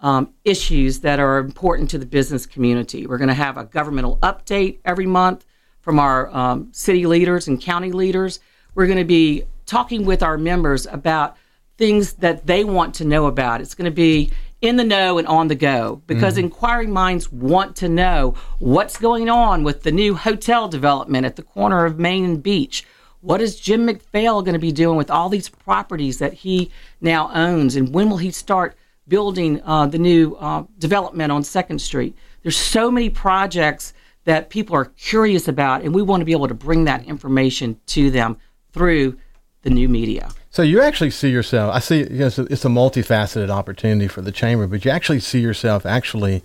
um, 0.00 0.34
issues 0.44 1.00
that 1.00 1.18
are 1.18 1.38
important 1.38 1.90
to 1.90 1.98
the 1.98 2.06
business 2.06 2.46
community. 2.46 3.06
We're 3.06 3.18
going 3.18 3.28
to 3.28 3.34
have 3.34 3.56
a 3.56 3.64
governmental 3.64 4.18
update 4.18 4.78
every 4.84 5.06
month 5.06 5.44
from 5.80 5.98
our 5.98 6.34
um, 6.34 6.68
city 6.72 7.06
leaders 7.06 7.48
and 7.48 7.60
county 7.60 7.92
leaders. 7.92 8.40
We're 8.76 8.86
going 8.86 8.98
to 8.98 9.04
be 9.04 9.44
talking 9.64 10.04
with 10.04 10.22
our 10.22 10.36
members 10.36 10.86
about 10.86 11.38
things 11.78 12.12
that 12.14 12.46
they 12.46 12.62
want 12.62 12.94
to 12.96 13.06
know 13.06 13.26
about. 13.26 13.62
It's 13.62 13.74
going 13.74 13.86
to 13.86 13.90
be 13.90 14.30
in 14.60 14.76
the 14.76 14.84
know 14.84 15.16
and 15.16 15.26
on 15.26 15.48
the 15.48 15.54
go 15.54 16.02
because 16.06 16.34
Mm-hmm. 16.34 16.44
inquiring 16.44 16.92
minds 16.92 17.32
want 17.32 17.74
to 17.76 17.88
know 17.88 18.34
what's 18.58 18.98
going 18.98 19.30
on 19.30 19.64
with 19.64 19.82
the 19.82 19.92
new 19.92 20.14
hotel 20.14 20.68
development 20.68 21.24
at 21.24 21.36
the 21.36 21.42
corner 21.42 21.86
of 21.86 21.98
Main 21.98 22.24
and 22.26 22.42
Beach. 22.42 22.84
What 23.22 23.40
is 23.40 23.58
Jim 23.58 23.86
McPhail 23.86 24.44
going 24.44 24.52
to 24.52 24.58
be 24.58 24.72
doing 24.72 24.98
with 24.98 25.10
all 25.10 25.30
these 25.30 25.48
properties 25.48 26.18
that 26.18 26.34
he 26.34 26.70
now 27.00 27.30
owns? 27.32 27.76
And 27.76 27.94
when 27.94 28.10
will 28.10 28.18
he 28.18 28.30
start 28.30 28.76
building 29.08 29.62
uh, 29.64 29.86
the 29.86 29.98
new 29.98 30.34
uh, 30.34 30.64
development 30.78 31.32
on 31.32 31.42
Second 31.42 31.80
Street? 31.80 32.14
There's 32.42 32.58
so 32.58 32.90
many 32.90 33.08
projects 33.08 33.94
that 34.24 34.50
people 34.50 34.76
are 34.76 34.84
curious 34.84 35.48
about, 35.48 35.82
and 35.82 35.94
we 35.94 36.02
want 36.02 36.20
to 36.20 36.26
be 36.26 36.32
able 36.32 36.48
to 36.48 36.54
bring 36.54 36.84
that 36.84 37.04
information 37.06 37.80
to 37.86 38.10
them 38.10 38.36
through 38.76 39.16
the 39.62 39.70
new 39.70 39.88
media. 39.88 40.30
So 40.50 40.62
you 40.62 40.80
actually 40.80 41.10
see 41.10 41.30
yourself. 41.30 41.74
I 41.74 41.80
see. 41.80 41.98
You 41.98 42.08
know, 42.10 42.26
it's, 42.26 42.38
a, 42.38 42.42
it's 42.44 42.64
a 42.64 42.68
multifaceted 42.68 43.50
opportunity 43.50 44.08
for 44.08 44.22
the 44.22 44.32
chamber, 44.32 44.66
but 44.66 44.84
you 44.84 44.90
actually 44.90 45.20
see 45.20 45.40
yourself 45.40 45.84
actually 45.84 46.42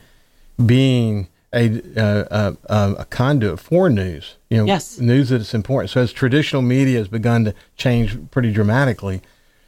being 0.65 1.27
a 1.53 1.81
uh, 1.97 2.53
uh, 2.69 2.95
a 2.97 3.05
conduit 3.05 3.59
for 3.59 3.89
news. 3.89 4.35
You 4.49 4.57
know, 4.57 4.65
Yes. 4.65 4.99
news 4.99 5.29
that 5.29 5.41
it's 5.41 5.53
important. 5.53 5.89
So 5.91 6.01
as 6.01 6.11
traditional 6.13 6.61
media 6.61 6.97
has 6.97 7.07
begun 7.07 7.45
to 7.45 7.53
change 7.75 8.17
pretty 8.31 8.51
dramatically, 8.51 9.21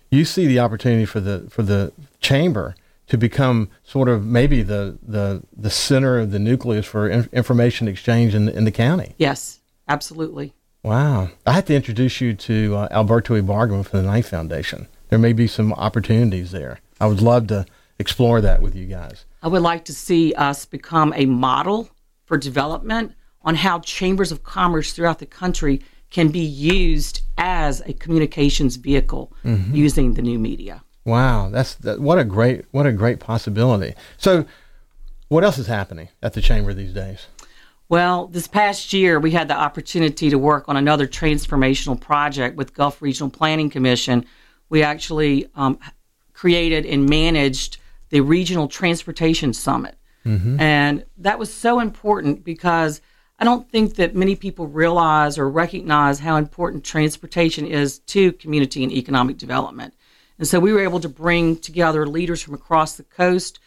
you 0.09 0.25
see 0.25 0.47
the 0.47 0.59
opportunity 0.59 1.05
for 1.05 1.19
the 1.19 1.45
for 1.49 1.63
the 1.63 1.91
chamber 2.19 2.75
to 3.07 3.17
become 3.17 3.69
sort 3.83 4.09
of 4.09 4.25
maybe 4.25 4.61
the 4.63 4.97
the 5.01 5.43
the 5.55 5.69
center 5.69 6.19
of 6.19 6.31
the 6.31 6.39
nucleus 6.39 6.85
for 6.85 7.09
in, 7.09 7.29
information 7.33 7.87
exchange 7.87 8.33
in 8.33 8.49
in 8.49 8.63
the 8.65 8.71
county. 8.71 9.13
Yes, 9.17 9.59
absolutely. 9.87 10.53
Wow. 10.83 11.29
I 11.45 11.53
have 11.53 11.65
to 11.65 11.75
introduce 11.75 12.19
you 12.19 12.33
to 12.33 12.75
uh, 12.75 12.87
Alberto 12.91 13.39
Ibargüen 13.41 13.85
from 13.85 14.01
the 14.01 14.05
Knight 14.07 14.25
Foundation. 14.25 14.87
There 15.09 15.19
may 15.19 15.33
be 15.33 15.47
some 15.47 15.71
opportunities 15.73 16.51
there. 16.51 16.79
I 16.99 17.07
would 17.07 17.21
love 17.21 17.47
to 17.47 17.65
explore 17.99 18.41
that 18.41 18.61
with 18.61 18.75
you 18.75 18.85
guys. 18.85 19.25
I 19.41 19.47
would 19.47 19.61
like 19.61 19.85
to 19.85 19.93
see 19.93 20.33
us 20.33 20.65
become 20.65 21.13
a 21.15 21.25
model 21.25 21.89
for 22.25 22.37
development 22.37 23.13
on 23.43 23.55
how 23.55 23.79
chambers 23.79 24.31
of 24.31 24.43
commerce 24.43 24.93
throughout 24.93 25.19
the 25.19 25.25
country 25.25 25.81
can 26.09 26.29
be 26.29 26.39
used 26.39 27.21
as 27.37 27.81
a 27.85 27.93
communications 27.93 28.75
vehicle 28.75 29.33
Mhm. 29.43 29.73
using 29.75 30.13
the 30.13 30.21
new 30.21 30.37
media. 30.39 30.83
Wow, 31.05 31.49
that's 31.49 31.75
that, 31.75 31.99
what 31.99 32.19
a 32.19 32.23
great 32.23 32.65
what 32.71 32.85
a 32.85 32.91
great 32.93 33.19
possibility. 33.19 33.93
So, 34.17 34.45
what 35.27 35.43
else 35.43 35.57
is 35.57 35.67
happening 35.67 36.09
at 36.21 36.33
the 36.33 36.41
chamber 36.41 36.73
these 36.73 36.93
days? 36.93 37.27
Well, 37.89 38.27
this 38.27 38.47
past 38.47 38.93
year, 38.93 39.19
we 39.19 39.31
had 39.31 39.47
the 39.47 39.57
opportunity 39.57 40.29
to 40.29 40.37
work 40.37 40.65
on 40.67 40.77
another 40.77 41.07
transformational 41.07 41.99
project 41.99 42.55
with 42.55 42.73
Gulf 42.73 43.01
Regional 43.01 43.29
Planning 43.29 43.69
Commission. 43.69 44.25
We 44.69 44.83
actually 44.83 45.47
um, 45.55 45.77
created 46.33 46.85
and 46.85 47.09
managed 47.09 47.77
the 48.09 48.21
Regional 48.21 48.67
Transportation 48.67 49.53
Summit. 49.53 49.95
Mm-hmm. 50.25 50.59
And 50.59 51.05
that 51.17 51.37
was 51.37 51.53
so 51.53 51.79
important 51.79 52.43
because 52.43 53.01
I 53.39 53.43
don't 53.43 53.69
think 53.69 53.95
that 53.95 54.15
many 54.15 54.35
people 54.35 54.67
realize 54.67 55.37
or 55.37 55.49
recognize 55.49 56.19
how 56.19 56.37
important 56.37 56.83
transportation 56.83 57.65
is 57.65 57.99
to 57.99 58.31
community 58.33 58.83
and 58.83 58.91
economic 58.91 59.37
development. 59.37 59.93
And 60.37 60.47
so 60.47 60.59
we 60.59 60.71
were 60.71 60.81
able 60.81 60.99
to 61.01 61.09
bring 61.09 61.57
together 61.57 62.07
leaders 62.07 62.41
from 62.41 62.53
across 62.53 62.95
the 62.95 63.03
coast. 63.03 63.59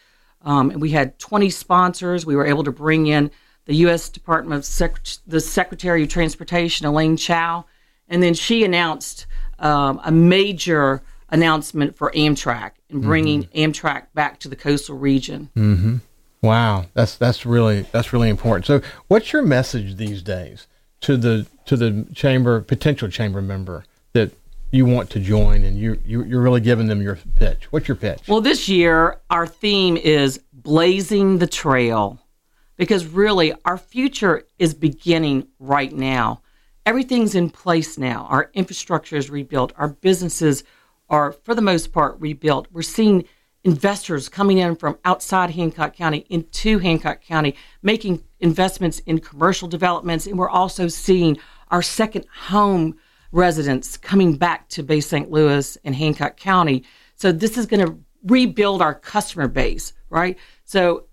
Um, 0.43 0.71
and 0.71 0.81
we 0.81 0.91
had 0.91 1.19
20 1.19 1.51
sponsors. 1.51 2.25
We 2.25 2.37
were 2.37 2.47
able 2.47 2.65
to 2.65 2.73
bring 2.73 3.07
in 3.07 3.31
the 3.67 3.75
U.S. 3.77 4.09
Department 4.09 4.59
of 4.59 4.65
Sec- 4.65 5.01
the 5.27 5.41
Secretary 5.41 6.05
of 6.05 6.09
Transportation, 6.09 6.87
Elaine 6.87 7.17
Chao, 7.17 7.67
And 8.09 8.23
then 8.23 8.35
she 8.35 8.65
announced 8.65 9.27
um, 9.59 10.01
a 10.05 10.11
major 10.11 11.03
announcement 11.29 11.97
for 11.97 12.11
Amtrak 12.13 12.73
and 12.89 13.03
bringing 13.03 13.45
Amtrak 13.47 14.07
back 14.15 14.39
to 14.41 14.49
the 14.49 14.57
coastal 14.57 14.97
region. 14.97 15.51
Mm-hmm. 15.57 15.97
Wow, 16.43 16.87
that's 16.95 17.17
that's 17.17 17.45
really 17.45 17.83
that's 17.93 18.13
really 18.13 18.29
important. 18.29 18.67
So, 18.67 18.81
what's 19.09 19.33
your 19.33 19.43
message 19.43 19.97
these 19.97 20.23
days 20.23 20.69
to 21.01 21.17
the 21.17 21.47
to 21.65 21.77
the 21.77 22.07
chamber 22.15 22.61
potential 22.61 23.09
chamber 23.09 23.43
member 23.43 23.85
that 24.13 24.31
you 24.71 24.85
want 24.85 25.11
to 25.11 25.19
join, 25.19 25.65
and 25.65 25.77
you, 25.77 25.99
you 26.05 26.23
you're 26.25 26.43
really 26.43 26.61
giving 26.61 26.87
them 26.87 27.03
your 27.03 27.19
pitch? 27.35 27.73
What's 27.73 27.89
your 27.89 27.97
pitch? 27.97 28.29
Well, 28.29 28.41
this 28.41 28.69
year 28.69 29.19
our 29.31 29.47
theme 29.47 29.97
is 29.97 30.39
blazing 30.53 31.39
the 31.39 31.47
trail 31.49 32.21
because 32.77 33.07
really 33.07 33.53
our 33.65 33.79
future 33.79 34.47
is 34.59 34.75
beginning 34.75 35.49
right 35.59 35.93
now. 35.93 36.43
Everything's 36.85 37.35
in 37.35 37.51
place 37.51 37.99
now. 37.99 38.27
Our 38.31 38.51
infrastructure 38.55 39.17
is 39.17 39.31
rebuilt. 39.31 39.73
Our 39.77 39.89
businesses 39.89 40.63
are, 41.09 41.33
for 41.33 41.55
the 41.55 41.63
most 41.63 41.93
part, 41.93 42.21
rebuilt. 42.21 42.69
We're 42.71 42.83
seeing 42.83 43.25
investors 43.65 44.29
coming 44.29 44.59
in 44.59 44.77
from 44.77 44.99
outside 45.05 45.51
Hancock 45.51 45.95
County 45.95 46.25
into 46.31 46.79
Hancock 46.79 47.23
County, 47.23 47.57
making 47.83 48.23
investments 48.39 49.01
in 49.01 49.19
commercial 49.19 49.67
developments. 49.67 50.27
And 50.27 50.39
we're 50.39 50.49
also 50.49 50.87
seeing 50.87 51.39
our 51.73 51.83
second 51.83 52.27
home 52.33 52.97
residents 53.33 53.97
coming 53.97 54.37
back 54.37 54.69
to 54.69 54.85
Bay 54.85 55.01
St. 55.01 55.31
Louis 55.31 55.77
and 55.85 55.95
Hancock 55.95 56.37
County. 56.37 56.85
So 57.17 57.33
this 57.33 57.59
is 57.59 57.67
going 57.67 57.85
to 57.85 57.99
rebuild 58.25 58.81
our 58.81 58.95
customer 58.95 59.49
base, 59.49 59.93
right? 60.11 60.39
So 60.65 61.07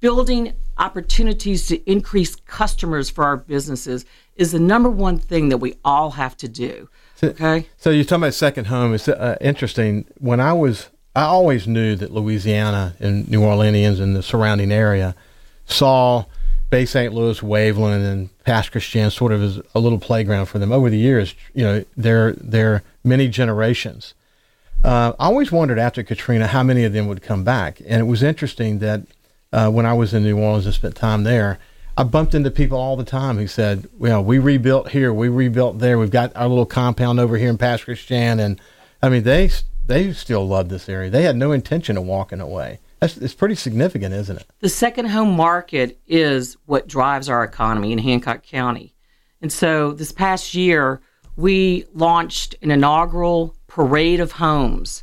building 0.00 0.54
opportunities 0.80 1.66
to 1.68 1.90
increase 1.90 2.34
customers 2.34 3.10
for 3.10 3.24
our 3.24 3.36
businesses 3.36 4.04
is 4.36 4.52
the 4.52 4.58
number 4.58 4.90
one 4.90 5.18
thing 5.18 5.50
that 5.50 5.58
we 5.58 5.74
all 5.84 6.12
have 6.12 6.36
to 6.38 6.48
do. 6.48 6.88
Okay. 7.22 7.66
So 7.76 7.90
you're 7.90 8.04
talking 8.04 8.24
about 8.24 8.34
second 8.34 8.66
home. 8.66 8.94
It's 8.94 9.06
uh, 9.06 9.36
interesting. 9.40 10.06
When 10.18 10.40
I 10.40 10.54
was, 10.54 10.88
I 11.14 11.24
always 11.24 11.68
knew 11.68 11.94
that 11.96 12.12
Louisiana 12.12 12.96
and 12.98 13.28
New 13.28 13.42
Orleanians 13.42 14.00
and 14.00 14.16
the 14.16 14.22
surrounding 14.22 14.72
area 14.72 15.14
saw 15.66 16.24
Bay 16.70 16.86
St. 16.86 17.12
Louis, 17.12 17.40
Waveland, 17.40 18.10
and 18.10 18.44
Pass 18.44 18.70
Christian 18.70 19.10
sort 19.10 19.32
of 19.32 19.42
as 19.42 19.60
a 19.74 19.80
little 19.80 19.98
playground 19.98 20.46
for 20.46 20.58
them 20.58 20.72
over 20.72 20.88
the 20.88 20.96
years. 20.96 21.34
You 21.52 21.64
know, 21.64 21.84
their 21.96 22.32
their 22.32 22.82
many 23.04 23.28
generations. 23.28 24.14
Uh, 24.82 25.12
I 25.18 25.26
always 25.26 25.52
wondered 25.52 25.78
after 25.78 26.02
Katrina 26.02 26.46
how 26.46 26.62
many 26.62 26.84
of 26.84 26.94
them 26.94 27.06
would 27.06 27.20
come 27.20 27.44
back, 27.44 27.80
and 27.80 28.00
it 28.00 28.04
was 28.04 28.22
interesting 28.22 28.78
that 28.78 29.02
uh, 29.52 29.70
when 29.70 29.86
I 29.86 29.92
was 29.92 30.14
in 30.14 30.22
New 30.22 30.38
Orleans 30.38 30.66
and 30.66 30.74
spent 30.74 30.94
time 30.94 31.24
there, 31.24 31.58
I 31.96 32.04
bumped 32.04 32.34
into 32.34 32.50
people 32.50 32.78
all 32.78 32.96
the 32.96 33.04
time 33.04 33.36
who 33.36 33.46
said, 33.46 33.88
"Well, 33.98 34.22
we 34.22 34.38
rebuilt 34.38 34.90
here, 34.90 35.12
we 35.12 35.28
rebuilt 35.28 35.78
there. 35.78 35.98
We've 35.98 36.10
got 36.10 36.34
our 36.36 36.48
little 36.48 36.66
compound 36.66 37.20
over 37.20 37.36
here 37.36 37.50
in 37.50 37.58
Pass 37.58 37.84
Christian," 37.84 38.40
and 38.40 38.60
I 39.02 39.08
mean 39.08 39.24
they 39.24 39.50
they 39.86 40.12
still 40.12 40.46
love 40.46 40.68
this 40.68 40.88
area. 40.88 41.10
They 41.10 41.24
had 41.24 41.36
no 41.36 41.52
intention 41.52 41.96
of 41.96 42.04
walking 42.04 42.40
away. 42.40 42.78
That's 43.00 43.16
it's 43.16 43.34
pretty 43.34 43.54
significant, 43.54 44.14
isn't 44.14 44.36
it? 44.36 44.46
The 44.60 44.68
second 44.68 45.06
home 45.06 45.34
market 45.36 45.98
is 46.06 46.56
what 46.66 46.86
drives 46.86 47.28
our 47.28 47.42
economy 47.42 47.92
in 47.92 47.98
Hancock 47.98 48.44
County. 48.44 48.94
And 49.42 49.52
so 49.52 49.92
this 49.92 50.12
past 50.12 50.54
year, 50.54 51.00
we 51.36 51.86
launched 51.94 52.54
an 52.62 52.70
inaugural 52.70 53.56
parade 53.66 54.20
of 54.20 54.32
homes. 54.32 55.02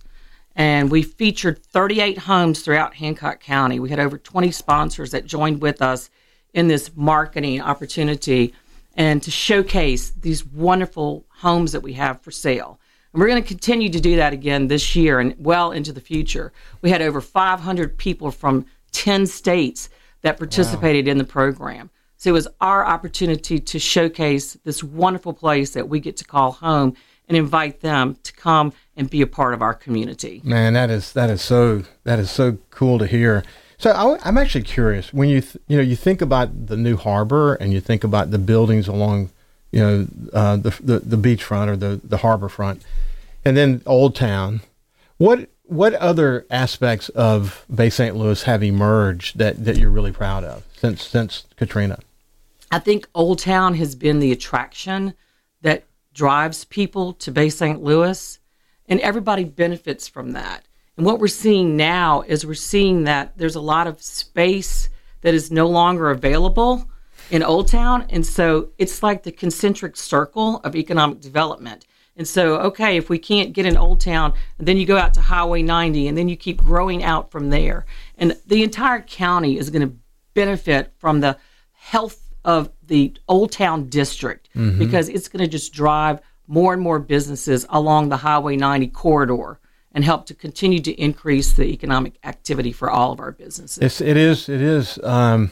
And 0.58 0.90
we 0.90 1.04
featured 1.04 1.64
38 1.64 2.18
homes 2.18 2.62
throughout 2.62 2.96
Hancock 2.96 3.40
County. 3.40 3.80
We 3.80 3.92
had 3.92 4.00
over 4.00 4.18
20 4.18 4.50
sponsors 4.50 5.12
that 5.12 5.28
joined 5.28 5.62
with 5.62 5.84
us 5.84 6.10
in 6.52 6.68
this 6.68 6.90
marketing 6.96 7.62
opportunity 7.62 8.56
and 8.96 9.22
to 9.22 9.30
showcase 9.30 10.10
these 10.10 10.44
wonderful 10.44 11.26
homes 11.30 11.74
that 11.74 11.82
we 11.82 11.94
have 11.94 12.20
for 12.22 12.32
sale. 12.32 12.80
And 13.14 13.22
we're 13.22 13.28
going 13.28 13.42
to 13.42 13.48
continue 13.48 13.90
to 13.90 14.02
do 14.02 14.16
that 14.16 14.34
again 14.34 14.68
this 14.68 14.96
year 14.96 15.20
and 15.20 15.36
well 15.38 15.72
into 15.72 15.94
the 15.94 16.02
future. 16.02 16.52
We 16.82 16.90
had 16.90 17.04
over 17.04 17.22
500 17.22 17.96
people 17.96 18.32
from 18.32 18.66
10 18.94 19.28
states 19.28 19.90
that 20.22 20.40
participated 20.40 21.06
wow. 21.06 21.12
in 21.12 21.18
the 21.20 21.24
program. 21.24 21.92
So 22.18 22.32
it 22.32 22.34
was 22.34 22.48
our 22.60 22.84
opportunity 22.84 23.60
to 23.60 23.78
showcase 23.78 24.58
this 24.64 24.84
wonderful 24.84 25.34
place 25.34 25.72
that 25.72 25.88
we 25.88 26.00
get 26.00 26.18
to 26.18 26.26
call 26.26 26.54
home 26.54 26.96
and 27.28 27.38
invite 27.38 27.82
them 27.82 28.18
to 28.24 28.34
come 28.34 28.74
and 28.96 29.10
be 29.10 29.22
a 29.22 29.28
part 29.28 29.54
of 29.54 29.62
our 29.62 29.74
community. 29.74 30.42
Man, 30.44 30.74
that 30.74 30.90
is 30.90 31.14
that 31.14 31.30
is 31.30 31.42
so 31.42 31.84
that 32.04 32.20
is 32.20 32.32
so 32.32 32.58
cool 32.70 33.00
to 33.00 33.08
hear. 33.08 33.44
So 33.78 33.92
I, 33.92 34.28
am 34.28 34.38
actually 34.38 34.64
curious 34.64 35.14
when 35.14 35.30
you 35.30 35.42
th- 35.42 35.58
you 35.68 35.78
know 35.78 35.84
you 35.84 35.96
think 35.96 36.22
about 36.22 36.68
the 36.68 36.78
new 36.78 36.98
harbor 36.98 37.56
and 37.56 37.74
you 37.74 37.80
think 37.80 38.04
about 38.04 38.32
the 38.32 38.40
buildings 38.40 38.88
along 38.88 39.30
you 39.72 39.80
know 39.80 40.08
uh, 40.34 40.58
the, 40.58 40.70
the 40.82 41.00
the 41.00 41.18
beachfront 41.18 41.68
or 41.68 41.76
the 41.76 42.00
the 42.04 42.18
harbor 42.18 42.50
front, 42.50 42.84
and 43.46 43.56
then 43.56 43.82
Old 43.86 44.16
Town. 44.16 44.62
What 45.18 45.50
what 45.64 45.94
other 45.96 46.46
aspects 46.50 47.10
of 47.10 47.66
Bay 47.74 47.90
St. 47.90 48.16
Louis 48.16 48.44
have 48.44 48.64
emerged 48.64 49.38
that, 49.38 49.66
that 49.66 49.78
you're 49.78 49.92
really 49.92 50.14
proud 50.14 50.44
of 50.44 50.64
since 50.76 51.04
since 51.06 51.46
Katrina? 51.58 52.00
I 52.72 52.80
think 52.80 53.08
Old 53.14 53.40
Town 53.40 53.76
has 53.76 53.96
been 53.96 54.20
the 54.20 54.32
attraction 54.32 55.14
drives 56.18 56.66
people 56.66 57.14
to 57.14 57.32
Bay 57.32 57.48
St. 57.48 57.82
Louis, 57.84 58.40
and 58.90 59.00
everybody 59.02 59.44
benefits 59.44 60.08
from 60.08 60.32
that. 60.32 60.66
And 60.98 61.06
what 61.06 61.20
we're 61.20 61.28
seeing 61.28 61.78
now 61.78 62.24
is 62.24 62.44
we're 62.44 62.56
seeing 62.56 63.04
that 63.04 63.38
there's 63.38 63.56
a 63.56 63.62
lot 63.62 63.86
of 63.86 64.02
space 64.02 64.90
that 65.22 65.36
is 65.36 65.52
no 65.52 65.68
longer 65.68 66.10
available 66.10 66.90
in 67.30 67.44
Old 67.44 67.68
Town. 67.68 68.08
And 68.10 68.26
so 68.26 68.72
it's 68.80 69.04
like 69.04 69.22
the 69.22 69.32
concentric 69.32 69.96
circle 69.96 70.60
of 70.64 70.76
economic 70.76 71.22
development. 71.22 71.86
And 72.16 72.28
so, 72.28 72.56
okay, 72.62 72.98
if 72.98 73.12
we 73.12 73.20
can't 73.20 73.54
get 73.54 73.68
in 73.68 73.78
Old 73.78 74.02
Town, 74.02 74.34
then 74.58 74.78
you 74.78 74.88
go 74.88 74.98
out 74.98 75.14
to 75.14 75.22
Highway 75.22 75.62
90 75.62 76.08
and 76.08 76.18
then 76.18 76.28
you 76.28 76.36
keep 76.36 76.64
growing 76.64 77.04
out 77.04 77.30
from 77.30 77.52
there. 77.52 77.86
And 78.18 78.36
the 78.48 78.64
entire 78.64 79.02
county 79.02 79.60
is 79.60 79.70
going 79.70 79.88
to 79.88 79.96
benefit 80.34 80.94
from 80.98 81.20
the 81.20 81.38
health 81.74 82.27
of 82.48 82.72
the 82.88 83.14
Old 83.28 83.52
Town 83.52 83.90
district 83.90 84.50
mm-hmm. 84.56 84.80
because 84.80 85.10
it's 85.10 85.28
going 85.28 85.44
to 85.44 85.52
just 85.52 85.74
drive 85.74 86.22
more 86.48 86.74
and 86.74 86.82
more 86.82 86.98
businesses 86.98 87.68
along 87.70 88.08
the 88.08 88.18
Highway 88.18 88.56
90 88.56 88.88
corridor 88.88 89.60
and 89.92 90.06
help 90.06 90.26
to 90.28 90.34
continue 90.34 90.80
to 90.80 90.92
increase 90.94 91.54
the 91.54 91.66
economic 91.66 92.18
activity 92.24 92.72
for 92.72 92.90
all 92.90 93.12
of 93.12 93.20
our 93.20 93.34
businesses. 93.34 93.84
It's, 93.84 94.02
it 94.02 94.16
is, 94.16 94.48
it 94.48 94.62
is, 94.62 94.98
um, 95.04 95.52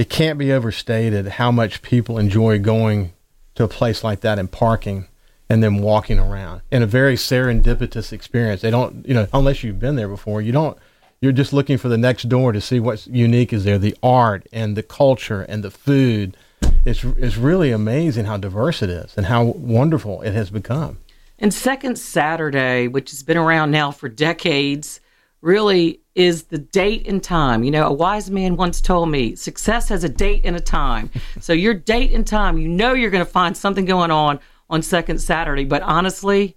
it 0.00 0.10
can't 0.10 0.36
be 0.38 0.52
overstated 0.52 1.28
how 1.28 1.52
much 1.52 1.80
people 1.80 2.18
enjoy 2.18 2.58
going 2.58 3.12
to 3.54 3.62
a 3.62 3.68
place 3.68 4.02
like 4.02 4.20
that 4.22 4.40
and 4.40 4.50
parking 4.50 5.06
and 5.48 5.62
then 5.62 5.78
walking 5.78 6.18
around 6.18 6.62
in 6.72 6.82
a 6.82 6.86
very 6.86 7.14
serendipitous 7.14 8.12
experience. 8.12 8.62
They 8.62 8.70
don't, 8.70 9.06
you 9.06 9.14
know, 9.14 9.28
unless 9.32 9.62
you've 9.62 9.78
been 9.78 9.94
there 9.94 10.08
before, 10.08 10.42
you 10.42 10.50
don't. 10.50 10.76
You're 11.22 11.30
just 11.30 11.52
looking 11.52 11.78
for 11.78 11.88
the 11.88 11.96
next 11.96 12.28
door 12.28 12.50
to 12.50 12.60
see 12.60 12.80
what's 12.80 13.06
unique 13.06 13.52
is 13.52 13.62
there, 13.62 13.78
the 13.78 13.96
art 14.02 14.48
and 14.52 14.76
the 14.76 14.82
culture 14.82 15.42
and 15.42 15.62
the 15.62 15.70
food. 15.70 16.36
It's 16.84 17.04
it's 17.04 17.36
really 17.36 17.70
amazing 17.70 18.24
how 18.24 18.38
diverse 18.38 18.82
it 18.82 18.90
is 18.90 19.14
and 19.16 19.26
how 19.26 19.44
wonderful 19.44 20.20
it 20.22 20.32
has 20.32 20.50
become. 20.50 20.98
And 21.38 21.54
Second 21.54 21.96
Saturday, 21.96 22.88
which 22.88 23.12
has 23.12 23.22
been 23.22 23.36
around 23.36 23.70
now 23.70 23.92
for 23.92 24.08
decades, 24.08 24.98
really 25.42 26.00
is 26.16 26.44
the 26.44 26.58
date 26.58 27.06
and 27.06 27.22
time. 27.22 27.62
You 27.62 27.70
know, 27.70 27.86
a 27.86 27.92
wise 27.92 28.28
man 28.28 28.56
once 28.56 28.80
told 28.80 29.08
me 29.08 29.36
success 29.36 29.90
has 29.90 30.02
a 30.02 30.08
date 30.08 30.42
and 30.44 30.56
a 30.56 30.60
time. 30.60 31.08
so 31.40 31.52
your 31.52 31.74
date 31.74 32.12
and 32.12 32.26
time, 32.26 32.58
you 32.58 32.66
know 32.66 32.94
you're 32.94 33.10
going 33.10 33.24
to 33.24 33.30
find 33.30 33.56
something 33.56 33.84
going 33.84 34.10
on 34.10 34.40
on 34.68 34.82
second 34.82 35.20
Saturday. 35.20 35.64
But 35.66 35.82
honestly, 35.82 36.56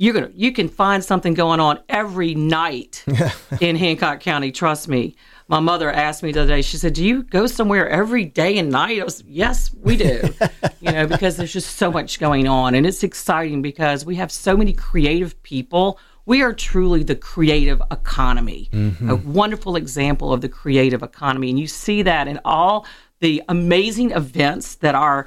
you're 0.00 0.14
gonna 0.14 0.30
you 0.34 0.50
can 0.50 0.68
find 0.68 1.04
something 1.04 1.34
going 1.34 1.60
on 1.60 1.78
every 1.90 2.34
night 2.34 3.04
in 3.60 3.76
Hancock 3.76 4.20
County. 4.20 4.50
Trust 4.50 4.88
me. 4.88 5.14
My 5.46 5.60
mother 5.60 5.92
asked 5.92 6.22
me 6.22 6.32
the 6.32 6.42
other 6.42 6.54
day. 6.54 6.62
She 6.62 6.78
said, 6.78 6.94
"Do 6.94 7.04
you 7.04 7.22
go 7.22 7.46
somewhere 7.46 7.86
every 7.86 8.24
day 8.24 8.56
and 8.56 8.70
night?" 8.70 8.98
I 8.98 9.04
was, 9.04 9.22
"Yes, 9.26 9.74
we 9.74 9.98
do." 9.98 10.22
you 10.80 10.90
know, 10.90 11.06
because 11.06 11.36
there's 11.36 11.52
just 11.52 11.76
so 11.76 11.92
much 11.92 12.18
going 12.18 12.48
on, 12.48 12.74
and 12.74 12.86
it's 12.86 13.02
exciting 13.02 13.60
because 13.60 14.06
we 14.06 14.14
have 14.14 14.32
so 14.32 14.56
many 14.56 14.72
creative 14.72 15.40
people. 15.42 15.98
We 16.24 16.40
are 16.40 16.54
truly 16.54 17.02
the 17.02 17.16
creative 17.16 17.82
economy, 17.90 18.70
mm-hmm. 18.72 19.10
a 19.10 19.16
wonderful 19.16 19.76
example 19.76 20.32
of 20.32 20.40
the 20.40 20.48
creative 20.48 21.02
economy, 21.02 21.50
and 21.50 21.58
you 21.58 21.66
see 21.66 22.00
that 22.02 22.26
in 22.26 22.40
all 22.44 22.86
the 23.18 23.42
amazing 23.50 24.12
events 24.12 24.76
that 24.76 24.94
our 24.94 25.26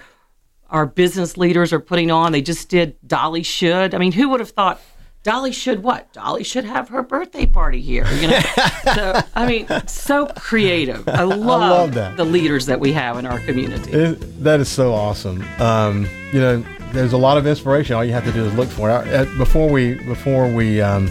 our 0.73 0.87
business 0.87 1.37
leaders 1.37 1.71
are 1.71 1.79
putting 1.79 2.11
on. 2.11 2.31
They 2.31 2.41
just 2.41 2.67
did 2.67 2.97
Dolly 3.07 3.43
Should. 3.43 3.93
I 3.93 3.99
mean, 3.99 4.11
who 4.11 4.29
would 4.29 4.39
have 4.39 4.49
thought 4.49 4.81
Dolly 5.23 5.53
should 5.53 5.83
what? 5.83 6.11
Dolly 6.11 6.43
should 6.43 6.65
have 6.65 6.89
her 6.89 7.01
birthday 7.01 7.45
party 7.45 7.79
here. 7.79 8.05
You 8.15 8.27
know, 8.27 8.39
so 8.93 9.21
I 9.33 9.47
mean, 9.47 9.67
so 9.87 10.25
creative. 10.35 11.07
I 11.07 11.23
love, 11.23 11.61
I 11.61 11.69
love 11.69 11.93
that. 11.93 12.17
the 12.17 12.25
leaders 12.25 12.65
that 12.65 12.81
we 12.81 12.91
have 12.91 13.17
in 13.17 13.25
our 13.25 13.39
community. 13.39 13.93
It, 13.93 14.43
that 14.43 14.59
is 14.59 14.67
so 14.67 14.93
awesome. 14.93 15.41
Um, 15.61 16.09
you 16.33 16.41
know, 16.41 16.65
there's 16.91 17.13
a 17.13 17.17
lot 17.17 17.37
of 17.37 17.47
inspiration. 17.47 17.95
All 17.95 18.03
you 18.03 18.11
have 18.11 18.25
to 18.25 18.33
do 18.33 18.43
is 18.43 18.53
look 18.55 18.67
for 18.67 18.89
it. 18.89 19.13
Uh, 19.13 19.23
before 19.37 19.69
we 19.69 19.93
before 20.03 20.53
we 20.53 20.81
um, 20.81 21.09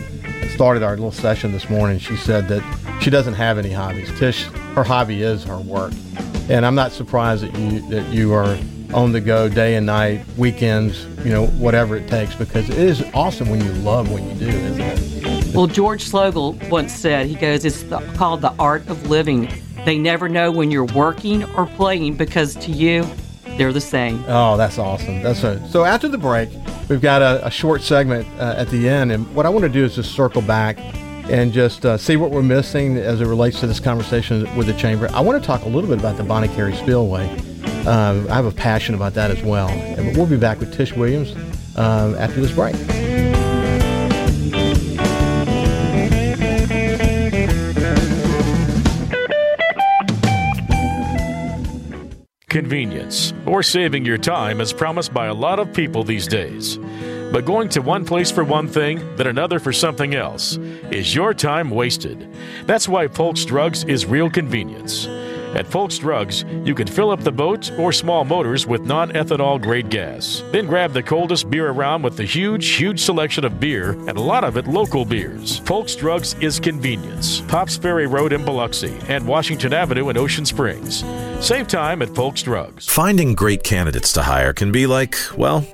started 0.51 0.83
our 0.83 0.91
little 0.91 1.11
session 1.11 1.51
this 1.51 1.71
morning, 1.71 1.99
she 1.99 2.17
said 2.17 2.49
that 2.49 2.99
she 3.01 3.09
doesn't 3.09 3.35
have 3.35 3.57
any 3.57 3.73
hobbies. 3.73 4.11
Tish, 4.19 4.45
her 4.75 4.85
hobby 4.85 5.23
is 5.23 5.43
her 5.45 5.59
work, 5.59 5.95
and 6.51 6.67
I'm 6.67 6.75
not 6.75 6.93
surprised 6.93 7.45
that 7.45 7.59
you 7.59 7.81
that 7.89 8.13
you 8.13 8.35
are 8.35 8.59
on 8.95 9.13
the 9.13 9.21
go 9.21 9.49
day 9.49 9.77
and 9.77 9.87
night, 9.87 10.25
weekends, 10.37 11.05
you 11.25 11.31
know, 11.31 11.47
whatever 11.47 11.97
it 11.97 12.09
takes, 12.09 12.35
because 12.35 12.69
it 12.69 12.79
is 12.79 13.03
awesome 13.15 13.49
when 13.49 13.65
you 13.65 13.73
love 13.75 14.11
what 14.11 14.23
you 14.23 14.35
do, 14.35 14.49
isn't 14.49 14.81
it? 14.81 15.55
Well, 15.55 15.67
George 15.67 16.11
Schloegel 16.11 16.71
once 16.71 16.93
said, 16.93 17.27
he 17.27 17.35
goes, 17.35 17.65
it's 17.65 17.83
the, 17.85 17.99
called 18.15 18.41
the 18.43 18.55
art 18.59 18.87
of 18.89 19.09
living. 19.09 19.49
They 19.85 19.99
never 19.99 20.29
know 20.29 20.51
when 20.51 20.71
you're 20.71 20.85
working 20.85 21.45
or 21.55 21.67
playing 21.67 22.15
because 22.15 22.55
to 22.57 22.71
you, 22.71 23.07
they're 23.57 23.73
the 23.73 23.81
same. 23.81 24.25
Oh, 24.29 24.57
that's 24.57 24.79
awesome. 24.79 25.23
That's 25.23 25.43
a, 25.43 25.67
so 25.69 25.85
after 25.85 26.09
the 26.09 26.19
break, 26.19 26.49
we've 26.89 27.03
got 27.03 27.23
a, 27.23 27.47
a 27.47 27.51
short 27.51 27.83
segment 27.83 28.27
uh, 28.39 28.55
at 28.57 28.69
the 28.69 28.89
end, 28.89 29.13
and 29.13 29.33
what 29.35 29.47
I 29.47 29.49
want 29.49 29.65
to 29.65 29.69
do 29.69 29.85
is 29.85 29.95
just 29.95 30.15
circle 30.15 30.43
back 30.43 30.79
and 31.31 31.53
just 31.53 31.87
uh, 31.87 31.97
see 31.97 32.17
what 32.17 32.31
we're 32.31 32.43
missing 32.43 32.97
as 32.97 33.21
it 33.21 33.27
relates 33.27 33.61
to 33.61 33.67
this 33.67 33.81
conversation 33.81 34.55
with 34.57 34.67
the 34.67 34.75
chamber. 34.75 35.09
I 35.13 35.21
want 35.21 35.41
to 35.41 35.47
talk 35.47 35.63
a 35.65 35.69
little 35.69 35.89
bit 35.89 35.99
about 35.99 36.17
the 36.17 36.25
Bonnet 36.25 36.51
Carré 36.51 36.77
Spillway 36.77 37.52
uh, 37.87 38.27
I 38.29 38.35
have 38.35 38.47
a 38.47 38.53
passion 38.53 38.95
about 38.95 39.15
that 39.15 39.31
as 39.31 39.43
well. 39.43 39.69
And 39.69 40.17
we'll 40.17 40.27
be 40.27 40.37
back 40.37 40.61
with 40.61 40.73
Tish 40.73 40.95
Williams 40.95 41.35
uh, 41.77 42.17
after 42.19 42.41
this 42.41 42.53
break. 42.53 42.75
Convenience, 52.49 53.33
or 53.47 53.63
saving 53.63 54.05
your 54.05 54.19
time, 54.19 54.61
is 54.61 54.75
promised 54.75 55.15
by 55.15 55.25
a 55.25 55.33
lot 55.35 55.59
of 55.59 55.73
people 55.73 56.05
these 56.05 56.27
days. 56.27 56.79
But 57.33 57.47
going 57.47 57.71
to 57.71 57.81
one 57.81 58.05
place 58.05 58.31
for 58.31 58.45
one 58.45 58.69
thing, 58.69 58.99
then 59.17 59.27
another 59.27 59.59
for 59.59 59.73
something 59.73 60.15
else, 60.15 60.59
is 60.91 61.15
your 61.15 61.33
time 61.33 61.71
wasted. 61.71 62.29
That's 62.67 62.87
why 62.87 63.09
Folks 63.09 63.47
Drugs 63.47 63.85
is 63.85 64.05
real 64.05 64.29
convenience. 64.29 65.07
At 65.55 65.67
Folks 65.67 65.99
Drugs, 65.99 66.45
you 66.65 66.75
can 66.75 66.87
fill 66.87 67.11
up 67.11 67.21
the 67.21 67.31
boats 67.31 67.71
or 67.79 67.93
small 67.93 68.25
motors 68.25 68.67
with 68.67 68.83
non 68.83 69.13
ethanol 69.13 69.61
grade 69.61 69.91
gas. 69.91 70.43
Then 70.51 70.67
grab 70.67 70.93
the 70.93 71.03
coldest 71.03 71.51
beer 71.51 71.69
around 71.69 72.03
with 72.03 72.17
the 72.17 72.25
huge, 72.25 72.67
huge 72.69 73.01
selection 73.01 73.45
of 73.45 73.61
beer 73.61 73.93
and 73.93 74.17
a 74.17 74.21
lot 74.21 74.45
of 74.45 74.57
it 74.57 74.67
local 74.67 75.05
beers. 75.05 75.59
Folks 75.61 75.95
Drugs 75.95 76.35
is 76.41 76.59
convenience. 76.59 77.43
Pops 77.43 77.77
Ferry 77.77 78.07
Road 78.07 78.33
in 78.33 78.45
Biloxi 78.45 78.97
and 79.09 79.27
Washington 79.27 79.75
Avenue 79.75 80.09
in 80.09 80.17
Ocean 80.17 80.47
Springs. 80.47 81.05
Save 81.41 81.69
time 81.69 82.01
at 82.01 82.15
Folks 82.15 82.43
Drugs. 82.43 82.87
Finding 82.87 83.35
great 83.35 83.63
candidates 83.63 84.13
to 84.15 84.23
hire 84.23 84.53
can 84.53 84.73
be 84.73 84.87
like, 84.87 85.17
well, 85.37 85.67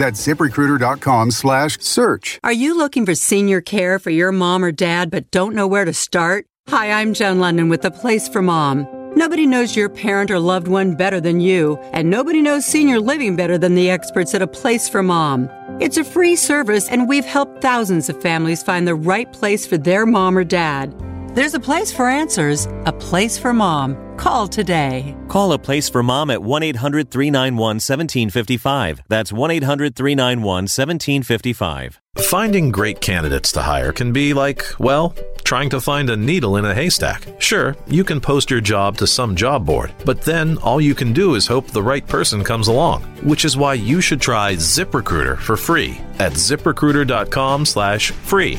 That's 0.00 0.26
ziprecruiter.com 0.26 1.30
slash 1.30 1.78
search. 1.80 2.40
Are 2.42 2.54
you 2.54 2.74
looking 2.74 3.04
for 3.04 3.14
senior 3.14 3.60
care 3.60 3.98
for 3.98 4.08
your 4.08 4.32
mom 4.32 4.64
or 4.64 4.72
dad 4.72 5.10
but 5.10 5.30
don't 5.30 5.54
know 5.54 5.66
where 5.66 5.84
to 5.84 5.92
start? 5.92 6.46
Hi, 6.68 6.90
I'm 6.90 7.12
Joan 7.12 7.38
London 7.38 7.68
with 7.68 7.82
The 7.82 7.90
Place 7.90 8.26
for 8.26 8.40
Mom. 8.40 8.88
Nobody 9.14 9.44
knows 9.44 9.76
your 9.76 9.90
parent 9.90 10.30
or 10.30 10.38
loved 10.38 10.68
one 10.68 10.94
better 10.94 11.20
than 11.20 11.40
you, 11.40 11.76
and 11.92 12.08
nobody 12.08 12.40
knows 12.40 12.64
senior 12.64 12.98
living 12.98 13.36
better 13.36 13.58
than 13.58 13.74
the 13.74 13.90
experts 13.90 14.34
at 14.34 14.40
A 14.40 14.46
Place 14.46 14.88
for 14.88 15.02
Mom. 15.02 15.50
It's 15.80 15.98
a 15.98 16.04
free 16.04 16.36
service, 16.36 16.88
and 16.88 17.06
we've 17.06 17.26
helped 17.26 17.60
thousands 17.60 18.08
of 18.08 18.22
families 18.22 18.62
find 18.62 18.88
the 18.88 18.94
right 18.94 19.30
place 19.32 19.66
for 19.66 19.76
their 19.76 20.06
mom 20.06 20.38
or 20.38 20.44
dad. 20.44 20.94
There's 21.32 21.54
a 21.54 21.60
place 21.60 21.92
for 21.92 22.08
answers, 22.08 22.66
a 22.86 22.92
place 22.92 23.38
for 23.38 23.54
mom. 23.54 24.16
Call 24.16 24.48
today. 24.48 25.14
Call 25.28 25.52
a 25.52 25.58
place 25.60 25.88
for 25.88 26.02
mom 26.02 26.28
at 26.28 26.42
1 26.42 26.64
800 26.64 27.08
391 27.08 27.76
1755. 27.76 29.02
That's 29.06 29.32
1 29.32 29.52
800 29.52 29.94
391 29.94 30.64
1755. 30.64 32.00
Finding 32.18 32.72
great 32.72 33.00
candidates 33.00 33.52
to 33.52 33.62
hire 33.62 33.92
can 33.92 34.12
be 34.12 34.34
like, 34.34 34.64
well, 34.80 35.14
trying 35.44 35.70
to 35.70 35.80
find 35.80 36.10
a 36.10 36.16
needle 36.16 36.56
in 36.56 36.64
a 36.64 36.74
haystack. 36.74 37.28
Sure, 37.38 37.76
you 37.86 38.02
can 38.02 38.20
post 38.20 38.50
your 38.50 38.60
job 38.60 38.96
to 38.96 39.06
some 39.06 39.36
job 39.36 39.64
board, 39.64 39.92
but 40.04 40.22
then 40.22 40.58
all 40.58 40.80
you 40.80 40.96
can 40.96 41.12
do 41.12 41.36
is 41.36 41.46
hope 41.46 41.68
the 41.68 41.80
right 41.80 42.08
person 42.08 42.42
comes 42.42 42.66
along, 42.66 43.02
which 43.22 43.44
is 43.44 43.56
why 43.56 43.74
you 43.74 44.00
should 44.00 44.20
try 44.20 44.54
ZipRecruiter 44.54 45.38
for 45.38 45.56
free 45.56 46.00
at 46.18 46.32
ziprecruiter.com/free. 46.32 48.58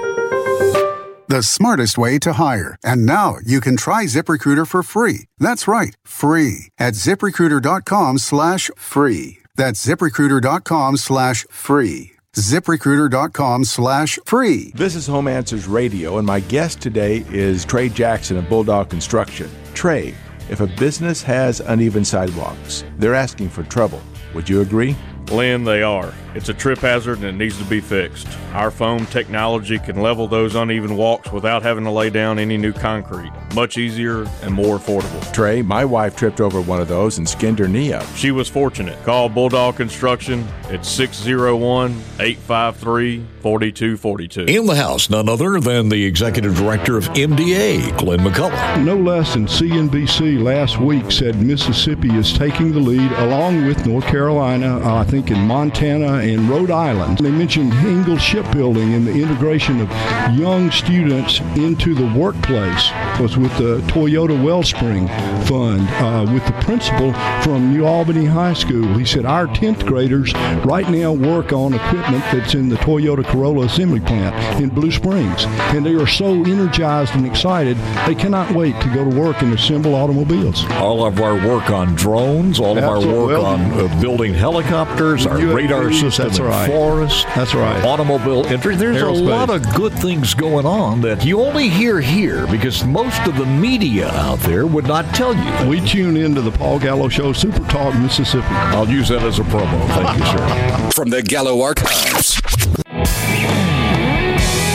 The 1.31 1.41
smartest 1.41 1.97
way 1.97 2.19
to 2.19 2.33
hire. 2.33 2.75
And 2.83 3.05
now 3.05 3.37
you 3.41 3.61
can 3.61 3.77
try 3.77 4.03
ZipRecruiter 4.03 4.67
for 4.67 4.83
free. 4.83 5.27
That's 5.37 5.65
right, 5.65 5.95
free 6.05 6.71
at 6.77 6.91
ziprecruiter.com 6.95 8.17
slash 8.17 8.69
free. 8.75 9.37
That's 9.55 9.81
ziprecruiter.com 9.87 10.97
slash 10.97 11.45
free. 11.49 12.11
ZipRecruiter.com 12.35 13.63
slash 13.63 14.19
free. 14.25 14.73
This 14.75 14.93
is 14.93 15.07
Home 15.07 15.29
Answers 15.29 15.67
Radio, 15.67 16.17
and 16.17 16.27
my 16.27 16.41
guest 16.41 16.81
today 16.81 17.23
is 17.31 17.63
Trey 17.63 17.87
Jackson 17.87 18.35
of 18.35 18.49
Bulldog 18.49 18.89
Construction. 18.89 19.49
Trey, 19.73 20.13
if 20.49 20.59
a 20.59 20.67
business 20.67 21.23
has 21.23 21.61
uneven 21.61 22.03
sidewalks, 22.03 22.83
they're 22.97 23.15
asking 23.15 23.47
for 23.47 23.63
trouble. 23.63 24.01
Would 24.33 24.49
you 24.49 24.59
agree? 24.59 24.97
Lynn, 25.29 25.63
they 25.63 25.81
are. 25.81 26.13
It's 26.33 26.47
a 26.47 26.53
trip 26.53 26.79
hazard 26.79 27.17
and 27.17 27.27
it 27.27 27.33
needs 27.33 27.57
to 27.57 27.65
be 27.65 27.81
fixed. 27.81 28.27
Our 28.53 28.71
foam 28.71 29.05
technology 29.07 29.77
can 29.79 30.01
level 30.01 30.27
those 30.27 30.55
uneven 30.55 30.95
walks 30.95 31.31
without 31.31 31.61
having 31.61 31.83
to 31.83 31.91
lay 31.91 32.09
down 32.09 32.39
any 32.39 32.57
new 32.57 32.71
concrete. 32.71 33.31
Much 33.53 33.77
easier 33.77 34.25
and 34.41 34.53
more 34.53 34.77
affordable. 34.77 35.33
Trey, 35.33 35.61
my 35.61 35.83
wife 35.83 36.15
tripped 36.15 36.39
over 36.39 36.61
one 36.61 36.79
of 36.79 36.87
those 36.87 37.17
and 37.17 37.27
skinned 37.27 37.59
her 37.59 37.67
knee 37.67 37.91
up. 37.91 38.05
She 38.15 38.31
was 38.31 38.47
fortunate. 38.47 39.01
Call 39.03 39.27
Bulldog 39.27 39.75
Construction 39.75 40.47
at 40.69 40.85
601 40.85 41.91
853 42.19 43.25
4242. 43.41 44.45
In 44.45 44.67
the 44.67 44.75
house, 44.75 45.09
none 45.09 45.27
other 45.27 45.59
than 45.59 45.89
the 45.89 46.05
executive 46.05 46.55
director 46.55 46.97
of 46.97 47.05
MDA, 47.09 47.97
Glenn 47.97 48.19
McCullough. 48.19 48.83
No 48.83 48.95
less 48.95 49.33
than 49.33 49.47
CNBC 49.47 50.41
last 50.41 50.79
week 50.79 51.11
said 51.11 51.41
Mississippi 51.41 52.13
is 52.15 52.31
taking 52.31 52.71
the 52.71 52.79
lead 52.79 53.11
along 53.13 53.65
with 53.65 53.85
North 53.85 54.05
Carolina, 54.05 54.79
uh, 54.79 54.95
I 54.95 55.03
think 55.03 55.31
in 55.31 55.39
Montana 55.39 56.20
and 56.21 56.49
Rhode 56.49 56.71
Island. 56.71 57.17
They 57.17 57.31
mentioned 57.31 57.73
Ingalls 57.73 58.21
Shipbuilding 58.21 58.93
and 58.93 59.07
the 59.07 59.11
integration 59.11 59.81
of 59.81 59.89
young 60.37 60.71
students 60.71 61.39
into 61.55 61.93
the 61.93 62.07
workplace 62.17 62.91
it 62.91 63.19
was 63.19 63.37
with 63.37 63.55
the 63.57 63.79
Toyota 63.91 64.41
Wellspring 64.43 65.07
Fund, 65.45 65.87
uh, 65.89 66.31
with 66.31 66.45
the 66.45 66.53
principal 66.63 67.13
from 67.41 67.73
New 67.73 67.85
Albany 67.85 68.25
High 68.25 68.53
School. 68.53 68.97
He 68.97 69.05
said 69.05 69.25
our 69.25 69.47
10th 69.47 69.85
graders 69.85 70.33
right 70.65 70.89
now 70.89 71.11
work 71.11 71.51
on 71.51 71.73
equipment 71.73 72.23
that's 72.31 72.53
in 72.53 72.69
the 72.69 72.77
Toyota 72.77 73.25
Corolla 73.25 73.65
assembly 73.65 73.99
plant 73.99 74.61
in 74.61 74.69
Blue 74.69 74.91
Springs. 74.91 75.45
And 75.73 75.85
they 75.85 75.95
are 75.95 76.07
so 76.07 76.33
energized 76.33 77.15
and 77.15 77.25
excited, 77.25 77.77
they 78.05 78.15
cannot 78.15 78.51
wait 78.53 78.79
to 78.81 78.93
go 78.93 79.09
to 79.09 79.19
work 79.19 79.41
and 79.41 79.53
assemble 79.53 79.95
automobiles. 79.95 80.63
All 80.71 81.05
of 81.05 81.19
our 81.19 81.35
work 81.35 81.69
on 81.69 81.95
drones, 81.95 82.59
all 82.59 82.77
of 82.77 82.83
our 82.83 82.99
work 82.99 83.31
Absolutely. 83.31 83.35
on 83.35 83.61
uh, 83.73 84.01
building 84.01 84.33
helicopters, 84.33 85.25
our 85.25 85.37
radar 85.37 85.71
radar 85.71 85.93
system 86.11 86.27
that's 86.27 86.39
in 86.39 86.45
right. 86.45 86.69
forest, 86.69 87.25
That's 87.35 87.53
right. 87.53 87.83
automobile 87.83 88.45
entry. 88.47 88.75
There's 88.75 88.97
Aerospace. 89.01 89.19
a 89.19 89.23
lot 89.23 89.49
of 89.49 89.73
good 89.75 89.93
things 89.93 90.33
going 90.33 90.65
on 90.65 91.01
that 91.01 91.25
you 91.25 91.41
only 91.41 91.69
hear 91.69 91.99
here 91.99 92.45
because 92.47 92.83
most 92.85 93.19
of 93.27 93.37
the 93.37 93.45
media 93.45 94.09
out 94.09 94.39
there 94.39 94.65
would 94.67 94.85
not 94.87 95.05
tell 95.15 95.33
you. 95.35 95.69
We 95.69 95.81
tune 95.81 96.17
into 96.17 96.41
the 96.41 96.51
Paul 96.51 96.79
Gallo 96.79 97.09
Show, 97.09 97.33
Super 97.33 97.65
Talk, 97.69 97.95
Mississippi. 97.95 98.45
I'll 98.47 98.89
use 98.89 99.09
that 99.09 99.23
as 99.23 99.39
a 99.39 99.43
promo. 99.43 99.87
Thank 99.89 100.19
you, 100.19 100.25
sir. 100.25 100.91
From 100.91 101.09
the 101.09 101.21
Gallo 101.21 101.61
Archives. 101.61 102.39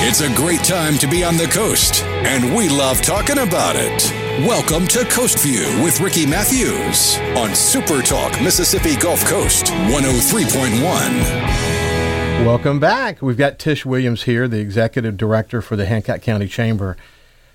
It's 0.09 0.21
a 0.21 0.33
great 0.35 0.63
time 0.63 0.97
to 0.99 1.07
be 1.09 1.25
on 1.25 1.37
the 1.37 1.47
coast, 1.47 2.03
and 2.05 2.55
we 2.57 2.69
love 2.69 3.03
talking 3.03 3.39
about 3.39 3.75
it. 3.77 4.26
Welcome 4.41 4.87
to 4.89 5.03
Coast 5.07 5.39
View 5.39 5.83
with 5.83 5.99
Ricky 5.99 6.27
Matthews 6.27 7.17
on 7.39 7.55
Super 7.55 8.03
Talk 8.03 8.39
Mississippi 8.43 8.95
Gulf 8.95 9.25
Coast 9.25 9.65
103.1. 9.65 12.45
Welcome 12.45 12.79
back. 12.79 13.23
We've 13.23 13.39
got 13.39 13.59
Tish 13.59 13.87
Williams 13.87 14.25
here, 14.25 14.47
the 14.47 14.61
executive 14.61 15.17
director 15.17 15.63
for 15.63 15.75
the 15.75 15.87
Hancock 15.87 16.21
County 16.21 16.49
Chamber. 16.49 16.99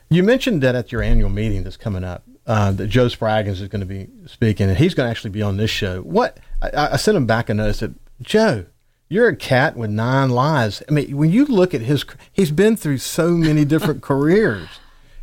You 0.10 0.24
mentioned 0.24 0.64
that 0.64 0.74
at 0.74 0.92
your 0.92 1.04
annual 1.04 1.30
meeting 1.30 1.62
that's 1.62 1.78
coming 1.78 2.04
up, 2.04 2.24
uh, 2.48 2.72
that 2.72 2.88
Joe 2.88 3.06
Spraggins 3.06 3.62
is 3.62 3.68
going 3.68 3.82
to 3.82 3.86
be 3.86 4.08
speaking, 4.26 4.68
and 4.68 4.80
he's 4.80 4.96
going 4.96 5.06
to 5.06 5.12
actually 5.12 5.30
be 5.30 5.44
on 5.44 5.58
this 5.58 5.70
show. 5.70 6.02
What 6.02 6.40
I, 6.64 6.94
I 6.94 6.96
sent 6.96 7.16
him 7.16 7.28
back 7.28 7.50
a 7.50 7.54
note. 7.54 7.70
I 7.70 7.74
said, 7.74 7.94
Joe, 8.24 8.66
you're 9.08 9.28
a 9.28 9.36
cat 9.36 9.78
with 9.78 9.92
nine 9.92 10.32
lives. 10.32 10.82
I 10.90 10.94
mean, 10.94 11.16
when 11.16 11.30
you 11.30 11.46
look 11.46 11.76
at 11.76 11.82
his, 11.82 12.04
he's 12.34 12.50
been 12.50 12.76
through 12.76 12.98
so 12.98 13.34
many 13.34 13.66
different 13.66 14.02
careers. 14.08 14.68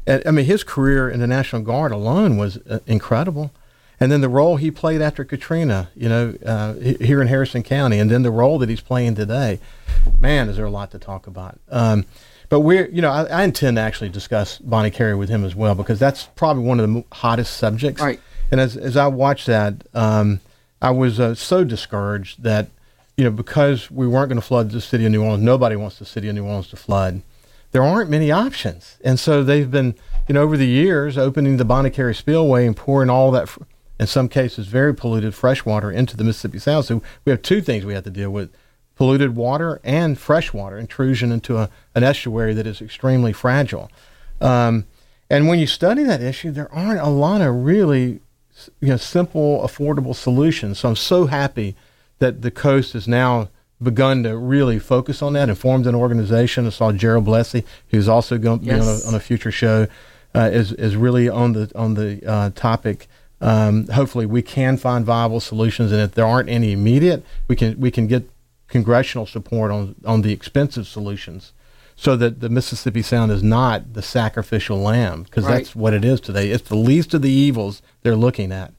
And, 0.09 0.23
I 0.27 0.31
mean, 0.31 0.47
his 0.47 0.65
career 0.65 1.11
in 1.11 1.21
the 1.21 1.27
National 1.27 1.61
Guard 1.61 1.93
alone 1.93 2.39
was 2.39 2.57
uh, 2.67 2.79
incredible. 2.87 3.53
And 4.01 4.11
then 4.11 4.23
the 4.23 4.29
role 4.29 4.57
he 4.57 4.71
played 4.71 5.03
after 5.03 5.23
Katrina, 5.23 5.91
you 5.95 6.09
know, 6.09 6.35
uh, 6.47 6.75
here 6.75 7.21
in 7.21 7.29
Harrison 7.29 7.63
County, 7.63 7.99
and 7.99 8.11
then 8.11 8.23
the 8.23 8.31
role 8.31 8.59
that 8.61 8.71
he's 8.71 8.81
playing 8.81 9.17
today. 9.17 9.61
Man, 10.19 10.49
is 10.49 10.57
there 10.57 10.65
a 10.65 10.71
lot 10.71 10.93
to 10.93 10.99
talk 10.99 11.27
about. 11.27 11.61
Um, 11.69 12.07
but 12.49 12.61
we're, 12.61 12.89
you 12.89 13.03
know, 13.03 13.11
I, 13.11 13.25
I 13.25 13.43
intend 13.43 13.77
to 13.77 13.83
actually 13.83 14.09
discuss 14.09 14.57
Bonnet 14.59 14.95
Carré 14.95 15.19
with 15.19 15.29
him 15.29 15.45
as 15.45 15.55
well 15.55 15.75
because 15.75 15.99
that's 15.99 16.25
probably 16.37 16.63
one 16.63 16.81
of 16.81 16.91
the 16.91 17.05
hottest 17.13 17.59
subjects. 17.59 18.01
Right. 18.01 18.21
And 18.51 18.61
as, 18.61 18.79
as 18.79 18.97
I 18.97 19.09
watched 19.09 19.47
that, 19.47 19.75
um, 19.93 20.41
I 20.81 20.91
was 20.91 21.21
uh, 21.21 21.35
so 21.35 21.65
discouraged 21.65 22.45
that, 22.45 22.69
you 23.19 23.25
know, 23.25 23.31
because 23.31 23.91
we 23.91 24.07
weren't 24.07 24.31
going 24.31 24.41
to 24.41 24.47
flood 24.47 24.71
the 24.71 24.81
city 24.81 25.05
of 25.05 25.13
New 25.13 25.23
Orleans, 25.23 25.43
nobody 25.43 25.77
wants 25.77 25.99
the 25.99 26.07
city 26.07 26.29
of 26.29 26.35
New 26.35 26.45
Orleans 26.45 26.69
to 26.69 26.77
flood. 26.77 27.21
There 27.73 27.83
aren't 27.83 28.11
many 28.11 28.31
options. 28.31 28.99
And 29.05 29.19
so 29.21 29.43
they've 29.43 29.71
been, 29.71 29.95
you 30.27 30.35
know, 30.35 30.43
over 30.43 30.57
the 30.57 30.67
years, 30.67 31.19
opening 31.19 31.57
the 31.57 31.65
Bonnet 31.65 31.95
Carré 31.95 32.17
Spillway 32.17 32.67
and 32.67 32.77
pouring 32.77 33.11
all 33.11 33.31
that, 33.33 33.49
in 34.01 34.07
some 34.07 34.29
cases, 34.29 34.67
very 34.67 34.95
polluted 34.95 35.35
fresh 35.35 35.65
water 35.65 35.91
into 35.91 36.17
the 36.17 36.25
Mississippi 36.25 36.59
Sound. 36.59 36.87
So 36.87 37.03
we 37.25 37.31
have 37.31 37.43
two 37.43 37.61
things 37.61 37.85
we 37.85 37.95
have 37.95 38.05
to 38.05 38.11
deal 38.11 38.31
with 38.31 38.51
polluted 38.97 39.37
water 39.37 39.81
and 39.85 40.19
fresh 40.19 40.53
water 40.53 40.77
intrusion 40.77 41.31
into 41.31 41.57
a, 41.57 41.71
an 41.95 42.03
estuary 42.03 42.55
that 42.55 42.67
is 42.67 42.81
extremely 42.81 43.33
fragile. 43.33 43.91
Um, 44.41 44.87
and 45.31 45.47
when 45.47 45.59
you 45.59 45.67
study 45.67 46.03
that 46.05 46.23
issue, 46.23 46.51
there 46.51 46.73
aren't 46.73 47.01
a 47.01 47.09
lot 47.09 47.41
of 47.41 47.55
really 47.55 48.21
you 48.81 48.89
know, 48.89 48.97
simple, 48.97 49.61
affordable 49.63 50.15
solutions. 50.15 50.81
So 50.81 50.89
I'm 50.89 50.97
so 50.97 51.27
happy 51.27 51.77
that 52.19 52.43
the 52.43 52.51
coast 52.51 52.95
is 52.95 53.07
now 53.07 53.51
begun 53.83 54.23
to 54.25 54.37
really 54.37 54.79
focus 54.79 55.23
on 55.23 55.35
that 55.35 55.49
and 55.49 55.57
formed 55.59 55.87
an 55.87 55.95
organization. 55.95 56.67
I 56.67 56.71
saw 56.71 56.93
Gerald 56.93 57.27
Blessey, 57.27 57.65
who's 57.91 58.09
also 58.09 58.39
going 58.39 58.61
to 58.61 58.65
be 58.65 58.73
on 58.73 58.81
a, 58.81 58.99
on 59.07 59.15
a 59.15 59.21
future 59.21 59.53
show, 59.53 59.87
uh, 60.35 60.51
is 60.53 60.73
is 60.73 60.97
really 60.97 61.29
on 61.29 61.53
the 61.53 61.71
on 61.75 61.95
the 61.95 62.21
uh, 62.27 62.51
topic. 62.55 63.07
Um, 63.41 63.87
hopefully, 63.89 64.27
we 64.27 64.43
can 64.43 64.77
find 64.77 65.05
viable 65.05 65.41
solutions, 65.41 65.93
and 65.93 66.01
if 66.01 66.13
there 66.13 66.27
aren't 66.27 66.49
any 66.49 66.73
immediate, 66.73 67.25
we 67.47 67.55
can 67.57 67.79
we 67.79 67.91
can 67.91 68.07
get 68.09 68.29
congressional 68.67 69.27
support 69.27 69.71
on 69.71 69.95
on 70.05 70.23
the 70.23 70.33
expensive 70.33 70.87
solutions, 70.89 71.53
so 71.95 72.17
that 72.17 72.41
the 72.41 72.49
Mississippi 72.49 73.01
Sound 73.01 73.31
is 73.31 73.43
not 73.43 73.95
the 73.95 74.03
sacrificial 74.03 74.79
lamb, 74.79 75.23
because 75.23 75.45
Right. 75.45 75.59
that's 75.59 75.77
what 75.77 75.95
it 75.95 76.05
is 76.05 76.21
today. 76.21 76.51
It's 76.51 76.69
the 76.69 76.75
least 76.77 77.15
of 77.15 77.23
the 77.23 77.31
evils 77.31 77.81
they're 78.03 78.17
looking 78.17 78.51
at. 78.51 78.73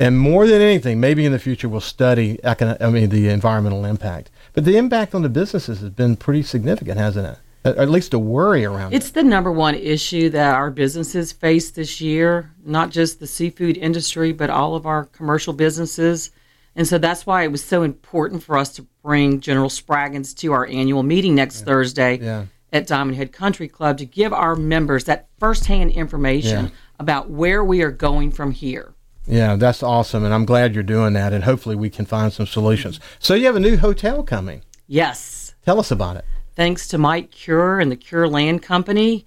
And 0.00 0.18
more 0.18 0.46
than 0.46 0.62
anything, 0.62 0.98
maybe 0.98 1.26
in 1.26 1.32
the 1.32 1.38
future 1.38 1.68
we'll 1.68 1.80
study 1.82 2.38
econo- 2.42 2.80
I 2.80 2.88
mean 2.90 3.10
the 3.10 3.28
environmental 3.28 3.84
impact. 3.84 4.30
But 4.54 4.64
the 4.64 4.76
impact 4.78 5.14
on 5.14 5.20
the 5.22 5.28
businesses 5.28 5.80
has 5.80 5.90
been 5.90 6.16
pretty 6.16 6.42
significant, 6.42 6.98
hasn't 6.98 7.26
it? 7.26 7.38
At, 7.62 7.90
least 7.90 8.14
a 8.14 8.18
worry 8.18 8.64
around 8.64 8.94
It's 8.94 9.10
the 9.10 9.22
number 9.22 9.52
one 9.52 9.74
issue 9.74 10.30
that 10.30 10.54
our 10.54 10.70
businesses 10.70 11.30
face 11.30 11.70
this 11.70 12.00
year, 12.00 12.50
not 12.64 12.88
just 12.88 13.20
the 13.20 13.26
seafood 13.26 13.76
industry, 13.76 14.32
but 14.32 14.48
all 14.48 14.74
of 14.74 14.86
our 14.86 15.04
commercial 15.04 15.52
businesses. 15.52 16.30
And 16.74 16.88
so 16.88 16.96
that's 16.96 17.26
why 17.26 17.42
it 17.42 17.52
was 17.52 17.62
so 17.62 17.82
important 17.82 18.42
for 18.42 18.56
us 18.56 18.72
to 18.76 18.86
bring 19.04 19.40
General 19.40 19.68
Spraggins 19.68 20.34
to 20.36 20.52
our 20.52 20.66
annual 20.68 21.02
meeting 21.02 21.34
next 21.34 21.66
Thursday 21.66 22.18
Yeah. 22.22 22.44
at 22.72 22.86
Diamond 22.86 23.18
Head 23.18 23.32
Country 23.32 23.68
Club 23.68 23.98
to 23.98 24.06
give 24.06 24.32
our 24.32 24.56
members 24.56 25.04
that 25.04 25.28
firsthand 25.38 25.90
information 25.90 26.66
Yeah. 26.66 26.70
about 26.98 27.28
where 27.28 27.62
we 27.62 27.82
are 27.82 27.90
going 27.90 28.30
from 28.30 28.52
here. 28.52 28.94
Yeah, 29.26 29.56
that's 29.56 29.82
awesome, 29.82 30.24
and 30.24 30.34
I'm 30.34 30.44
glad 30.44 30.74
you're 30.74 30.82
doing 30.82 31.12
that, 31.12 31.32
and 31.32 31.44
hopefully 31.44 31.76
we 31.76 31.90
can 31.90 32.06
find 32.06 32.32
some 32.32 32.46
solutions. 32.46 32.98
So 33.18 33.34
you 33.34 33.46
have 33.46 33.56
a 33.56 33.60
new 33.60 33.76
hotel 33.76 34.22
coming. 34.22 34.62
Yes. 34.86 35.54
Tell 35.64 35.78
us 35.78 35.90
about 35.90 36.16
it. 36.16 36.24
thanks 36.56 36.88
to 36.88 36.98
Mike 36.98 37.30
Cure 37.30 37.78
and 37.80 37.90
the 37.92 37.96
Cure 37.96 38.28
Land 38.28 38.62
Company, 38.62 39.26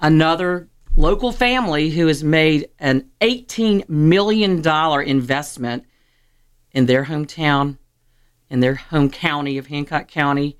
another 0.00 0.68
local 0.96 1.32
family 1.32 1.90
who 1.90 2.06
has 2.06 2.24
made 2.24 2.68
an 2.78 3.08
$18 3.20 3.88
million 3.88 4.66
investment 5.06 5.84
in 6.72 6.86
their 6.86 7.04
hometown, 7.04 7.78
in 8.48 8.60
their 8.60 8.76
home 8.76 9.10
county 9.10 9.58
of 9.58 9.66
Hancock 9.66 10.08
County, 10.08 10.56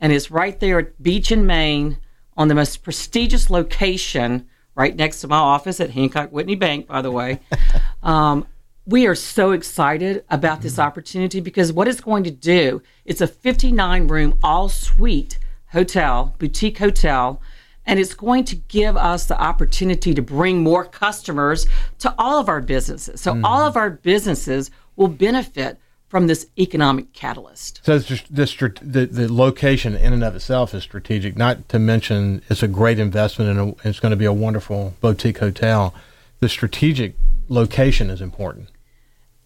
and 0.00 0.12
it's 0.12 0.30
right 0.30 0.58
there 0.60 0.78
at 0.78 1.02
Beach 1.02 1.32
in 1.32 1.46
Main 1.46 1.98
on 2.36 2.48
the 2.48 2.54
most 2.54 2.82
prestigious 2.82 3.50
location 3.50 4.46
right 4.74 4.94
next 4.94 5.20
to 5.20 5.28
my 5.28 5.36
office 5.36 5.80
at 5.80 5.90
Hancock 5.90 6.30
Whitney 6.30 6.56
Bank, 6.56 6.86
by 6.86 7.02
the 7.02 7.10
way. 7.10 7.40
um, 8.02 8.46
we 8.86 9.06
are 9.06 9.14
so 9.14 9.52
excited 9.52 10.24
about 10.28 10.60
this 10.60 10.78
opportunity 10.78 11.40
because 11.40 11.72
what 11.72 11.88
it's 11.88 12.00
going 12.00 12.24
to 12.24 12.30
do, 12.30 12.82
it's 13.04 13.20
a 13.20 13.26
59 13.26 14.08
room 14.08 14.38
all 14.42 14.68
suite 14.68 15.38
hotel, 15.72 16.34
boutique 16.38 16.78
hotel, 16.78 17.40
and 17.86 17.98
it's 17.98 18.14
going 18.14 18.44
to 18.44 18.56
give 18.56 18.96
us 18.96 19.26
the 19.26 19.40
opportunity 19.40 20.14
to 20.14 20.22
bring 20.22 20.62
more 20.62 20.84
customers 20.84 21.66
to 21.98 22.14
all 22.18 22.38
of 22.38 22.48
our 22.48 22.60
businesses. 22.60 23.20
So 23.20 23.40
all 23.42 23.66
of 23.66 23.76
our 23.76 23.90
businesses 23.90 24.70
will 24.96 25.08
benefit 25.08 25.78
from 26.14 26.28
this 26.28 26.46
economic 26.56 27.12
catalyst. 27.12 27.80
So 27.82 27.96
it's 27.96 28.06
just 28.06 28.32
the, 28.32 28.78
the 28.80 29.06
the 29.06 29.32
location 29.32 29.96
in 29.96 30.12
and 30.12 30.22
of 30.22 30.36
itself 30.36 30.72
is 30.72 30.84
strategic. 30.84 31.36
Not 31.36 31.68
to 31.70 31.80
mention, 31.80 32.40
it's 32.48 32.62
a 32.62 32.68
great 32.68 33.00
investment 33.00 33.58
and 33.58 33.74
it's 33.82 33.98
going 33.98 34.10
to 34.10 34.16
be 34.16 34.24
a 34.24 34.32
wonderful 34.32 34.94
boutique 35.00 35.38
hotel. 35.38 35.92
The 36.38 36.48
strategic 36.48 37.16
location 37.48 38.10
is 38.10 38.20
important. 38.20 38.68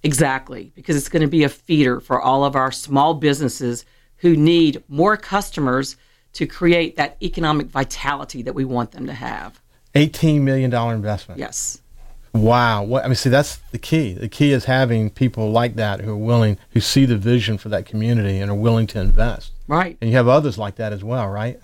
Exactly, 0.03 0.71
because 0.75 0.95
it's 0.95 1.09
going 1.09 1.23
to 1.23 1.27
be 1.27 1.43
a 1.43 1.49
feeder 1.49 2.01
for 2.01 2.21
all 2.21 2.45
of 2.45 2.55
our 2.55 2.71
small 2.71 3.15
businesses 3.15 3.87
who 4.19 4.37
need 4.37 4.85
more 4.89 5.17
customers 5.17 5.97
to 6.35 6.47
create 6.47 6.97
that 6.97 7.17
economic 7.23 7.69
vitality 7.69 8.43
that 8.43 8.55
we 8.55 8.67
want 8.67 8.91
them 8.91 9.07
to 9.07 9.15
have. 9.15 9.59
Eighteen 9.95 10.45
million 10.45 10.69
dollar 10.69 10.95
investment. 10.95 11.41
Yes. 11.41 11.81
Wow. 12.33 12.83
What 12.83 13.05
I 13.05 13.09
mean, 13.09 13.15
see, 13.15 13.31
that's 13.31 13.57
the 13.73 13.79
key. 13.79 14.13
The 14.15 14.29
key 14.29 14.53
is 14.53 14.65
having 14.67 15.11
people 15.11 15.51
like 15.51 15.77
that 15.77 16.01
who 16.01 16.13
are 16.13 16.17
willing, 16.17 16.59
who 16.71 16.81
see 16.81 17.05
the 17.05 17.17
vision 17.17 17.59
for 17.59 17.69
that 17.71 17.87
community 17.87 18.39
and 18.39 18.51
are 18.51 18.55
willing 18.55 18.87
to 18.89 19.01
invest. 19.01 19.53
Right. 19.67 19.97
And 20.01 20.11
you 20.11 20.17
have 20.17 20.29
others 20.29 20.59
like 20.59 20.77
that 20.77 20.93
as 20.93 21.03
well, 21.05 21.29
right? 21.29 21.61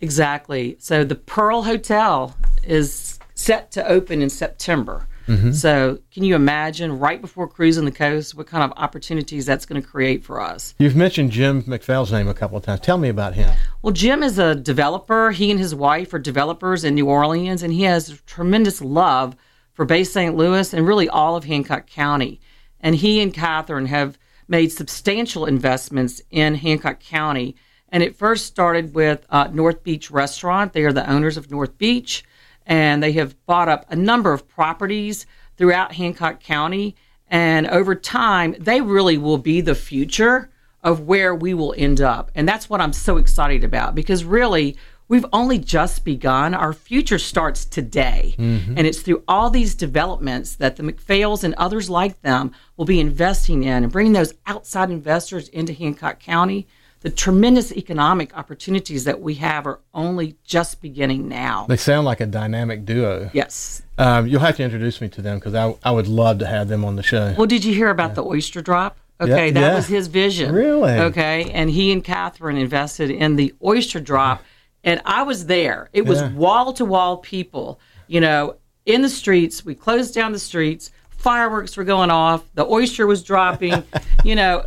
Exactly. 0.00 0.76
So 0.80 1.04
the 1.04 1.14
Pearl 1.14 1.62
Hotel 1.62 2.36
is 2.62 3.18
set 3.34 3.70
to 3.72 3.86
open 3.86 4.22
in 4.22 4.30
September. 4.30 5.06
Mhm. 5.26 5.54
So 5.54 5.98
can 6.12 6.22
you 6.24 6.34
imagine 6.34 6.98
right 6.98 7.20
before 7.20 7.48
cruising 7.48 7.86
the 7.86 7.90
coast 7.90 8.34
what 8.34 8.46
kind 8.46 8.62
of 8.62 8.72
opportunities 8.76 9.46
that's 9.46 9.64
going 9.64 9.80
to 9.80 9.86
create 9.86 10.22
for 10.22 10.40
us? 10.40 10.74
You've 10.78 10.96
mentioned 10.96 11.30
Jim 11.30 11.62
McPhail's 11.62 12.12
name 12.12 12.28
a 12.28 12.34
couple 12.34 12.58
of 12.58 12.64
times. 12.64 12.80
Tell 12.80 12.98
me 12.98 13.08
about 13.08 13.32
him. 13.34 13.50
Well, 13.80 13.92
Jim 13.94 14.22
is 14.22 14.38
a 14.38 14.54
developer. 14.54 15.30
He 15.30 15.50
and 15.50 15.58
his 15.58 15.74
wife 15.74 16.12
are 16.12 16.18
developers 16.18 16.84
in 16.84 16.94
New 16.94 17.06
Orleans, 17.06 17.62
and 17.62 17.72
he 17.72 17.84
has 17.84 18.20
tremendous 18.26 18.82
love 18.82 19.34
for 19.74 19.84
Bay 19.84 20.04
St. 20.04 20.34
Louis 20.36 20.72
and 20.72 20.86
really 20.86 21.08
all 21.08 21.36
of 21.36 21.44
Hancock 21.44 21.86
County. 21.86 22.40
And 22.80 22.94
he 22.94 23.20
and 23.20 23.34
Catherine 23.34 23.86
have 23.86 24.18
made 24.48 24.72
substantial 24.72 25.46
investments 25.46 26.22
in 26.30 26.54
Hancock 26.54 27.00
County. 27.00 27.56
And 27.88 28.02
it 28.02 28.16
first 28.16 28.46
started 28.46 28.94
with 28.94 29.26
uh, 29.30 29.48
North 29.52 29.82
Beach 29.82 30.10
Restaurant. 30.10 30.72
They 30.72 30.84
are 30.84 30.92
the 30.92 31.08
owners 31.10 31.36
of 31.36 31.50
North 31.50 31.78
Beach, 31.78 32.24
and 32.66 33.02
they 33.02 33.12
have 33.12 33.36
bought 33.46 33.68
up 33.68 33.86
a 33.88 33.96
number 33.96 34.32
of 34.32 34.48
properties 34.48 35.26
throughout 35.56 35.92
Hancock 35.92 36.40
County. 36.40 36.96
And 37.28 37.66
over 37.66 37.94
time, 37.94 38.54
they 38.58 38.80
really 38.80 39.18
will 39.18 39.38
be 39.38 39.60
the 39.60 39.74
future 39.74 40.50
of 40.82 41.00
where 41.00 41.34
we 41.34 41.54
will 41.54 41.74
end 41.76 42.00
up. 42.00 42.30
And 42.34 42.46
that's 42.46 42.68
what 42.68 42.80
I'm 42.80 42.92
so 42.92 43.16
excited 43.16 43.64
about 43.64 43.94
because 43.94 44.24
really, 44.24 44.76
we've 45.14 45.24
only 45.32 45.58
just 45.58 46.04
begun. 46.04 46.54
Our 46.54 46.72
future 46.72 47.20
starts 47.20 47.64
today. 47.64 48.34
Mm-hmm. 48.36 48.76
And 48.76 48.84
it's 48.84 49.00
through 49.00 49.22
all 49.28 49.48
these 49.48 49.76
developments 49.76 50.56
that 50.56 50.74
the 50.74 50.82
McPhails 50.82 51.44
and 51.44 51.54
others 51.54 51.88
like 51.88 52.20
them 52.22 52.50
will 52.76 52.84
be 52.84 52.98
investing 52.98 53.62
in 53.62 53.84
and 53.84 53.92
bringing 53.92 54.12
those 54.12 54.34
outside 54.44 54.90
investors 54.90 55.48
into 55.50 55.72
Hancock 55.72 56.18
County. 56.18 56.66
The 57.02 57.10
tremendous 57.10 57.70
economic 57.70 58.36
opportunities 58.36 59.04
that 59.04 59.20
we 59.20 59.34
have 59.34 59.66
are 59.66 59.78
only 59.92 60.36
just 60.42 60.82
beginning 60.82 61.28
now. 61.28 61.66
They 61.68 61.76
sound 61.76 62.06
like 62.06 62.20
a 62.20 62.26
dynamic 62.26 62.84
duo. 62.84 63.30
Yes. 63.32 63.82
Um, 63.98 64.26
you'll 64.26 64.40
have 64.40 64.56
to 64.56 64.64
introduce 64.64 65.00
me 65.00 65.08
to 65.10 65.22
them 65.22 65.38
because 65.38 65.54
I, 65.54 65.76
I 65.84 65.92
would 65.92 66.08
love 66.08 66.38
to 66.40 66.46
have 66.46 66.66
them 66.66 66.84
on 66.84 66.96
the 66.96 67.02
show. 67.04 67.34
Well, 67.38 67.46
did 67.46 67.64
you 67.64 67.72
hear 67.72 67.90
about 67.90 68.16
the 68.16 68.24
oyster 68.24 68.62
drop? 68.62 68.96
Okay, 69.20 69.46
Yeah, 69.46 69.52
that 69.52 69.60
yeah. 69.60 69.74
was 69.74 69.86
his 69.86 70.08
vision. 70.08 70.52
Really? 70.52 70.92
Okay, 70.98 71.50
and 71.52 71.70
he 71.70 71.92
and 71.92 72.02
Catherine 72.02 72.56
invested 72.56 73.10
in 73.10 73.36
the 73.36 73.54
oyster 73.62 74.00
drop, 74.00 74.42
and 74.84 75.00
I 75.04 75.22
was 75.22 75.46
there. 75.46 75.88
It 75.92 76.06
was 76.06 76.22
wall 76.34 76.72
to 76.74 76.84
wall 76.84 77.16
people, 77.18 77.80
you 78.06 78.20
know, 78.20 78.56
in 78.86 79.02
the 79.02 79.08
streets. 79.08 79.64
We 79.64 79.74
closed 79.74 80.14
down 80.14 80.32
the 80.32 80.38
streets. 80.38 80.90
Fireworks 81.10 81.76
were 81.76 81.84
going 81.84 82.10
off. 82.10 82.44
The 82.54 82.66
oyster 82.66 83.06
was 83.06 83.22
dropping. 83.22 83.82
you 84.24 84.34
know, 84.34 84.64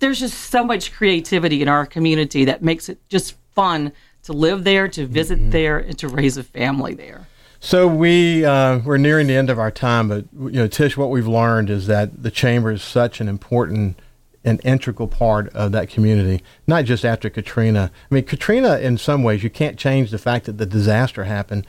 there's 0.00 0.18
just 0.20 0.50
so 0.50 0.64
much 0.64 0.92
creativity 0.92 1.60
in 1.62 1.68
our 1.68 1.84
community 1.86 2.46
that 2.46 2.62
makes 2.62 2.88
it 2.88 2.98
just 3.08 3.36
fun 3.54 3.92
to 4.22 4.32
live 4.32 4.64
there, 4.64 4.88
to 4.88 5.06
visit 5.06 5.38
Mm-hmm. 5.38 5.50
there, 5.50 5.78
and 5.78 5.98
to 5.98 6.08
raise 6.08 6.36
a 6.36 6.42
family 6.42 6.94
there. 6.94 7.26
So 7.60 7.86
we 7.86 8.44
uh, 8.44 8.78
we're 8.78 8.96
nearing 8.96 9.26
the 9.28 9.34
end 9.36 9.50
of 9.50 9.58
our 9.58 9.70
time, 9.70 10.08
but 10.08 10.24
you 10.32 10.50
know, 10.52 10.66
Tish, 10.66 10.96
what 10.96 11.10
we've 11.10 11.28
learned 11.28 11.70
is 11.70 11.86
that 11.86 12.22
the 12.22 12.30
chamber 12.30 12.72
is 12.72 12.82
such 12.82 13.20
an 13.20 13.28
important 13.28 14.00
and 14.44 14.60
integral 14.64 15.08
part 15.08 15.48
of 15.54 15.72
that 15.72 15.88
community. 15.88 16.42
Not 16.66 16.84
just 16.84 17.04
after 17.04 17.30
Katrina. 17.30 17.90
I 18.10 18.14
mean, 18.14 18.24
Katrina, 18.24 18.78
in 18.78 18.98
some 18.98 19.22
ways, 19.22 19.42
you 19.42 19.50
can't 19.50 19.78
change 19.78 20.10
the 20.10 20.18
fact 20.18 20.46
that 20.46 20.58
the 20.58 20.66
disaster 20.66 21.24
happened, 21.24 21.66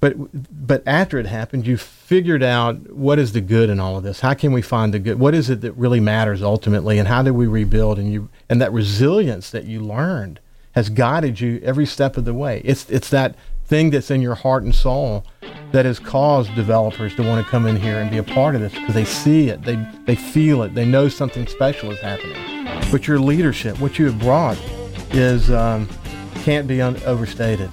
but 0.00 0.16
but 0.66 0.82
after 0.84 1.18
it 1.18 1.26
happened, 1.26 1.66
you 1.66 1.76
figured 1.76 2.42
out 2.42 2.92
what 2.92 3.20
is 3.20 3.32
the 3.32 3.40
good 3.40 3.70
in 3.70 3.78
all 3.78 3.96
of 3.96 4.02
this. 4.02 4.20
How 4.20 4.34
can 4.34 4.52
we 4.52 4.60
find 4.60 4.92
the 4.92 4.98
good? 4.98 5.20
What 5.20 5.32
is 5.34 5.48
it 5.48 5.60
that 5.60 5.72
really 5.74 6.00
matters 6.00 6.42
ultimately, 6.42 6.98
and 6.98 7.06
how 7.06 7.22
do 7.22 7.32
we 7.32 7.46
rebuild? 7.46 8.00
And 8.00 8.12
you 8.12 8.28
and 8.48 8.60
that 8.60 8.72
resilience 8.72 9.50
that 9.50 9.64
you 9.64 9.80
learned 9.80 10.40
has 10.72 10.88
guided 10.88 11.40
you 11.40 11.60
every 11.62 11.86
step 11.86 12.16
of 12.16 12.24
the 12.24 12.34
way. 12.34 12.62
It's 12.64 12.90
it's 12.90 13.10
that 13.10 13.36
thing 13.64 13.90
that's 13.90 14.10
in 14.10 14.20
your 14.20 14.34
heart 14.34 14.64
and 14.64 14.74
soul 14.74 15.24
that 15.72 15.84
has 15.84 15.98
caused 15.98 16.54
developers 16.54 17.14
to 17.16 17.22
want 17.22 17.44
to 17.44 17.50
come 17.50 17.66
in 17.66 17.76
here 17.76 17.98
and 17.98 18.10
be 18.10 18.18
a 18.18 18.22
part 18.22 18.54
of 18.54 18.60
this 18.60 18.72
because 18.72 18.94
they 18.94 19.04
see 19.04 19.48
it, 19.48 19.62
they 19.62 19.76
they 20.04 20.14
feel 20.14 20.62
it, 20.62 20.74
they 20.74 20.84
know 20.84 21.08
something 21.08 21.46
special 21.46 21.90
is 21.90 22.00
happening. 22.00 22.36
But 22.90 23.06
your 23.06 23.18
leadership, 23.18 23.80
what 23.80 23.98
you 23.98 24.06
have 24.06 24.18
brought, 24.18 24.58
is 25.12 25.50
um, 25.50 25.88
can't 26.36 26.66
be 26.66 26.80
un- 26.80 27.00
overstated. 27.04 27.70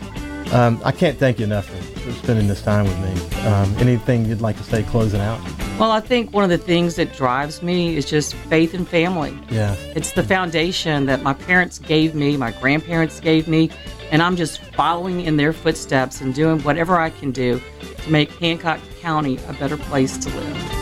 Um, 0.54 0.82
I 0.84 0.92
can't 0.92 1.18
thank 1.18 1.40
you 1.40 1.46
enough 1.46 1.66
for, 1.66 2.00
for 2.00 2.12
spending 2.14 2.48
this 2.48 2.62
time 2.64 2.86
with 2.86 2.98
me. 3.00 3.42
Um, 3.48 3.76
anything 3.78 4.26
you'd 4.26 4.42
like 4.42 4.58
to 4.58 4.64
say 4.64 4.84
closing 4.84 5.22
out? 5.22 5.40
Well, 5.80 5.92
I 5.92 6.00
think 6.00 6.34
one 6.34 6.44
of 6.44 6.50
the 6.50 6.58
things 6.58 6.96
that 6.96 7.14
drives 7.14 7.62
me 7.62 7.96
is 7.96 8.06
just 8.06 8.34
faith 8.34 8.74
and 8.74 8.88
family. 8.88 9.38
Yeah. 9.50 9.76
It's 9.96 10.12
the 10.14 10.24
foundation 10.24 11.06
that 11.06 11.22
my 11.22 11.34
parents 11.34 11.80
gave 11.80 12.16
me, 12.16 12.36
my 12.36 12.52
grandparents 12.52 13.20
gave 13.20 13.48
me, 13.48 13.70
and 14.12 14.22
I'm 14.22 14.36
just 14.36 14.62
following 14.74 15.22
in 15.22 15.38
their 15.38 15.54
footsteps 15.54 16.22
and 16.22 16.34
doing 16.34 16.60
whatever 16.64 16.98
I 16.98 17.10
can 17.10 17.32
do 17.32 17.62
to 18.04 18.12
make 18.12 18.32
Hancock 18.34 18.80
County 19.00 19.38
a 19.48 19.54
better 19.54 19.78
place 19.78 20.18
to 20.18 20.30
live. 20.30 20.80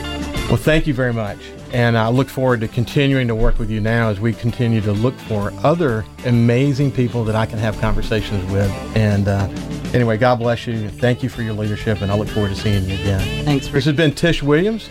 Well, 0.48 0.58
thank 0.58 0.88
you 0.88 0.94
very 0.94 1.14
much. 1.14 1.40
And 1.74 1.98
I 1.98 2.08
look 2.08 2.30
forward 2.30 2.62
to 2.62 2.70
continuing 2.70 3.28
to 3.28 3.36
work 3.36 3.60
with 3.60 3.70
you 3.70 3.82
now 3.82 4.10
as 4.10 4.22
we 4.22 4.32
continue 4.32 4.80
to 4.82 4.94
look 4.94 5.14
for 5.16 5.52
other 5.64 6.06
amazing 6.26 6.94
people 6.94 7.26
that 7.26 7.36
I 7.36 7.46
can 7.46 7.60
have 7.60 7.78
conversations 7.82 8.50
with. 8.50 8.72
And 8.96 9.28
uh, 9.28 9.50
anyway, 9.94 10.18
God 10.18 10.40
bless 10.40 10.66
you. 10.66 10.88
Thank 10.88 11.22
you 11.22 11.28
for 11.28 11.42
your 11.42 11.54
leadership, 11.54 12.02
and 12.02 12.10
I 12.10 12.16
look 12.16 12.30
forward 12.30 12.50
to 12.50 12.56
seeing 12.56 12.86
you 12.88 12.96
again. 12.96 13.44
Thanks, 13.44 13.68
This 13.68 13.84
has 13.84 13.96
been 13.98 14.14
Tish 14.14 14.42
Williams, 14.42 14.90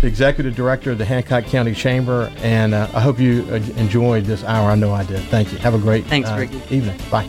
the 0.00 0.08
Executive 0.08 0.56
Director 0.56 0.90
of 0.90 0.98
the 0.98 1.04
Hancock 1.04 1.44
County 1.44 1.72
Chamber, 1.74 2.32
and 2.38 2.74
uh, 2.74 2.88
I 2.92 3.00
hope 3.00 3.20
you 3.20 3.46
uh, 3.48 3.54
enjoyed 3.76 4.24
this 4.24 4.42
hour. 4.42 4.72
I 4.72 4.74
know 4.74 4.92
I 4.92 5.04
did. 5.04 5.20
Thank 5.28 5.52
you. 5.52 5.58
Have 5.58 5.74
a 5.74 5.78
great 5.78 6.04
Thanks, 6.06 6.28
uh, 6.28 6.36
Ricky. 6.36 6.60
evening. 6.74 6.98
Bye. 7.08 7.28